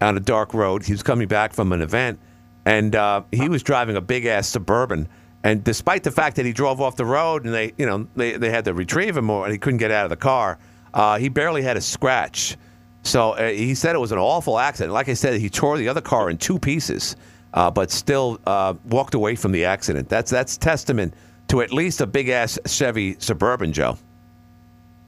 on 0.00 0.16
a 0.16 0.20
dark 0.20 0.54
road. 0.54 0.84
He 0.84 0.92
was 0.92 1.02
coming 1.02 1.28
back 1.28 1.52
from 1.52 1.72
an 1.72 1.82
event, 1.82 2.18
and 2.64 2.94
uh, 2.94 3.22
he 3.32 3.48
was 3.48 3.62
driving 3.62 3.96
a 3.96 4.00
big 4.00 4.26
ass 4.26 4.48
suburban. 4.48 5.08
And 5.42 5.64
despite 5.64 6.02
the 6.02 6.10
fact 6.10 6.36
that 6.36 6.44
he 6.44 6.52
drove 6.52 6.80
off 6.80 6.96
the 6.96 7.04
road 7.04 7.46
and 7.46 7.54
they, 7.54 7.72
you 7.78 7.86
know, 7.86 8.06
they, 8.14 8.36
they 8.36 8.50
had 8.50 8.64
to 8.66 8.74
retrieve 8.74 9.16
him, 9.16 9.30
or 9.30 9.44
and 9.44 9.52
he 9.52 9.58
couldn't 9.58 9.78
get 9.78 9.90
out 9.90 10.04
of 10.04 10.10
the 10.10 10.16
car, 10.16 10.58
uh, 10.92 11.18
he 11.18 11.28
barely 11.28 11.62
had 11.62 11.76
a 11.76 11.80
scratch. 11.80 12.56
So 13.02 13.32
uh, 13.32 13.48
he 13.48 13.74
said 13.74 13.94
it 13.96 13.98
was 13.98 14.12
an 14.12 14.18
awful 14.18 14.58
accident. 14.58 14.92
Like 14.92 15.08
I 15.08 15.14
said, 15.14 15.40
he 15.40 15.48
tore 15.48 15.78
the 15.78 15.88
other 15.88 16.02
car 16.02 16.28
in 16.28 16.36
two 16.36 16.58
pieces, 16.58 17.16
uh, 17.54 17.70
but 17.70 17.90
still 17.90 18.38
uh, 18.46 18.74
walked 18.88 19.14
away 19.14 19.34
from 19.34 19.52
the 19.52 19.64
accident. 19.64 20.08
That's 20.08 20.30
that's 20.30 20.58
testament 20.58 21.14
to 21.48 21.62
at 21.62 21.72
least 21.72 22.00
a 22.00 22.06
big 22.06 22.28
ass 22.28 22.58
Chevy 22.66 23.16
Suburban, 23.18 23.72
Joe. 23.72 23.96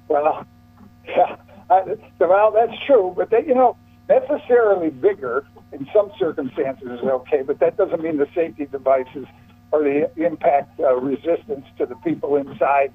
Well, 0.09 0.47
yeah, 1.07 1.37
I, 1.69 1.83
well, 2.19 2.51
that's 2.53 2.73
true, 2.87 3.13
but 3.17 3.31
they, 3.31 3.45
you 3.47 3.55
know, 3.55 3.77
necessarily 4.09 4.91
bigger 4.91 5.45
in 5.73 5.87
some 5.93 6.13
circumstances 6.19 6.89
is 6.89 7.01
okay, 7.01 7.43
but 7.43 7.59
that 7.61 7.77
doesn't 7.77 8.03
mean 8.03 8.17
the 8.19 8.29
safety 8.35 8.67
devices 8.67 9.27
or 9.71 9.83
the 9.83 10.11
impact 10.17 10.79
uh, 10.81 10.95
resistance 10.97 11.65
to 11.79 11.87
the 11.87 11.97
people 11.97 12.37
inside 12.37 12.93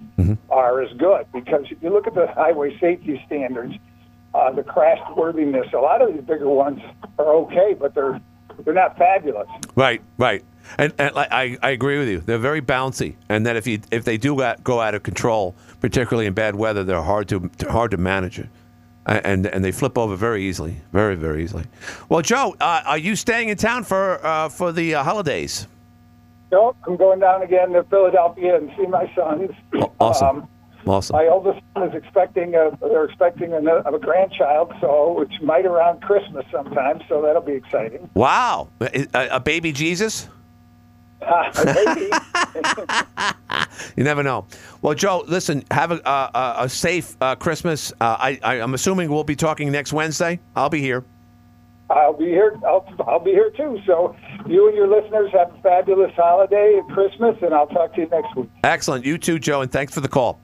are 0.50 0.82
as 0.82 0.96
good. 0.98 1.26
Because 1.34 1.66
if 1.72 1.82
you 1.82 1.90
look 1.90 2.08
at 2.08 2.14
the 2.14 2.28
highway 2.28 2.78
safety 2.80 3.22
standards, 3.26 3.74
uh, 4.34 4.52
the 4.52 4.64
crash 4.64 5.00
worthiness, 5.16 5.68
a 5.74 5.78
lot 5.78 6.02
of 6.02 6.14
these 6.14 6.24
bigger 6.24 6.50
ones 6.50 6.80
are 7.18 7.34
okay, 7.34 7.76
but 7.80 7.96
they're 7.96 8.22
they're 8.64 8.74
not 8.74 8.98
fabulous. 8.98 9.48
Right, 9.76 10.02
right. 10.18 10.44
And, 10.80 10.92
and 10.98 11.12
I, 11.16 11.58
I 11.62 11.70
agree 11.70 12.00
with 12.00 12.10
you. 12.10 12.20
They're 12.20 12.38
very 12.38 12.62
bouncy, 12.62 13.16
and 13.30 13.46
that 13.46 13.56
if 13.56 13.68
you 13.68 13.80
if 13.92 14.04
they 14.04 14.18
do 14.18 14.36
go 14.64 14.82
out 14.82 14.96
of 14.96 15.04
control, 15.04 15.56
particularly 15.80 16.28
in 16.28 16.34
bad 16.34 16.56
weather, 16.56 16.84
they're 16.84 17.02
hard 17.02 17.30
to 17.30 17.50
hard 17.70 17.92
to 17.92 17.98
manage 17.98 18.40
it, 18.40 18.50
and 19.08 19.48
and 19.48 19.64
they 19.64 19.72
flip 19.72 19.98
over 19.98 20.16
very 20.16 20.44
easily, 20.44 20.76
very 20.92 21.16
very 21.16 21.44
easily. 21.44 21.64
Well, 22.10 22.22
Joe, 22.22 22.56
uh, 22.60 22.82
are 22.86 22.98
you 22.98 23.16
staying 23.16 23.50
in 23.50 23.58
town 23.58 23.84
for 23.84 24.26
uh, 24.26 24.50
for 24.50 24.72
the 24.72 24.96
uh, 24.96 25.04
holidays? 25.04 25.68
No, 26.52 26.76
I'm 26.86 26.96
going 26.96 27.20
down 27.20 27.42
again 27.42 27.72
to 27.72 27.84
Philadelphia 27.84 28.56
and 28.58 28.72
see 28.78 28.86
my 28.86 29.12
sons. 29.16 29.52
Awesome, 30.00 30.28
Um, 30.44 30.50
awesome. 30.86 31.16
My 31.16 31.28
oldest 31.28 31.60
son 31.74 31.90
is 31.90 31.96
expecting 31.96 32.56
a 32.56 32.78
they're 32.80 33.06
expecting 33.06 33.54
a, 33.54 33.60
a 33.60 34.00
grandchild, 34.00 34.74
so 34.80 35.14
which 35.18 35.42
might 35.42 35.66
around 35.66 36.02
Christmas 36.02 36.46
sometime. 36.52 37.02
So 37.10 37.22
that'll 37.22 37.42
be 37.42 37.54
exciting. 37.54 38.10
Wow, 38.14 38.70
a, 38.82 39.08
a 39.14 39.40
baby 39.40 39.72
Jesus. 39.72 40.30
Maybe. 41.66 42.10
You 43.96 44.04
never 44.04 44.22
know. 44.22 44.46
Well, 44.82 44.94
Joe, 44.94 45.24
listen. 45.28 45.64
Have 45.72 45.92
a 45.92 46.02
a, 46.60 46.70
safe 46.70 47.18
uh, 47.20 47.36
Christmas. 47.36 47.92
Uh, 48.00 48.16
I, 48.20 48.40
I 48.44 48.62
I'm 48.62 48.76
assuming 48.76 49.10
we'll 49.10 49.24
be 49.24 49.36
talking 49.36 49.72
next 49.72 49.92
Wednesday. 49.92 50.40
I'll 50.56 50.70
be 50.70 50.82
here. 50.82 51.04
I'll 51.90 52.14
be 52.14 52.26
here. 52.26 52.60
I'll, 52.66 52.86
I'll 53.08 53.20
be 53.20 53.32
here 53.32 53.50
too. 53.52 53.80
So 53.88 54.16
you 54.46 54.68
and 54.68 54.76
your 54.76 54.88
listeners 54.88 55.32
have 55.34 55.54
a 55.54 55.62
fabulous 55.62 56.12
holiday 56.16 56.80
and 56.80 56.94
Christmas, 56.94 57.36
and 57.42 57.54
I'll 57.54 57.68
talk 57.68 57.96
to 57.96 58.02
you 58.02 58.08
next 58.10 58.36
week. 58.36 58.50
Excellent. 58.64 59.06
You 59.06 59.18
too, 59.18 59.40
Joe, 59.40 59.62
and 59.62 59.72
thanks 59.72 59.94
for 59.94 60.02
the 60.02 60.10
call. 60.10 60.40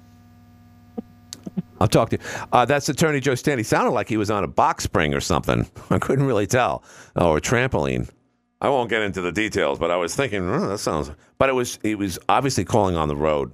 I'll 1.79 1.87
talk 1.87 2.09
to 2.11 2.17
you. 2.17 2.23
Uh, 2.51 2.65
that's 2.65 2.87
Attorney 2.87 3.19
Joe 3.19 3.35
Stanley. 3.35 3.63
Sounded 3.63 3.91
like 3.91 4.07
he 4.07 4.15
was 4.15 4.31
on 4.31 4.43
a 4.43 4.47
box 4.47 4.85
spring 4.85 5.13
or 5.13 5.19
something. 5.19 5.69
I 5.89 5.99
couldn't 5.99 6.25
really 6.25 6.47
tell. 6.47 6.83
Oh, 7.15 7.31
or 7.31 7.37
a 7.37 7.41
trampoline. 7.41 8.09
I 8.63 8.69
won't 8.69 8.89
get 8.89 9.01
into 9.01 9.19
the 9.19 9.31
details, 9.33 9.77
but 9.77 9.91
I 9.91 9.97
was 9.97 10.15
thinking, 10.15 10.49
oh, 10.49 10.67
that 10.69 10.77
sounds. 10.77 11.11
But 11.37 11.49
it 11.49 11.51
was 11.51 11.77
he 11.83 11.95
was 11.95 12.17
obviously 12.29 12.63
calling 12.63 12.95
on 12.95 13.09
the 13.09 13.15
road. 13.15 13.51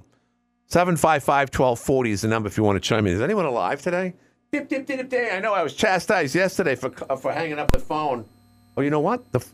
755-1240 0.70 2.08
is 2.10 2.20
the 2.20 2.28
number 2.28 2.46
if 2.46 2.56
you 2.56 2.62
want 2.62 2.76
to 2.76 2.80
chime 2.80 3.08
in. 3.08 3.14
Is 3.14 3.20
anyone 3.20 3.44
alive 3.44 3.82
today? 3.82 4.14
Dip, 4.52 4.68
dip, 4.68 4.86
dip, 4.86 4.98
dip, 4.98 5.08
dip. 5.08 5.32
I 5.32 5.40
know 5.40 5.52
I 5.52 5.64
was 5.64 5.74
chastised 5.74 6.36
yesterday 6.36 6.76
for 6.76 6.92
uh, 7.10 7.16
for 7.16 7.32
hanging 7.32 7.58
up 7.58 7.72
the 7.72 7.80
phone. 7.80 8.24
Oh, 8.76 8.82
you 8.82 8.90
know 8.90 9.00
what? 9.00 9.32
The 9.32 9.44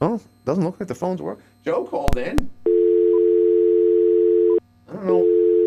oh, 0.00 0.20
doesn't 0.44 0.62
look 0.62 0.78
like 0.78 0.88
the 0.88 0.94
phones 0.94 1.20
work. 1.20 1.40
Joe 1.64 1.84
called 1.84 2.16
in. 2.16 2.48
I 4.88 4.92
don't 4.92 5.06
know. 5.06 5.22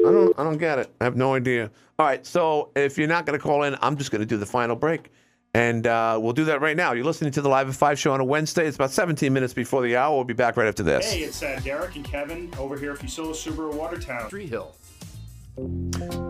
I 0.08 0.12
don't. 0.12 0.40
I 0.40 0.44
don't 0.46 0.58
get 0.58 0.80
it. 0.80 0.90
I 1.02 1.04
have 1.04 1.18
no 1.18 1.34
idea. 1.34 1.70
All 2.00 2.06
right. 2.06 2.26
So 2.26 2.72
if 2.78 2.98
you're 2.98 3.10
not 3.10 3.26
going 3.26 3.38
to 3.38 3.44
call 3.44 3.64
in, 3.64 3.76
I'm 3.82 3.98
just 3.98 4.10
going 4.10 4.22
to 4.22 4.26
do 4.26 4.38
the 4.38 4.46
final 4.46 4.78
break, 4.78 5.12
and 5.54 5.86
uh, 5.86 6.18
we'll 6.22 6.34
do 6.34 6.46
that 6.46 6.62
right 6.62 6.76
now. 6.76 6.94
You're 6.94 7.06
listening 7.06 7.32
to 7.34 7.42
the 7.42 7.50
Live 7.50 7.70
at 7.70 7.76
Five 7.76 8.00
show 8.00 8.12
on 8.14 8.20
a 8.20 8.24
Wednesday. 8.24 8.66
It's 8.66 8.76
about 8.76 8.92
17 8.92 9.32
minutes 9.32 9.54
before 9.54 9.84
the 9.84 9.96
hour. 9.96 10.16
We'll 10.16 10.24
be 10.24 10.34
back 10.34 10.58
right 10.58 10.68
after 10.68 10.82
this. 10.84 11.12
Hey, 11.12 11.22
it's 11.22 11.44
uh, 11.44 11.60
Derek 11.64 11.96
and 11.96 12.04
Kevin 12.04 12.52
over 12.58 12.78
here 12.78 12.94
at 12.94 13.00
Fusillo 13.00 13.32
Subaru 13.34 13.74
Watertown. 13.74 14.30
Tree 14.30 14.48
Hill. 14.48 14.74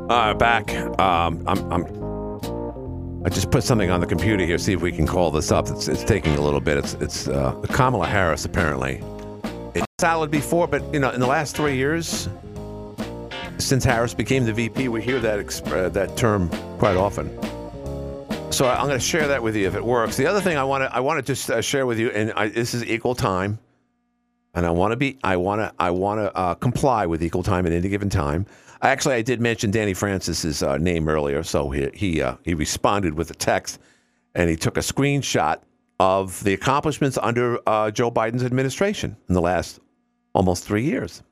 Uh, 0.10 0.34
back. 0.34 0.74
Um, 1.00 1.44
I'm, 1.48 1.72
I'm. 1.72 3.24
I 3.26 3.30
just 3.30 3.50
put 3.52 3.64
something 3.64 3.90
on 3.90 4.02
the 4.02 4.06
computer 4.06 4.46
here. 4.46 4.58
See 4.58 4.74
if 4.74 4.82
we 4.82 4.92
can 4.92 5.08
call 5.08 5.32
this 5.32 5.50
up. 5.50 5.70
It's, 5.70 5.88
it's 5.88 6.04
taking 6.04 6.36
a 6.36 6.42
little 6.42 6.60
bit. 6.60 6.76
It's 6.76 6.94
it's 6.96 7.28
uh, 7.30 7.54
Kamala 7.72 8.06
Harris 8.06 8.44
apparently. 8.44 9.02
It's 9.74 9.86
solid 10.02 10.30
before, 10.30 10.68
but 10.68 10.84
you 10.94 11.00
know, 11.00 11.12
in 11.12 11.22
the 11.22 11.28
last 11.28 11.56
three 11.56 11.78
years, 11.78 12.28
since 13.60 13.86
Harris 13.86 14.14
became 14.14 14.44
the 14.44 14.52
VP, 14.52 14.90
we 14.90 15.02
hear 15.02 15.22
that 15.22 15.40
exp- 15.40 15.72
uh, 15.72 15.88
that 15.90 16.18
term 16.18 16.50
quite 16.78 16.98
often. 16.98 17.30
So 18.54 18.68
I'm 18.68 18.86
going 18.86 19.00
to 19.00 19.04
share 19.04 19.30
that 19.30 19.42
with 19.42 19.56
you 19.56 19.66
if 19.66 19.74
it 19.74 19.84
works. 19.84 20.16
The 20.16 20.28
other 20.28 20.40
thing 20.40 20.58
I 20.58 20.64
want 20.64 20.84
to 20.84 20.96
I 20.96 21.00
want 21.00 21.18
to 21.18 21.34
just 21.34 21.50
uh, 21.50 21.60
share 21.60 21.88
with 21.88 21.98
you, 21.98 22.12
and 22.12 22.32
I, 22.34 22.50
this 22.50 22.76
is 22.76 22.86
equal 22.86 23.16
time, 23.16 23.58
and 24.54 24.64
I 24.64 24.70
want 24.70 24.92
to 24.92 24.96
be 24.96 25.18
I 25.24 25.38
want 25.38 25.62
to 25.62 25.74
I 25.80 25.90
want 25.90 26.20
to 26.20 26.32
uh, 26.38 26.54
comply 26.54 27.08
with 27.08 27.24
equal 27.24 27.42
time 27.42 27.66
at 27.66 27.72
any 27.72 27.90
given 27.90 28.12
time. 28.12 28.46
Actually, 28.84 29.16
I 29.16 29.24
did 29.24 29.42
mention 29.42 29.72
Danny 29.72 29.96
Francis's 29.96 30.62
uh, 30.62 30.78
name 30.78 31.10
earlier, 31.10 31.42
so 31.42 31.72
he 31.72 31.90
he 31.96 32.22
uh, 32.22 32.36
he 32.44 32.54
responded 32.54 33.16
with 33.16 33.32
a 33.32 33.34
text, 33.34 33.80
and 34.36 34.52
he 34.52 34.56
took 34.56 34.78
a 34.78 34.82
screenshot 34.82 35.60
of 36.00 36.44
the 36.44 36.54
accomplishments 36.54 37.18
under 37.20 37.58
uh, 37.68 37.90
Joe 37.90 38.12
Biden's 38.12 38.44
administration 38.44 39.18
in 39.30 39.34
the 39.34 39.42
last 39.42 39.80
almost 40.36 40.64
three 40.64 40.84
years. 40.84 41.24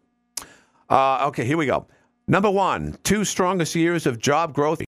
Uh, 0.90 1.28
okay, 1.28 1.46
here 1.46 1.58
we 1.58 1.68
go. 1.68 1.86
Number 2.28 2.50
one, 2.50 2.98
two 3.04 3.24
strongest 3.26 3.76
years 3.76 4.08
of 4.08 4.18
job 4.18 4.56
growth. 4.56 4.82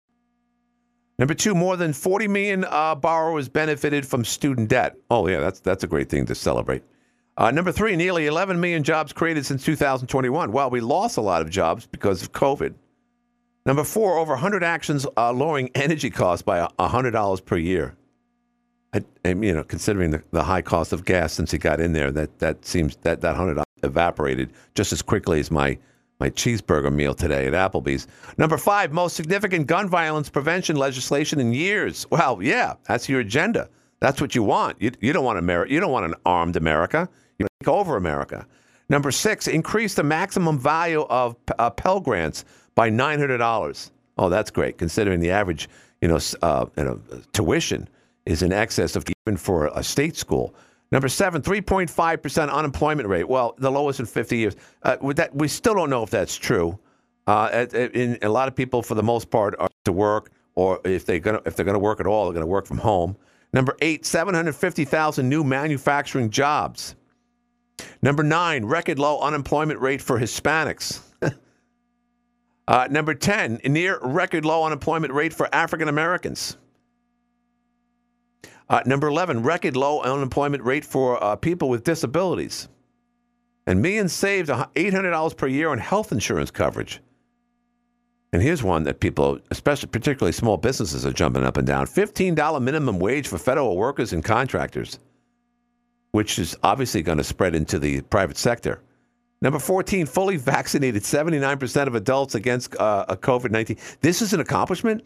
Number 1.21 1.35
two, 1.35 1.53
more 1.53 1.77
than 1.77 1.93
40 1.93 2.27
million 2.29 2.65
uh, 2.67 2.95
borrowers 2.95 3.47
benefited 3.47 4.07
from 4.07 4.25
student 4.25 4.69
debt. 4.69 4.95
Oh, 5.11 5.27
yeah, 5.27 5.39
that's 5.39 5.59
that's 5.59 5.83
a 5.83 5.87
great 5.87 6.09
thing 6.09 6.25
to 6.25 6.33
celebrate. 6.33 6.81
Uh, 7.37 7.51
number 7.51 7.71
three, 7.71 7.95
nearly 7.95 8.25
11 8.25 8.59
million 8.59 8.81
jobs 8.81 9.13
created 9.13 9.45
since 9.45 9.63
2021. 9.63 10.51
Well, 10.51 10.71
we 10.71 10.81
lost 10.81 11.17
a 11.17 11.21
lot 11.21 11.43
of 11.43 11.51
jobs 11.51 11.85
because 11.85 12.23
of 12.23 12.31
COVID. 12.31 12.73
Number 13.67 13.83
four, 13.83 14.17
over 14.17 14.33
100 14.33 14.63
actions 14.63 15.05
uh, 15.15 15.31
lowering 15.31 15.69
energy 15.75 16.09
costs 16.09 16.41
by 16.41 16.67
$100 16.79 17.45
per 17.45 17.57
year. 17.57 17.95
And, 18.91 19.43
you 19.43 19.53
know, 19.53 19.63
considering 19.63 20.09
the, 20.09 20.23
the 20.31 20.41
high 20.41 20.63
cost 20.63 20.91
of 20.91 21.05
gas 21.05 21.33
since 21.33 21.51
he 21.51 21.59
got 21.59 21.79
in 21.79 21.93
there, 21.93 22.11
that 22.11 22.39
that 22.39 22.65
seems 22.65 22.95
that 23.03 23.21
that 23.21 23.35
hundred 23.35 23.63
evaporated 23.83 24.53
just 24.73 24.91
as 24.91 25.03
quickly 25.03 25.39
as 25.39 25.51
my 25.51 25.77
my 26.21 26.29
cheeseburger 26.29 26.93
meal 26.93 27.15
today 27.15 27.47
at 27.47 27.53
Applebee's. 27.53 28.05
Number 28.37 28.55
five, 28.55 28.93
most 28.93 29.15
significant 29.15 29.65
gun 29.65 29.89
violence 29.89 30.29
prevention 30.29 30.75
legislation 30.75 31.39
in 31.39 31.51
years. 31.51 32.05
Well, 32.11 32.43
yeah, 32.43 32.75
that's 32.83 33.09
your 33.09 33.21
agenda. 33.21 33.67
That's 34.01 34.21
what 34.21 34.35
you 34.35 34.43
want. 34.43 34.79
You, 34.79 34.91
you 35.01 35.13
don't 35.13 35.25
want 35.25 35.39
America. 35.39 35.73
You 35.73 35.79
don't 35.79 35.91
want 35.91 36.05
an 36.05 36.13
armed 36.23 36.57
America. 36.57 37.09
You 37.39 37.47
take 37.59 37.69
over 37.69 37.97
America. 37.97 38.45
Number 38.87 39.09
six, 39.09 39.47
increase 39.47 39.95
the 39.95 40.03
maximum 40.03 40.59
value 40.59 41.07
of 41.09 41.35
uh, 41.57 41.71
Pell 41.71 41.99
grants 41.99 42.45
by 42.75 42.87
nine 42.87 43.17
hundred 43.17 43.39
dollars. 43.39 43.91
Oh, 44.19 44.29
that's 44.29 44.51
great, 44.51 44.77
considering 44.77 45.21
the 45.21 45.31
average, 45.31 45.69
you 46.01 46.07
know, 46.07 46.19
uh, 46.43 46.67
you 46.77 46.83
know, 46.83 47.01
tuition 47.33 47.89
is 48.27 48.43
in 48.43 48.53
excess 48.53 48.95
of 48.95 49.05
even 49.25 49.37
for 49.37 49.71
a 49.73 49.83
state 49.83 50.15
school. 50.15 50.53
Number 50.91 51.07
seven, 51.07 51.41
3.5% 51.41 52.51
unemployment 52.51 53.07
rate. 53.07 53.27
Well, 53.27 53.55
the 53.57 53.71
lowest 53.71 53.99
in 54.01 54.05
50 54.05 54.37
years. 54.37 54.55
Uh, 54.83 54.97
that, 55.13 55.33
we 55.33 55.47
still 55.47 55.73
don't 55.73 55.89
know 55.89 56.03
if 56.03 56.09
that's 56.09 56.35
true. 56.35 56.77
Uh, 57.27 57.65
in, 57.93 58.17
a 58.21 58.29
lot 58.29 58.47
of 58.47 58.55
people, 58.55 58.81
for 58.81 58.95
the 58.95 59.03
most 59.03 59.29
part, 59.29 59.55
are 59.59 59.69
to 59.85 59.93
work, 59.93 60.31
or 60.55 60.81
if 60.83 61.05
they're 61.05 61.19
gonna 61.19 61.41
if 61.45 61.55
they're 61.55 61.65
to 61.65 61.79
work 61.79 61.99
at 61.99 62.07
all, 62.07 62.25
they're 62.25 62.33
to 62.41 62.47
work 62.47 62.65
from 62.65 62.79
home. 62.79 63.15
Number 63.53 63.75
eight, 63.81 64.05
seven 64.05 64.33
hundred 64.33 64.55
fifty 64.55 64.85
thousand 64.85 65.29
new 65.29 65.43
manufacturing 65.43 66.29
jobs. 66.29 66.95
Number 68.01 68.23
nine, 68.23 68.65
record 68.65 68.99
low 68.99 69.21
unemployment 69.21 69.79
rate 69.79 70.01
for 70.01 70.19
Hispanics. 70.19 71.01
uh, 72.67 72.87
number 72.89 73.13
ten, 73.13 73.61
near 73.63 73.99
record 74.01 74.43
low 74.43 74.65
unemployment 74.65 75.13
rate 75.13 75.33
for 75.33 75.47
African 75.53 75.87
Americans. 75.87 76.57
Uh, 78.71 78.81
number 78.85 79.07
11, 79.07 79.43
record 79.43 79.75
low 79.75 79.99
unemployment 79.99 80.63
rate 80.63 80.85
for 80.85 81.21
uh, 81.21 81.35
people 81.35 81.67
with 81.67 81.83
disabilities. 81.83 82.69
And 83.67 83.81
millions 83.81 84.13
saved 84.13 84.47
a 84.47 84.69
$800 84.75 85.35
per 85.35 85.47
year 85.47 85.67
on 85.67 85.77
health 85.77 86.13
insurance 86.13 86.51
coverage. 86.51 87.01
And 88.31 88.41
here's 88.41 88.63
one 88.63 88.83
that 88.83 89.01
people, 89.01 89.39
especially 89.51 89.89
particularly 89.89 90.31
small 90.31 90.55
businesses, 90.55 91.05
are 91.05 91.11
jumping 91.11 91.43
up 91.43 91.57
and 91.57 91.67
down 91.67 91.85
$15 91.85 92.61
minimum 92.61 92.97
wage 92.97 93.27
for 93.27 93.37
federal 93.37 93.75
workers 93.75 94.13
and 94.13 94.23
contractors, 94.23 94.99
which 96.11 96.39
is 96.39 96.55
obviously 96.63 97.01
going 97.01 97.17
to 97.17 97.25
spread 97.25 97.55
into 97.55 97.77
the 97.77 97.99
private 98.03 98.37
sector. 98.37 98.81
Number 99.41 99.59
14, 99.59 100.05
fully 100.05 100.37
vaccinated 100.37 101.03
79% 101.03 101.87
of 101.87 101.95
adults 101.95 102.35
against 102.35 102.73
uh, 102.79 103.05
COVID 103.17 103.51
19. 103.51 103.75
This 103.99 104.21
is 104.21 104.31
an 104.31 104.39
accomplishment. 104.39 105.03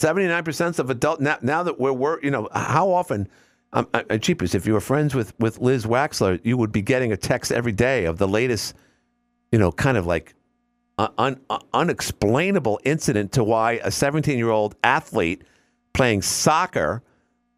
79% 0.00 0.78
of 0.78 0.90
adult 0.90 1.20
now, 1.20 1.36
now 1.42 1.62
that 1.62 1.78
we're, 1.78 1.92
we're 1.92 2.20
you 2.22 2.30
know 2.30 2.48
how 2.52 2.90
often 2.90 3.28
um, 3.72 3.86
uh, 3.94 4.02
uh, 4.10 4.18
cheapest 4.18 4.54
if 4.54 4.66
you 4.66 4.72
were 4.72 4.80
friends 4.80 5.14
with 5.14 5.38
with 5.38 5.58
Liz 5.58 5.86
Waxler 5.86 6.40
you 6.42 6.56
would 6.56 6.72
be 6.72 6.82
getting 6.82 7.12
a 7.12 7.16
text 7.16 7.52
every 7.52 7.72
day 7.72 8.06
of 8.06 8.18
the 8.18 8.26
latest 8.26 8.74
you 9.52 9.58
know 9.58 9.70
kind 9.70 9.96
of 9.96 10.06
like 10.06 10.34
un, 11.18 11.40
uh, 11.50 11.58
unexplainable 11.72 12.80
incident 12.84 13.32
to 13.32 13.44
why 13.44 13.72
a 13.84 13.90
17 13.90 14.36
year 14.36 14.50
old 14.50 14.74
athlete 14.82 15.42
playing 15.92 16.22
soccer 16.22 17.02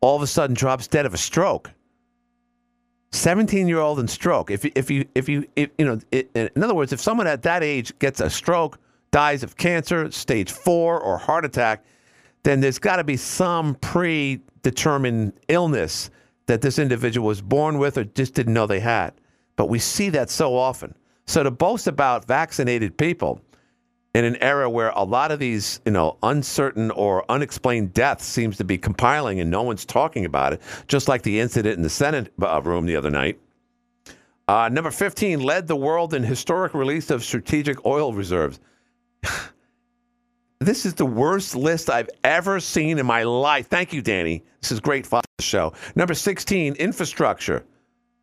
all 0.00 0.16
of 0.16 0.22
a 0.22 0.26
sudden 0.26 0.54
drops 0.54 0.86
dead 0.88 1.06
of 1.06 1.14
a 1.14 1.18
stroke. 1.18 1.70
17 3.12 3.68
year 3.68 3.78
old 3.78 3.98
and 3.98 4.08
stroke. 4.08 4.50
If 4.50 4.64
if 4.64 4.90
you 4.90 5.06
if 5.14 5.28
you 5.28 5.46
if, 5.56 5.70
you 5.78 5.84
know 5.84 5.98
it, 6.10 6.30
in 6.34 6.62
other 6.62 6.74
words 6.74 6.92
if 6.92 7.00
someone 7.00 7.26
at 7.26 7.42
that 7.42 7.62
age 7.62 7.96
gets 7.98 8.20
a 8.20 8.30
stroke 8.30 8.78
dies 9.10 9.42
of 9.42 9.56
cancer 9.56 10.10
stage 10.10 10.50
4 10.50 10.98
or 10.98 11.18
heart 11.18 11.44
attack 11.44 11.84
then 12.42 12.60
there's 12.60 12.78
got 12.78 12.96
to 12.96 13.04
be 13.04 13.16
some 13.16 13.74
predetermined 13.76 15.32
illness 15.48 16.10
that 16.46 16.60
this 16.60 16.78
individual 16.78 17.26
was 17.26 17.40
born 17.40 17.78
with 17.78 17.96
or 17.96 18.04
just 18.04 18.34
didn't 18.34 18.54
know 18.54 18.66
they 18.66 18.80
had. 18.80 19.12
But 19.56 19.68
we 19.68 19.78
see 19.78 20.10
that 20.10 20.30
so 20.30 20.56
often. 20.56 20.94
So 21.26 21.42
to 21.42 21.50
boast 21.50 21.86
about 21.86 22.26
vaccinated 22.26 22.96
people 22.96 23.40
in 24.14 24.24
an 24.24 24.36
era 24.42 24.68
where 24.68 24.90
a 24.90 25.04
lot 25.04 25.30
of 25.30 25.38
these, 25.38 25.80
you 25.86 25.92
know, 25.92 26.18
uncertain 26.22 26.90
or 26.90 27.24
unexplained 27.30 27.94
deaths 27.94 28.24
seems 28.24 28.56
to 28.58 28.64
be 28.64 28.76
compiling 28.76 29.40
and 29.40 29.50
no 29.50 29.62
one's 29.62 29.84
talking 29.84 30.24
about 30.24 30.52
it, 30.52 30.60
just 30.88 31.08
like 31.08 31.22
the 31.22 31.40
incident 31.40 31.76
in 31.76 31.82
the 31.82 31.90
Senate 31.90 32.32
uh, 32.42 32.60
room 32.62 32.86
the 32.86 32.96
other 32.96 33.10
night. 33.10 33.38
Uh, 34.48 34.68
number 34.70 34.90
15 34.90 35.40
led 35.40 35.66
the 35.66 35.76
world 35.76 36.12
in 36.12 36.22
historic 36.22 36.74
release 36.74 37.10
of 37.10 37.24
strategic 37.24 37.86
oil 37.86 38.12
reserves. 38.12 38.60
This 40.64 40.86
is 40.86 40.94
the 40.94 41.06
worst 41.06 41.56
list 41.56 41.90
I've 41.90 42.10
ever 42.22 42.60
seen 42.60 42.98
in 42.98 43.06
my 43.06 43.24
life. 43.24 43.66
Thank 43.66 43.92
you, 43.92 44.00
Danny. 44.00 44.44
This 44.60 44.70
is 44.70 44.78
great 44.78 45.04
fun 45.04 45.22
show. 45.40 45.72
Number 45.96 46.14
16, 46.14 46.74
infrastructure. 46.74 47.64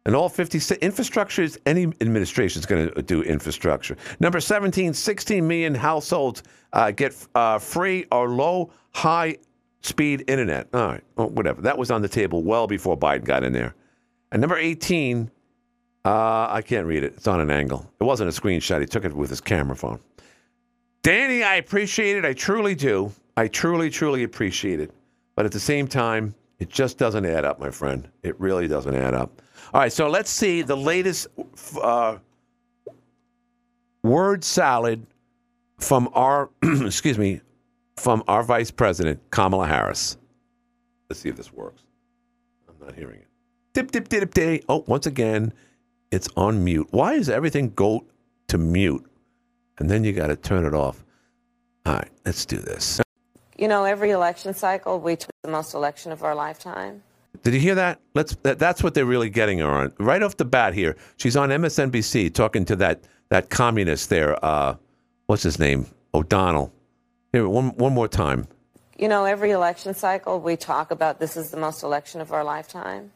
And 0.05 0.15
all 0.15 0.29
50 0.29 0.59
sta- 0.59 0.77
infrastructure 0.81 1.41
is 1.41 1.59
any 1.65 1.83
administration 1.99 2.61
is 2.61 2.65
going 2.65 2.89
to 2.91 3.01
do 3.01 3.21
infrastructure. 3.23 3.97
Number 4.21 4.39
17, 4.39 4.93
16 4.93 5.45
million 5.45 5.75
households 5.75 6.43
uh, 6.71 6.91
get 6.91 7.13
uh, 7.35 7.59
free 7.59 8.05
or 8.11 8.29
low 8.29 8.71
high 8.91 9.37
speed 9.81 10.23
internet. 10.27 10.67
All 10.73 10.87
right, 10.87 11.03
whatever. 11.15 11.61
That 11.61 11.77
was 11.77 11.91
on 11.91 12.01
the 12.01 12.09
table 12.09 12.43
well 12.43 12.67
before 12.67 12.97
Biden 12.97 13.25
got 13.25 13.43
in 13.43 13.51
there. 13.51 13.75
And 14.31 14.39
number 14.39 14.57
18, 14.57 15.29
uh, 16.05 16.47
I 16.49 16.61
can't 16.65 16.87
read 16.87 17.03
it. 17.03 17.15
It's 17.17 17.27
on 17.27 17.41
an 17.41 17.49
angle. 17.49 17.91
It 17.99 18.05
wasn't 18.05 18.29
a 18.29 18.41
screenshot. 18.41 18.79
He 18.79 18.85
took 18.85 19.03
it 19.03 19.13
with 19.13 19.29
his 19.29 19.41
camera 19.41 19.75
phone. 19.75 19.99
Danny, 21.01 21.43
I 21.43 21.55
appreciate 21.55 22.17
it. 22.17 22.25
I 22.25 22.33
truly 22.33 22.75
do. 22.75 23.11
I 23.37 23.47
truly, 23.47 23.89
truly 23.89 24.23
appreciate 24.23 24.79
it. 24.79 24.91
But 25.35 25.45
at 25.45 25.51
the 25.51 25.59
same 25.59 25.87
time, 25.87 26.35
it 26.59 26.69
just 26.69 26.97
doesn't 26.97 27.25
add 27.25 27.45
up, 27.45 27.59
my 27.59 27.69
friend. 27.69 28.07
It 28.23 28.37
really 28.39 28.67
doesn't 28.67 28.93
add 28.93 29.13
up. 29.13 29.41
All 29.73 29.79
right, 29.81 29.93
so 29.93 30.09
let's 30.09 30.29
see 30.29 30.61
the 30.61 30.75
latest 30.75 31.27
uh, 31.81 32.17
word 34.03 34.43
salad 34.43 35.05
from 35.77 36.09
our, 36.13 36.49
excuse 36.63 37.17
me, 37.17 37.39
from 37.95 38.23
our 38.27 38.43
Vice 38.43 38.71
President, 38.71 39.21
Kamala 39.31 39.67
Harris. 39.67 40.17
Let's 41.09 41.21
see 41.21 41.29
if 41.29 41.35
this 41.37 41.53
works. 41.53 41.83
I'm 42.67 42.85
not 42.85 42.95
hearing 42.95 43.21
it. 43.21 43.27
Dip, 43.73 43.91
dip, 43.91 44.09
dip, 44.09 44.33
dip. 44.33 44.65
Oh, 44.67 44.83
once 44.87 45.05
again, 45.05 45.53
it's 46.11 46.27
on 46.35 46.63
mute. 46.63 46.87
Why 46.91 47.13
is 47.13 47.29
everything 47.29 47.71
go 47.75 48.05
to 48.47 48.57
mute? 48.57 49.05
And 49.79 49.89
then 49.89 50.03
you 50.03 50.13
got 50.13 50.27
to 50.27 50.35
turn 50.35 50.65
it 50.65 50.73
off. 50.73 51.03
All 51.85 51.93
right, 51.93 52.09
let's 52.25 52.45
do 52.45 52.57
this. 52.57 53.01
You 53.57 53.67
know, 53.67 53.83
every 53.83 54.11
election 54.11 54.53
cycle, 54.53 54.99
we 54.99 55.15
took 55.15 55.31
the 55.43 55.49
most 55.49 55.73
election 55.73 56.11
of 56.11 56.23
our 56.23 56.35
lifetime. 56.35 57.03
Did 57.43 57.53
you 57.53 57.59
hear 57.59 57.75
that? 57.75 57.99
Let's. 58.15 58.35
That, 58.43 58.59
that's 58.59 58.83
what 58.83 58.93
they're 58.93 59.05
really 59.05 59.29
getting 59.29 59.59
her 59.59 59.67
on 59.67 59.93
right 59.99 60.21
off 60.21 60.37
the 60.37 60.45
bat. 60.45 60.73
Here, 60.73 60.95
she's 61.17 61.37
on 61.37 61.49
MSNBC 61.49 62.33
talking 62.33 62.65
to 62.65 62.75
that 62.77 63.03
that 63.29 63.49
communist 63.49 64.09
there. 64.09 64.43
Uh, 64.43 64.75
what's 65.27 65.43
his 65.43 65.59
name? 65.59 65.85
O'Donnell. 66.13 66.73
Here, 67.31 67.47
one 67.47 67.69
one 67.75 67.93
more 67.93 68.07
time. 68.07 68.47
You 68.97 69.07
know, 69.07 69.25
every 69.25 69.51
election 69.51 69.93
cycle, 69.93 70.41
we 70.41 70.57
talk 70.57 70.91
about 70.91 71.19
this 71.19 71.37
is 71.37 71.51
the 71.51 71.57
most 71.57 71.83
election 71.83 72.19
of 72.19 72.33
our 72.33 72.43
lifetime. 72.43 73.11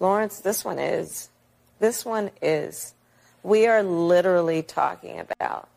Lawrence, 0.00 0.40
this 0.40 0.64
one 0.64 0.78
is. 0.78 1.28
This 1.78 2.04
one 2.04 2.30
is. 2.40 2.94
We 3.44 3.66
are 3.66 3.82
literally 3.82 4.62
talking 4.62 5.20
about 5.20 5.68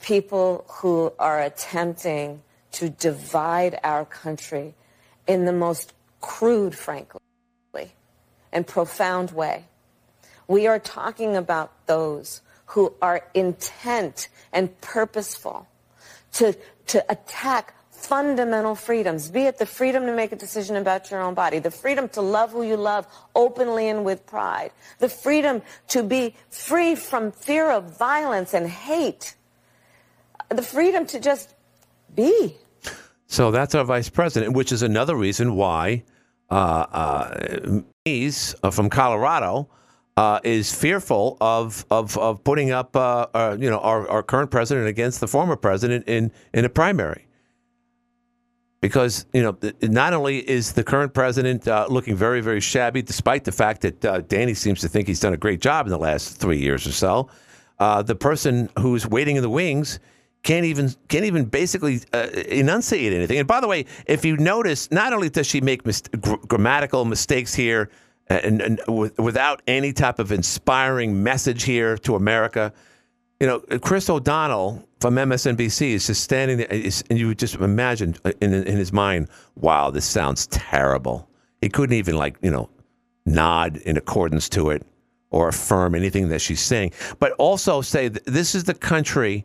people 0.00 0.64
who 0.68 1.12
are 1.18 1.40
attempting 1.40 2.42
to 2.72 2.88
divide 2.88 3.78
our 3.82 4.04
country 4.04 4.74
in 5.26 5.44
the 5.44 5.52
most 5.52 5.92
crude, 6.20 6.74
frankly, 6.74 7.20
and 8.52 8.66
profound 8.66 9.30
way. 9.30 9.64
We 10.48 10.66
are 10.66 10.78
talking 10.78 11.36
about 11.36 11.86
those 11.86 12.42
who 12.66 12.94
are 13.00 13.22
intent 13.34 14.28
and 14.52 14.80
purposeful 14.80 15.66
to, 16.32 16.56
to 16.88 17.04
attack 17.08 17.74
fundamental 17.90 18.74
freedoms, 18.74 19.28
be 19.28 19.42
it 19.42 19.58
the 19.58 19.66
freedom 19.66 20.06
to 20.06 20.14
make 20.14 20.32
a 20.32 20.36
decision 20.36 20.76
about 20.76 21.10
your 21.10 21.20
own 21.20 21.34
body, 21.34 21.58
the 21.58 21.70
freedom 21.70 22.08
to 22.08 22.20
love 22.20 22.50
who 22.52 22.62
you 22.62 22.76
love 22.76 23.06
openly 23.34 23.88
and 23.88 24.04
with 24.04 24.24
pride, 24.26 24.72
the 24.98 25.08
freedom 25.08 25.60
to 25.88 26.02
be 26.02 26.34
free 26.48 26.94
from 26.94 27.30
fear 27.30 27.70
of 27.70 27.98
violence 27.98 28.54
and 28.54 28.68
hate, 28.68 29.34
the 30.50 30.62
freedom 30.62 31.06
to 31.06 31.20
just 31.20 31.54
be. 32.14 32.56
So 33.26 33.50
that's 33.50 33.74
our 33.74 33.84
vice 33.84 34.08
president, 34.08 34.54
which 34.54 34.72
is 34.72 34.82
another 34.82 35.14
reason 35.14 35.54
why 35.54 36.02
uh, 36.50 36.54
uh, 36.54 37.80
uh, 38.06 38.70
from 38.70 38.90
Colorado 38.90 39.68
uh, 40.16 40.40
is 40.42 40.74
fearful 40.74 41.36
of 41.40 41.86
of, 41.90 42.18
of 42.18 42.42
putting 42.42 42.72
up 42.72 42.96
uh, 42.96 43.26
uh, 43.32 43.56
you 43.58 43.70
know 43.70 43.78
our, 43.78 44.08
our 44.08 44.22
current 44.22 44.50
president 44.50 44.88
against 44.88 45.20
the 45.20 45.28
former 45.28 45.56
president 45.56 46.06
in 46.08 46.32
in 46.52 46.64
a 46.64 46.68
primary. 46.68 47.26
Because 48.80 49.26
you 49.34 49.42
know, 49.42 49.56
not 49.82 50.14
only 50.14 50.38
is 50.38 50.72
the 50.72 50.82
current 50.82 51.12
president 51.12 51.68
uh, 51.68 51.86
looking 51.90 52.16
very, 52.16 52.40
very 52.40 52.60
shabby, 52.60 53.02
despite 53.02 53.44
the 53.44 53.52
fact 53.52 53.82
that 53.82 54.28
Danny 54.28 54.54
seems 54.54 54.80
to 54.80 54.88
think 54.88 55.06
he's 55.06 55.20
done 55.20 55.34
a 55.34 55.36
great 55.36 55.60
job 55.60 55.86
in 55.86 55.90
the 55.90 55.98
last 55.98 56.38
three 56.38 56.58
years 56.58 56.86
or 56.86 56.92
so, 56.92 57.28
the 57.78 58.16
person 58.16 58.70
who's 58.78 59.06
waiting 59.06 59.36
in 59.36 59.42
the 59.42 59.50
wings 59.50 60.00
can't 60.42 60.64
even 60.64 60.90
can't 61.08 61.24
even 61.24 61.44
basically 61.44 62.00
uh, 62.12 62.28
enunciate 62.48 63.12
anything. 63.12 63.38
And 63.38 63.46
by 63.46 63.60
the 63.60 63.68
way, 63.68 63.84
if 64.06 64.24
you 64.24 64.36
notice, 64.36 64.90
not 64.90 65.12
only 65.12 65.28
does 65.28 65.46
she 65.46 65.60
make 65.60 65.84
mis- 65.84 66.02
gr- 66.20 66.36
grammatical 66.48 67.04
mistakes 67.04 67.54
here, 67.54 67.90
and, 68.28 68.62
and 68.62 68.80
with, 68.88 69.18
without 69.18 69.60
any 69.66 69.92
type 69.92 70.18
of 70.18 70.32
inspiring 70.32 71.22
message 71.22 71.64
here 71.64 71.98
to 71.98 72.14
America, 72.14 72.72
you 73.40 73.46
know, 73.46 73.60
Chris 73.80 74.08
O'Donnell 74.08 74.86
from 75.00 75.16
MSNBC 75.16 75.92
is 75.92 76.06
just 76.06 76.22
standing 76.22 76.58
there, 76.58 76.68
and 76.70 77.18
you 77.18 77.34
just 77.34 77.56
imagine 77.56 78.14
in, 78.40 78.54
in 78.54 78.76
his 78.76 78.92
mind, 78.92 79.28
wow, 79.56 79.90
this 79.90 80.06
sounds 80.06 80.46
terrible. 80.46 81.28
He 81.60 81.68
couldn't 81.68 81.96
even 81.96 82.16
like 82.16 82.36
you 82.40 82.50
know 82.50 82.70
nod 83.26 83.76
in 83.78 83.98
accordance 83.98 84.48
to 84.50 84.70
it 84.70 84.86
or 85.30 85.48
affirm 85.48 85.94
anything 85.94 86.28
that 86.28 86.40
she's 86.40 86.60
saying, 86.60 86.92
but 87.18 87.32
also 87.32 87.82
say 87.82 88.08
th- 88.08 88.24
this 88.24 88.54
is 88.54 88.64
the 88.64 88.74
country 88.74 89.44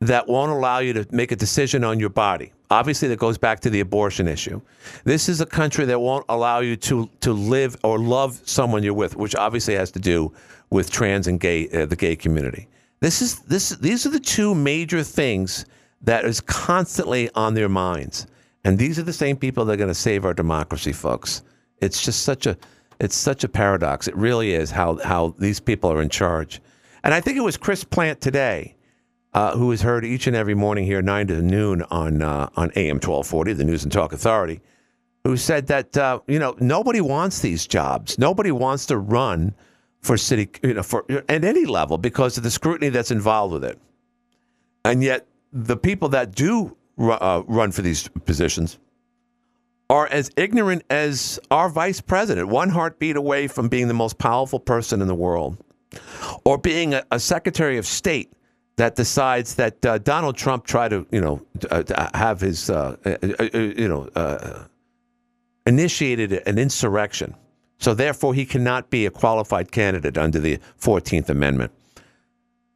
that 0.00 0.28
won't 0.28 0.50
allow 0.50 0.78
you 0.78 0.92
to 0.92 1.06
make 1.10 1.32
a 1.32 1.36
decision 1.36 1.84
on 1.84 1.98
your 1.98 2.10
body. 2.10 2.52
Obviously, 2.70 3.08
that 3.08 3.18
goes 3.18 3.38
back 3.38 3.60
to 3.60 3.70
the 3.70 3.80
abortion 3.80 4.28
issue. 4.28 4.60
This 5.04 5.28
is 5.28 5.40
a 5.40 5.46
country 5.46 5.84
that 5.86 6.00
won't 6.00 6.24
allow 6.28 6.60
you 6.60 6.76
to 6.76 7.08
to 7.20 7.32
live 7.32 7.76
or 7.82 7.98
love 7.98 8.40
someone 8.44 8.82
you're 8.82 8.94
with, 8.94 9.16
which 9.16 9.34
obviously 9.36 9.74
has 9.74 9.90
to 9.92 10.00
do 10.00 10.32
with 10.70 10.90
trans 10.90 11.26
and 11.28 11.40
gay 11.40 11.68
uh, 11.70 11.86
the 11.86 11.96
gay 11.96 12.16
community. 12.16 12.68
This 13.00 13.22
is 13.22 13.40
this. 13.40 13.70
These 13.70 14.06
are 14.06 14.10
the 14.10 14.20
two 14.20 14.54
major 14.54 15.02
things 15.02 15.66
that 16.02 16.24
is 16.24 16.40
constantly 16.40 17.30
on 17.34 17.54
their 17.54 17.68
minds, 17.68 18.26
and 18.64 18.78
these 18.78 18.98
are 18.98 19.04
the 19.04 19.12
same 19.12 19.36
people 19.36 19.64
that 19.64 19.74
are 19.74 19.76
going 19.76 19.88
to 19.88 19.94
save 19.94 20.24
our 20.24 20.34
democracy, 20.34 20.92
folks. 20.92 21.42
It's 21.80 22.02
just 22.04 22.22
such 22.22 22.46
a 22.46 22.56
it's 23.00 23.14
such 23.14 23.44
a 23.44 23.48
paradox. 23.48 24.08
It 24.08 24.16
really 24.16 24.54
is 24.54 24.70
how 24.70 24.98
how 25.04 25.34
these 25.38 25.60
people 25.60 25.92
are 25.92 26.02
in 26.02 26.08
charge. 26.08 26.60
And 27.04 27.14
I 27.14 27.20
think 27.20 27.36
it 27.36 27.42
was 27.42 27.56
Chris 27.56 27.84
Plante 27.84 28.20
today, 28.20 28.74
uh, 29.36 29.54
who 29.54 29.70
is 29.70 29.82
heard 29.82 30.02
each 30.02 30.26
and 30.26 30.34
every 30.34 30.54
morning 30.54 30.86
here 30.86 31.02
nine 31.02 31.26
to 31.26 31.42
noon 31.42 31.82
on 31.90 32.22
uh, 32.22 32.48
on 32.56 32.72
AM 32.74 32.98
twelve 32.98 33.26
forty, 33.26 33.52
the 33.52 33.64
News 33.64 33.82
and 33.82 33.92
Talk 33.92 34.14
Authority, 34.14 34.62
who 35.24 35.36
said 35.36 35.66
that 35.66 35.94
uh, 35.94 36.20
you 36.26 36.38
know 36.38 36.56
nobody 36.58 37.02
wants 37.02 37.40
these 37.40 37.66
jobs. 37.66 38.18
Nobody 38.18 38.50
wants 38.50 38.86
to 38.86 38.96
run 38.96 39.54
for 40.00 40.16
city, 40.16 40.48
you 40.62 40.72
know, 40.72 40.82
for 40.82 41.04
at 41.28 41.44
any 41.44 41.66
level 41.66 41.98
because 41.98 42.38
of 42.38 42.44
the 42.44 42.50
scrutiny 42.50 42.88
that's 42.88 43.10
involved 43.10 43.52
with 43.52 43.64
it. 43.64 43.78
And 44.86 45.02
yet, 45.02 45.26
the 45.52 45.76
people 45.76 46.08
that 46.10 46.34
do 46.34 46.74
uh, 46.98 47.42
run 47.46 47.72
for 47.72 47.82
these 47.82 48.08
positions 48.08 48.78
are 49.90 50.06
as 50.06 50.30
ignorant 50.38 50.82
as 50.88 51.38
our 51.50 51.68
vice 51.68 52.00
president, 52.00 52.48
one 52.48 52.70
heartbeat 52.70 53.16
away 53.16 53.48
from 53.48 53.68
being 53.68 53.86
the 53.86 53.94
most 53.94 54.16
powerful 54.16 54.58
person 54.58 55.02
in 55.02 55.08
the 55.08 55.14
world, 55.14 55.58
or 56.46 56.56
being 56.56 56.94
a, 56.94 57.04
a 57.10 57.20
secretary 57.20 57.76
of 57.76 57.84
state 57.84 58.32
that 58.76 58.94
decides 58.94 59.54
that 59.54 59.84
uh, 59.86 59.98
Donald 59.98 60.36
Trump 60.36 60.66
tried 60.66 60.90
to, 60.90 61.06
you 61.10 61.20
know, 61.20 61.42
uh, 61.70 61.82
have 62.14 62.40
his, 62.40 62.70
uh, 62.70 62.96
uh, 63.04 63.16
uh, 63.38 63.58
you 63.58 63.88
know, 63.88 64.66
initiated 65.66 66.32
an 66.46 66.58
insurrection. 66.58 67.34
So 67.78 67.94
therefore, 67.94 68.34
he 68.34 68.46
cannot 68.46 68.90
be 68.90 69.06
a 69.06 69.10
qualified 69.10 69.72
candidate 69.72 70.16
under 70.16 70.38
the 70.38 70.58
Fourteenth 70.76 71.28
Amendment. 71.30 71.72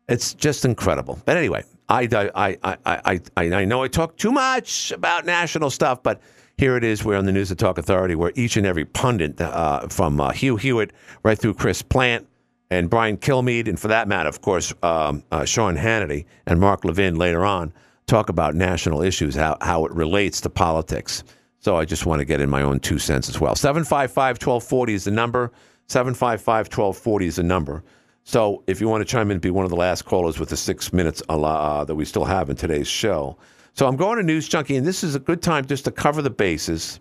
It's 0.09 0.35
just 0.35 0.65
incredible. 0.65 1.19
But 1.25 1.37
anyway, 1.37 1.65
I, 1.89 2.09
I, 2.35 2.57
I, 2.63 2.77
I, 2.85 3.21
I, 3.37 3.55
I 3.55 3.65
know 3.65 3.83
I 3.83 3.89
talk 3.89 4.17
too 4.17 4.33
much 4.33 4.91
about 4.93 5.25
national 5.25 5.71
stuff, 5.71 6.03
but 6.03 6.21
here 6.59 6.77
it 6.77 6.85
is. 6.85 7.05
We're 7.05 7.17
on 7.17 7.27
the 7.27 7.33
News 7.33 7.51
and 7.51 7.59
Talk 7.59 7.79
Authority, 7.79 8.15
where 8.15 8.33
each 8.35 8.57
and 8.57 8.67
every 8.67 8.85
pundit, 8.85 9.41
uh, 9.41 9.89
from 9.89 10.21
uh, 10.21 10.31
Hugh 10.33 10.57
Hewitt 10.57 10.93
right 11.23 11.39
through 11.39 11.55
Chris 11.55 11.81
Plante 11.81 12.27
and 12.71 12.89
Brian 12.89 13.17
Kilmeade, 13.17 13.69
and 13.69 13.79
for 13.79 13.89
that 13.89 14.07
matter, 14.09 14.29
of 14.29 14.41
course, 14.41 14.73
um, 14.83 15.25
uh, 15.33 15.45
Sean 15.45 15.77
Hannity 15.77 16.25
and 16.47 16.61
Mark 16.61 16.85
Levin 16.85 17.17
later 17.17 17.45
on, 17.45 17.73
talk 18.07 18.29
about 18.29 18.55
national 18.55 19.03
issues, 19.03 19.35
how, 19.35 19.57
how 19.61 19.85
it 19.85 19.93
relates 19.93 20.41
to 20.43 20.51
politics. 20.51 21.25
So 21.59 21.77
I 21.77 21.85
just 21.85 22.07
want 22.07 22.21
to 22.21 22.25
get 22.25 22.41
in 22.41 22.49
my 22.49 22.63
own 22.63 22.81
two 22.81 22.99
cents 22.99 23.29
as 23.29 23.41
well. 23.41 23.55
755 23.55 24.37
1240 24.37 24.95
is 24.95 25.05
the 25.05 25.11
number. 25.11 25.53
755 25.89 26.67
1240 26.67 27.27
is 27.27 27.37
the 27.37 27.43
number. 27.43 27.83
So 28.23 28.63
if 28.67 28.81
you 28.81 28.89
want 28.89 29.01
to 29.01 29.05
chime 29.05 29.31
in 29.31 29.33
and 29.33 29.41
be 29.41 29.51
one 29.51 29.65
of 29.65 29.71
the 29.71 29.77
last 29.77 30.05
callers 30.05 30.39
with 30.39 30.49
the 30.49 30.57
six 30.57 30.93
minutes 30.93 31.23
uh, 31.29 31.85
that 31.85 31.95
we 31.95 32.05
still 32.05 32.25
have 32.25 32.49
in 32.51 32.57
today's 32.57 32.89
show. 32.89 33.37
So 33.75 33.87
I'm 33.87 33.97
going 33.97 34.17
to 34.19 34.23
News 34.23 34.49
Junkie, 34.49 34.77
and 34.77 34.87
this 34.87 35.03
is 35.03 35.15
a 35.15 35.19
good 35.21 35.43
time 35.43 35.67
just 35.67 35.85
to 35.85 35.91
cover 35.91 36.23
the 36.23 36.31
bases 36.31 37.01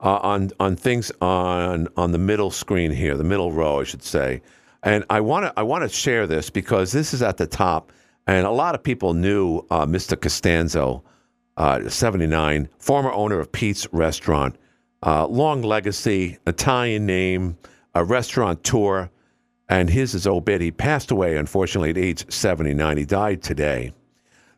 uh, 0.00 0.18
on 0.22 0.50
on 0.60 0.76
things 0.76 1.10
on 1.20 1.88
on 1.96 2.12
the 2.12 2.18
middle 2.18 2.50
screen 2.50 2.90
here, 2.90 3.16
the 3.16 3.24
middle 3.24 3.52
row, 3.52 3.80
I 3.80 3.84
should 3.84 4.02
say. 4.02 4.42
And 4.82 5.04
I 5.10 5.20
want 5.20 5.46
to 5.46 5.52
I 5.56 5.62
want 5.62 5.82
to 5.82 5.88
share 5.88 6.26
this 6.26 6.50
because 6.50 6.92
this 6.92 7.14
is 7.14 7.22
at 7.22 7.36
the 7.36 7.46
top, 7.46 7.92
and 8.26 8.46
a 8.46 8.50
lot 8.50 8.74
of 8.74 8.82
people 8.82 9.14
knew 9.14 9.64
uh, 9.70 9.86
Mr. 9.86 10.20
Costanzo 10.20 11.02
uh, 11.56 11.88
79, 11.88 12.68
former 12.78 13.12
owner 13.12 13.38
of 13.40 13.50
Pete's 13.50 13.90
Restaurant. 13.92 14.56
Uh, 15.02 15.26
long 15.26 15.62
legacy, 15.62 16.38
Italian 16.46 17.06
name, 17.06 17.56
a 17.94 18.04
restaurateur, 18.04 19.08
and 19.68 19.90
his 19.90 20.14
is 20.14 20.26
obit. 20.26 20.60
He 20.60 20.70
passed 20.70 21.10
away, 21.10 21.36
unfortunately, 21.36 21.90
at 21.90 21.98
age 21.98 22.30
79. 22.30 22.96
He 22.96 23.04
died 23.04 23.42
today. 23.42 23.92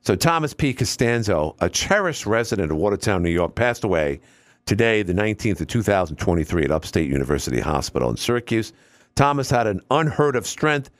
So 0.01 0.15
Thomas 0.15 0.55
P. 0.55 0.73
Costanzo, 0.73 1.57
a 1.61 1.69
cherished 1.69 2.25
resident 2.25 2.71
of 2.71 2.79
Watertown, 2.79 3.23
New 3.23 3.31
York, 3.31 3.55
passed 3.55 3.85
away 3.85 4.21
today, 4.69 5.03
the 5.03 5.15
19th 5.15 5.63
of 5.63 5.67
2023, 5.67 6.65
at 6.65 6.71
Upstate 6.71 7.09
University 7.09 7.59
Hospital 7.59 8.11
in 8.11 8.19
Syracuse. 8.19 8.75
Thomas 9.15 9.51
had 9.51 9.67
an 9.67 9.81
unheard 9.91 10.37
of 10.37 10.47
strength 10.47 10.91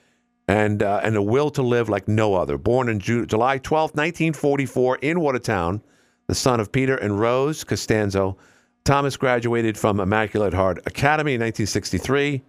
and, 0.47 0.81
uh, 0.81 1.01
and 1.03 1.15
a 1.15 1.21
will 1.21 1.51
to 1.51 1.61
live 1.61 1.87
like 1.87 2.07
no 2.07 2.33
other. 2.33 2.57
Born 2.57 2.89
on 2.89 2.97
Ju- 2.99 3.27
July 3.27 3.59
12, 3.59 3.91
1944, 3.91 4.97
in 4.97 5.19
Watertown, 5.19 5.83
the 6.25 6.33
son 6.33 6.59
of 6.59 6.71
Peter 6.71 6.95
and 6.95 7.19
Rose 7.19 7.63
Costanzo. 7.63 8.37
Thomas 8.85 9.15
graduated 9.15 9.77
from 9.77 9.99
Immaculate 9.99 10.55
Heart 10.55 10.79
Academy 10.87 11.35
in 11.35 11.41
1963, 11.41 12.41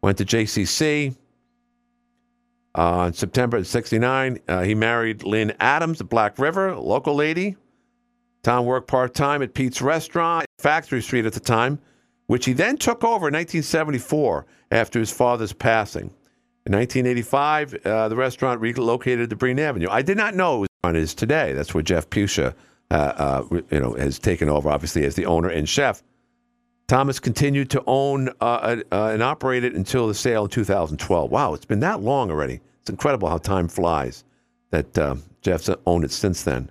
went 0.00 0.16
to 0.18 0.24
JCC. 0.24 1.14
Uh, 2.74 3.04
in 3.08 3.12
September 3.12 3.58
of 3.58 3.66
69, 3.66 4.38
uh, 4.48 4.62
he 4.62 4.74
married 4.74 5.22
Lynn 5.22 5.52
Adams 5.60 6.00
of 6.00 6.08
Black 6.08 6.38
River, 6.38 6.74
local 6.74 7.14
lady. 7.14 7.56
Tom 8.42 8.64
worked 8.64 8.88
part 8.88 9.14
time 9.14 9.42
at 9.42 9.54
Pete's 9.54 9.82
Restaurant, 9.82 10.46
Factory 10.62 11.02
Street 11.02 11.26
at 11.26 11.32
the 11.32 11.40
time, 11.40 11.78
which 12.26 12.46
he 12.46 12.52
then 12.52 12.76
took 12.76 13.04
over 13.04 13.28
in 13.28 13.34
1974 13.34 14.46
after 14.70 14.98
his 14.98 15.10
father's 15.10 15.52
passing. 15.52 16.14
In 16.64 16.72
1985, 16.72 17.74
uh, 17.84 18.08
the 18.08 18.16
restaurant 18.16 18.60
relocated 18.60 19.30
to 19.30 19.36
Breen 19.36 19.58
Avenue. 19.58 19.88
I 19.90 20.02
did 20.02 20.16
not 20.16 20.36
know 20.36 20.58
it 20.58 20.60
was 20.60 20.68
on 20.84 20.96
is 20.96 21.14
today. 21.14 21.52
That's 21.52 21.74
where 21.74 21.82
Jeff 21.82 22.08
Pusha 22.08 22.54
uh, 22.90 22.94
uh, 22.94 23.60
you 23.70 23.80
know, 23.80 23.94
has 23.94 24.18
taken 24.18 24.48
over, 24.48 24.70
obviously, 24.70 25.04
as 25.04 25.16
the 25.16 25.26
owner 25.26 25.48
and 25.48 25.68
chef. 25.68 26.02
Thomas 26.86 27.18
continued 27.18 27.70
to 27.70 27.82
own 27.86 28.28
uh, 28.40 28.76
uh 28.92 29.10
and 29.12 29.22
operate 29.22 29.64
it 29.64 29.74
until 29.74 30.06
the 30.06 30.14
sale 30.14 30.44
in 30.44 30.50
2012. 30.50 31.30
Wow, 31.30 31.54
it's 31.54 31.64
been 31.64 31.80
that 31.80 32.02
long 32.02 32.30
already. 32.30 32.60
It's 32.80 32.90
incredible 32.90 33.28
how 33.28 33.38
time 33.38 33.66
flies 33.66 34.24
that 34.70 34.98
uh, 34.98 35.16
Jeff's 35.40 35.70
owned 35.86 36.04
it 36.04 36.10
since 36.10 36.42
then. 36.42 36.70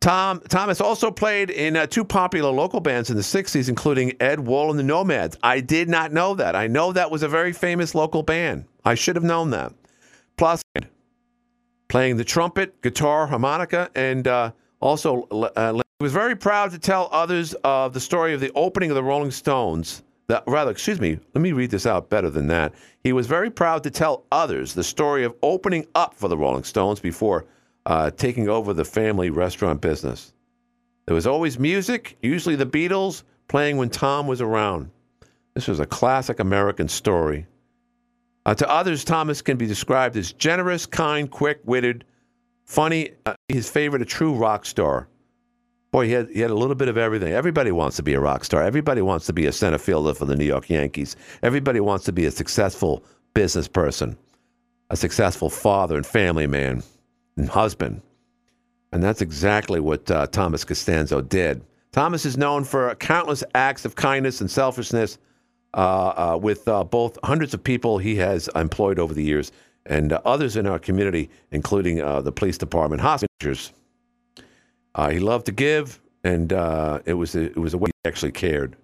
Tom 0.00 0.40
Thomas 0.48 0.80
also 0.80 1.10
played 1.10 1.50
in 1.50 1.76
uh, 1.76 1.86
two 1.86 2.04
popular 2.04 2.50
local 2.50 2.80
bands 2.80 3.10
in 3.10 3.16
the 3.16 3.22
60s, 3.22 3.68
including 3.68 4.12
Ed 4.20 4.38
Wool 4.38 4.70
and 4.70 4.78
the 4.78 4.84
Nomads. 4.84 5.36
I 5.42 5.60
did 5.60 5.88
not 5.88 6.12
know 6.12 6.34
that. 6.34 6.54
I 6.54 6.68
know 6.68 6.92
that 6.92 7.10
was 7.10 7.22
a 7.24 7.28
very 7.28 7.52
famous 7.52 7.94
local 7.94 8.22
band. 8.22 8.64
I 8.84 8.94
should 8.94 9.16
have 9.16 9.24
known 9.24 9.50
that. 9.50 9.72
Plus, 10.36 10.62
playing 11.88 12.16
the 12.16 12.24
trumpet, 12.24 12.80
guitar, 12.80 13.26
harmonica, 13.26 13.90
and 13.96 14.28
uh, 14.28 14.52
also 14.80 15.22
uh, 15.24 15.72
he 15.72 16.04
was 16.04 16.12
very 16.12 16.36
proud 16.36 16.70
to 16.70 16.78
tell 16.78 17.08
others 17.10 17.54
of 17.64 17.92
the 17.92 18.00
story 18.00 18.32
of 18.34 18.40
the 18.40 18.52
opening 18.54 18.90
of 18.90 18.94
the 18.94 19.02
Rolling 19.02 19.32
Stones. 19.32 20.04
That, 20.28 20.44
rather, 20.46 20.70
excuse 20.70 21.00
me, 21.00 21.18
let 21.34 21.40
me 21.40 21.52
read 21.52 21.70
this 21.70 21.86
out 21.86 22.08
better 22.08 22.30
than 22.30 22.46
that. 22.48 22.72
He 23.02 23.12
was 23.12 23.26
very 23.26 23.50
proud 23.50 23.82
to 23.82 23.90
tell 23.90 24.26
others 24.30 24.74
the 24.74 24.84
story 24.84 25.24
of 25.24 25.34
opening 25.42 25.86
up 25.96 26.14
for 26.14 26.28
the 26.28 26.36
Rolling 26.36 26.62
Stones 26.62 27.00
before 27.00 27.46
uh, 27.88 28.10
taking 28.10 28.50
over 28.50 28.74
the 28.74 28.84
family 28.84 29.30
restaurant 29.30 29.80
business. 29.80 30.34
There 31.06 31.14
was 31.14 31.26
always 31.26 31.58
music, 31.58 32.18
usually 32.22 32.54
the 32.54 32.66
Beatles, 32.66 33.22
playing 33.48 33.78
when 33.78 33.88
Tom 33.88 34.26
was 34.26 34.42
around. 34.42 34.90
This 35.54 35.66
was 35.66 35.80
a 35.80 35.86
classic 35.86 36.38
American 36.38 36.86
story. 36.86 37.46
Uh, 38.44 38.54
to 38.54 38.68
others, 38.70 39.04
Thomas 39.04 39.40
can 39.40 39.56
be 39.56 39.66
described 39.66 40.18
as 40.18 40.32
generous, 40.32 40.84
kind, 40.84 41.30
quick 41.30 41.60
witted, 41.64 42.04
funny. 42.66 43.12
Uh, 43.24 43.34
his 43.48 43.70
favorite, 43.70 44.02
a 44.02 44.04
true 44.04 44.34
rock 44.34 44.66
star. 44.66 45.08
Boy, 45.90 46.06
he 46.06 46.12
had, 46.12 46.28
he 46.28 46.40
had 46.40 46.50
a 46.50 46.54
little 46.54 46.76
bit 46.76 46.88
of 46.88 46.98
everything. 46.98 47.32
Everybody 47.32 47.72
wants 47.72 47.96
to 47.96 48.02
be 48.02 48.12
a 48.12 48.20
rock 48.20 48.44
star. 48.44 48.62
Everybody 48.62 49.00
wants 49.00 49.24
to 49.26 49.32
be 49.32 49.46
a 49.46 49.52
center 49.52 49.78
fielder 49.78 50.12
for 50.12 50.26
the 50.26 50.36
New 50.36 50.44
York 50.44 50.68
Yankees. 50.68 51.16
Everybody 51.42 51.80
wants 51.80 52.04
to 52.04 52.12
be 52.12 52.26
a 52.26 52.30
successful 52.30 53.02
business 53.32 53.66
person, 53.66 54.18
a 54.90 54.96
successful 54.96 55.48
father 55.48 55.96
and 55.96 56.04
family 56.04 56.46
man 56.46 56.82
and 57.38 57.48
husband. 57.48 58.02
And 58.92 59.02
that's 59.02 59.22
exactly 59.22 59.80
what 59.80 60.10
uh, 60.10 60.26
Thomas 60.26 60.64
Costanzo 60.64 61.20
did. 61.20 61.62
Thomas 61.92 62.26
is 62.26 62.36
known 62.36 62.64
for 62.64 62.94
countless 62.96 63.42
acts 63.54 63.84
of 63.84 63.96
kindness 63.96 64.40
and 64.40 64.50
selfishness 64.50 65.18
uh, 65.74 66.34
uh, 66.34 66.38
with 66.40 66.66
uh, 66.68 66.84
both 66.84 67.18
hundreds 67.24 67.54
of 67.54 67.62
people 67.62 67.98
he 67.98 68.16
has 68.16 68.48
employed 68.54 68.98
over 68.98 69.14
the 69.14 69.22
years 69.22 69.52
and 69.86 70.12
others 70.12 70.56
in 70.56 70.66
our 70.66 70.78
community, 70.78 71.30
including 71.50 71.96
the 71.96 72.32
police 72.32 72.58
department, 72.58 73.00
hostages. 73.00 73.72
he 75.10 75.18
loved 75.18 75.46
to 75.46 75.52
give, 75.52 75.98
and 76.24 76.52
it 77.06 77.16
was 77.16 77.34
a, 77.34 77.44
it 77.44 77.56
was 77.56 77.72
a 77.72 77.78
way 77.78 77.88
he 78.02 78.08
actually 78.08 78.32
cared. 78.32 78.76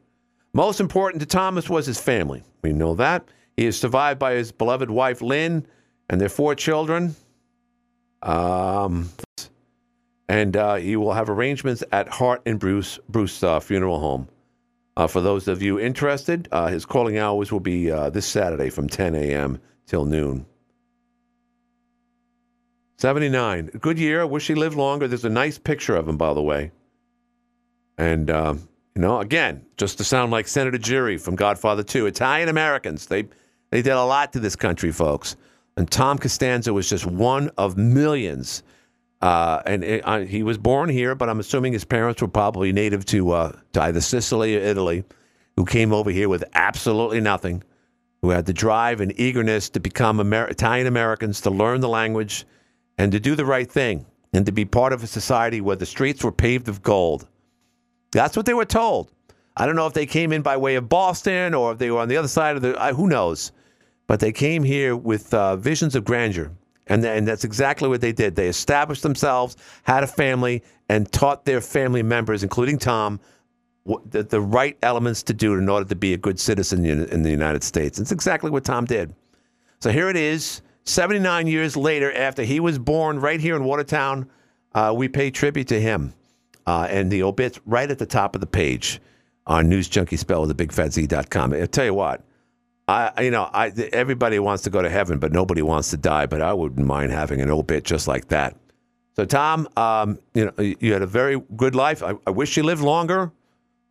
Most 0.54 0.80
important 0.80 1.20
to 1.20 1.26
Thomas 1.26 1.68
was 1.68 1.84
his 1.84 2.00
family. 2.00 2.42
We 2.62 2.72
know 2.72 2.94
that. 2.94 3.28
He 3.58 3.66
is 3.66 3.78
survived 3.78 4.18
by 4.18 4.32
his 4.32 4.50
beloved 4.50 4.90
wife, 4.90 5.20
Lynn, 5.20 5.66
and 6.08 6.18
their 6.18 6.30
four 6.30 6.54
children. 6.54 7.14
Um, 8.24 9.10
and 10.28 10.56
uh, 10.56 10.76
he 10.76 10.96
will 10.96 11.12
have 11.12 11.28
arrangements 11.28 11.84
at 11.92 12.08
Hart 12.08 12.42
and 12.46 12.58
Bruce 12.58 12.98
Bruce 13.08 13.42
uh, 13.42 13.60
Funeral 13.60 14.00
Home. 14.00 14.28
Uh, 14.96 15.06
for 15.06 15.20
those 15.20 15.48
of 15.48 15.60
you 15.60 15.78
interested, 15.78 16.48
uh, 16.52 16.68
his 16.68 16.86
calling 16.86 17.18
hours 17.18 17.52
will 17.52 17.60
be 17.60 17.90
uh, 17.90 18.10
this 18.10 18.26
Saturday 18.26 18.70
from 18.70 18.88
10 18.88 19.14
a.m. 19.14 19.60
till 19.86 20.04
noon. 20.04 20.46
79. 22.98 23.66
Good 23.80 23.98
year. 23.98 24.26
Wish 24.26 24.46
he 24.46 24.54
lived 24.54 24.76
longer. 24.76 25.08
There's 25.08 25.24
a 25.24 25.30
nice 25.30 25.58
picture 25.58 25.96
of 25.96 26.08
him, 26.08 26.16
by 26.16 26.32
the 26.32 26.40
way. 26.40 26.70
And, 27.98 28.30
um, 28.30 28.68
you 28.94 29.02
know, 29.02 29.20
again, 29.20 29.66
just 29.76 29.98
to 29.98 30.04
sound 30.04 30.30
like 30.30 30.46
Senator 30.46 30.78
Geary 30.78 31.18
from 31.18 31.34
Godfather 31.34 31.82
2, 31.82 32.06
Italian 32.06 32.48
Americans, 32.48 33.06
they, 33.06 33.24
they 33.70 33.82
did 33.82 33.92
a 33.92 34.04
lot 34.04 34.32
to 34.32 34.40
this 34.40 34.54
country, 34.54 34.92
folks. 34.92 35.36
And 35.76 35.90
Tom 35.90 36.18
Costanzo 36.18 36.72
was 36.72 36.88
just 36.88 37.06
one 37.06 37.50
of 37.58 37.76
millions. 37.76 38.62
Uh, 39.20 39.62
and 39.66 39.82
it, 39.82 40.02
uh, 40.04 40.20
he 40.20 40.42
was 40.42 40.58
born 40.58 40.88
here, 40.88 41.14
but 41.14 41.28
I'm 41.28 41.40
assuming 41.40 41.72
his 41.72 41.84
parents 41.84 42.20
were 42.20 42.28
probably 42.28 42.72
native 42.72 43.04
to, 43.06 43.30
uh, 43.32 43.52
to 43.72 43.82
either 43.82 44.00
Sicily 44.00 44.56
or 44.56 44.60
Italy, 44.60 45.04
who 45.56 45.64
came 45.64 45.92
over 45.92 46.10
here 46.10 46.28
with 46.28 46.44
absolutely 46.54 47.20
nothing, 47.20 47.62
who 48.22 48.30
had 48.30 48.46
the 48.46 48.52
drive 48.52 49.00
and 49.00 49.18
eagerness 49.18 49.68
to 49.70 49.80
become 49.80 50.20
Amer- 50.20 50.48
Italian 50.48 50.86
Americans, 50.86 51.40
to 51.42 51.50
learn 51.50 51.80
the 51.80 51.88
language, 51.88 52.44
and 52.98 53.10
to 53.12 53.18
do 53.18 53.34
the 53.34 53.46
right 53.46 53.70
thing, 53.70 54.04
and 54.32 54.46
to 54.46 54.52
be 54.52 54.64
part 54.64 54.92
of 54.92 55.02
a 55.02 55.06
society 55.06 55.60
where 55.60 55.76
the 55.76 55.86
streets 55.86 56.22
were 56.22 56.32
paved 56.32 56.66
with 56.66 56.82
gold. 56.82 57.26
That's 58.12 58.36
what 58.36 58.46
they 58.46 58.54
were 58.54 58.64
told. 58.64 59.10
I 59.56 59.66
don't 59.66 59.76
know 59.76 59.86
if 59.86 59.94
they 59.94 60.06
came 60.06 60.32
in 60.32 60.42
by 60.42 60.56
way 60.56 60.74
of 60.74 60.88
Boston 60.88 61.54
or 61.54 61.72
if 61.72 61.78
they 61.78 61.90
were 61.90 62.00
on 62.00 62.08
the 62.08 62.16
other 62.16 62.28
side 62.28 62.56
of 62.56 62.62
the. 62.62 62.72
Who 62.94 63.06
knows? 63.06 63.52
But 64.06 64.20
they 64.20 64.32
came 64.32 64.62
here 64.62 64.96
with 64.96 65.32
uh, 65.32 65.56
visions 65.56 65.94
of 65.94 66.04
grandeur. 66.04 66.50
And, 66.86 67.04
and 67.04 67.26
that's 67.26 67.44
exactly 67.44 67.88
what 67.88 68.00
they 68.00 68.12
did. 68.12 68.36
They 68.36 68.48
established 68.48 69.02
themselves, 69.02 69.56
had 69.84 70.02
a 70.02 70.06
family, 70.06 70.62
and 70.88 71.10
taught 71.10 71.46
their 71.46 71.62
family 71.62 72.02
members, 72.02 72.42
including 72.42 72.78
Tom, 72.78 73.20
what, 73.84 74.10
the, 74.10 74.22
the 74.22 74.40
right 74.40 74.76
elements 74.82 75.22
to 75.24 75.34
do 75.34 75.54
in 75.54 75.68
order 75.68 75.88
to 75.88 75.96
be 75.96 76.12
a 76.12 76.18
good 76.18 76.38
citizen 76.38 76.84
in, 76.84 77.06
in 77.06 77.22
the 77.22 77.30
United 77.30 77.62
States. 77.62 77.98
It's 77.98 78.12
exactly 78.12 78.50
what 78.50 78.64
Tom 78.64 78.84
did. 78.84 79.14
So 79.80 79.90
here 79.90 80.10
it 80.10 80.16
is, 80.16 80.62
79 80.84 81.46
years 81.46 81.76
later, 81.76 82.12
after 82.12 82.42
he 82.42 82.60
was 82.60 82.78
born 82.78 83.18
right 83.18 83.40
here 83.40 83.56
in 83.56 83.64
Watertown, 83.64 84.28
uh, 84.74 84.92
we 84.94 85.08
pay 85.08 85.30
tribute 85.30 85.68
to 85.68 85.80
him. 85.80 86.12
Uh, 86.66 86.86
and 86.90 87.10
the 87.10 87.22
obit's 87.22 87.60
right 87.66 87.90
at 87.90 87.98
the 87.98 88.06
top 88.06 88.34
of 88.34 88.40
the 88.40 88.46
page 88.46 89.00
on 89.46 89.68
News 89.68 89.88
Junkie 89.88 90.16
Spell 90.16 90.46
with 90.46 90.56
the 90.56 90.66
BigFatZ.com. 90.66 91.52
I'll 91.52 91.66
tell 91.66 91.84
you 91.84 91.94
what, 91.94 92.22
I 92.86 93.22
you 93.22 93.30
know 93.30 93.48
I 93.52 93.68
everybody 93.92 94.38
wants 94.38 94.62
to 94.64 94.70
go 94.70 94.82
to 94.82 94.90
heaven, 94.90 95.18
but 95.18 95.32
nobody 95.32 95.62
wants 95.62 95.90
to 95.90 95.96
die. 95.96 96.26
But 96.26 96.42
I 96.42 96.52
wouldn't 96.52 96.86
mind 96.86 97.12
having 97.12 97.40
an 97.40 97.50
obit 97.50 97.84
just 97.84 98.06
like 98.06 98.28
that. 98.28 98.56
So 99.16 99.24
Tom, 99.24 99.68
um, 99.76 100.18
you 100.34 100.44
know 100.46 100.74
you 100.80 100.92
had 100.92 101.02
a 101.02 101.06
very 101.06 101.40
good 101.56 101.74
life. 101.74 102.02
I, 102.02 102.14
I 102.26 102.30
wish 102.30 102.56
you 102.56 102.62
lived 102.62 102.82
longer. 102.82 103.32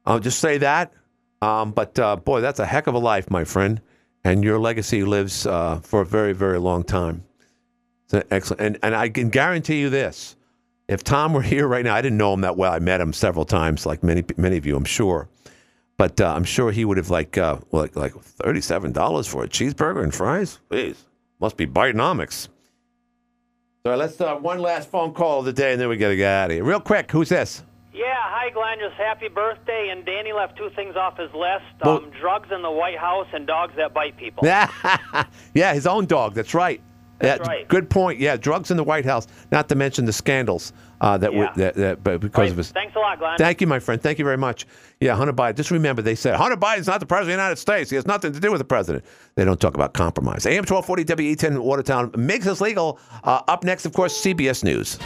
I'll 0.06 0.20
just 0.20 0.40
say 0.40 0.58
that. 0.60 0.94
Um, 1.42 1.72
but 1.72 1.98
uh, 1.98 2.18
boy, 2.18 2.42
that's 2.42 2.60
a 2.60 2.66
heck 2.66 2.88
of 2.88 2.94
a 2.94 3.00
life, 3.00 3.30
my 3.30 3.44
friend, 3.44 3.82
and 4.24 4.44
your 4.44 4.60
legacy 4.60 5.04
lives 5.04 5.46
uh, 5.46 5.80
for 5.82 6.02
a 6.02 6.06
very 6.06 6.34
very 6.34 6.60
long 6.60 6.84
time. 6.84 7.24
So 8.08 8.22
excellent, 8.30 8.62
and 8.62 8.80
and 8.84 8.96
I 8.96 9.10
can 9.10 9.30
guarantee 9.30 9.80
you 9.80 9.90
this: 9.90 10.36
if 10.88 11.04
Tom 11.04 11.34
were 11.34 11.42
here 11.54 11.68
right 11.68 11.84
now, 11.84 11.96
I 11.96 12.02
didn't 12.02 12.18
know 12.20 12.34
him 12.34 12.42
that 12.42 12.58
well. 12.58 12.72
I 12.72 12.80
met 12.80 13.02
him 13.02 13.12
several 13.12 13.46
times, 13.46 13.88
like 13.88 14.04
many 14.04 14.24
many 14.38 14.58
of 14.58 14.68
you, 14.68 14.76
I'm 14.76 14.86
sure. 14.86 15.30
But 15.98 16.20
uh, 16.20 16.34
I'm 16.34 16.44
sure 16.44 16.72
he 16.72 16.86
would 16.86 16.98
have 16.98 17.10
like 17.10 17.38
uh, 17.38 17.58
like 17.72 17.96
like 17.96 18.14
thirty 18.14 18.62
seven 18.62 18.92
dollars 18.92 19.28
for 19.28 19.44
a 19.44 19.48
cheeseburger 19.48 20.04
and 20.04 20.14
fries. 20.14 20.60
Please, 20.70 21.06
must 21.40 21.56
be 21.56 21.68
Bidenomics. 21.68 22.48
So 23.86 23.96
let's 23.96 24.20
uh, 24.20 24.36
one 24.36 24.60
last 24.60 24.90
phone 24.90 25.14
call 25.14 25.40
of 25.40 25.46
the 25.46 25.54
day, 25.54 25.74
and 25.74 25.82
then 25.82 25.90
we 25.90 25.98
gotta 25.98 26.16
get 26.16 26.32
out 26.32 26.50
of 26.50 26.56
here. 26.56 26.64
Real 26.64 26.80
quick, 26.80 27.12
who's 27.12 27.30
this? 27.30 27.64
Yeah, 27.94 28.06
hi 28.16 28.50
Glenn, 28.50 28.80
just 28.80 28.96
happy 28.96 29.28
birthday. 29.28 29.90
And 29.92 30.04
Danny 30.06 30.34
left 30.34 30.58
two 30.58 30.70
things 30.76 30.96
off 30.96 31.18
his 31.18 31.32
list: 31.34 31.66
Well- 31.84 31.98
um, 31.98 32.12
drugs 32.20 32.50
in 32.52 32.62
the 32.62 32.72
White 32.72 32.98
House 32.98 33.28
and 33.34 33.46
dogs 33.46 33.74
that 33.78 33.94
bite 33.94 34.18
people. 34.18 34.44
yeah, 35.54 35.74
his 35.74 35.86
own 35.86 36.06
dog. 36.06 36.34
That's 36.34 36.54
right. 36.54 36.82
That's 37.20 37.46
yeah, 37.46 37.48
right. 37.48 37.68
Good 37.68 37.90
point. 37.90 38.20
Yeah, 38.20 38.36
drugs 38.36 38.72
in 38.72 38.78
the 38.78 38.84
White 38.84 39.06
House. 39.06 39.28
Not 39.52 39.70
to 39.70 39.76
mention 39.76 40.06
the 40.06 40.14
scandals 40.14 40.74
uh, 41.04 41.18
that, 41.18 41.34
Yeah. 41.34 41.40
we, 41.56 41.62
that 41.62 41.76
that 41.76 42.04
but 42.04 42.22
because 42.22 42.52
of 42.52 42.58
his. 42.58 42.72
Thanks 42.72 42.96
a 42.96 43.00
lot, 43.00 43.20
Glenn. 43.20 43.38
Thank 43.38 43.60
you, 43.62 43.68
my 43.68 43.80
friend. 43.80 44.02
Thank 44.02 44.20
you 44.20 44.26
very 44.26 44.38
much. 44.38 44.66
Yeah, 45.02 45.16
Hunter 45.16 45.34
Biden. 45.34 45.56
Just 45.58 45.70
remember, 45.70 46.02
they 46.02 46.16
said 46.16 46.36
Hunter 46.36 46.56
Biden's 46.58 46.88
not 46.88 47.00
the 47.02 47.06
president 47.06 47.34
of 47.34 47.38
the 47.38 47.44
United 47.44 47.58
States. 47.58 47.90
He 47.90 47.96
has 47.98 48.08
nothing 48.08 48.32
to 48.32 48.40
do 48.40 48.52
with 48.52 48.60
the 48.60 48.66
president. 48.66 49.04
They 49.36 49.44
don't 49.46 49.60
talk 49.60 49.76
about 49.76 49.94
compromise. 49.94 50.46
AM 50.46 50.64
1240 50.66 51.04
WE10 51.36 51.60
Watertown 51.60 52.12
makes 52.18 52.48
us 52.48 52.62
legal. 52.62 53.00
Uh, 53.24 53.42
up 53.48 53.64
next, 53.64 53.86
of 53.86 53.94
course, 53.94 54.20
CBS 54.20 54.64
News. 54.64 54.98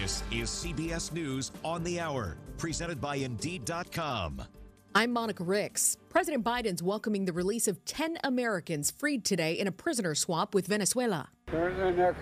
This 0.00 0.22
is 0.32 0.48
CBS 0.48 1.12
News 1.12 1.52
on 1.62 1.84
the 1.84 2.00
Hour, 2.00 2.36
presented 2.56 3.00
by 3.00 3.16
Indeed.com. 3.16 4.42
I'm 4.94 5.12
Monica 5.12 5.44
Ricks. 5.44 5.96
President 6.08 6.42
Biden's 6.44 6.82
welcoming 6.82 7.24
the 7.24 7.32
release 7.32 7.68
of 7.68 7.84
10 7.84 8.18
Americans 8.24 8.90
freed 8.90 9.24
today 9.24 9.52
in 9.52 9.68
a 9.68 9.72
prisoner 9.72 10.16
swap 10.16 10.52
with 10.52 10.66
Venezuela. 10.66 11.28
Turn 11.46 11.78
in 11.86 11.96
their 11.96 12.14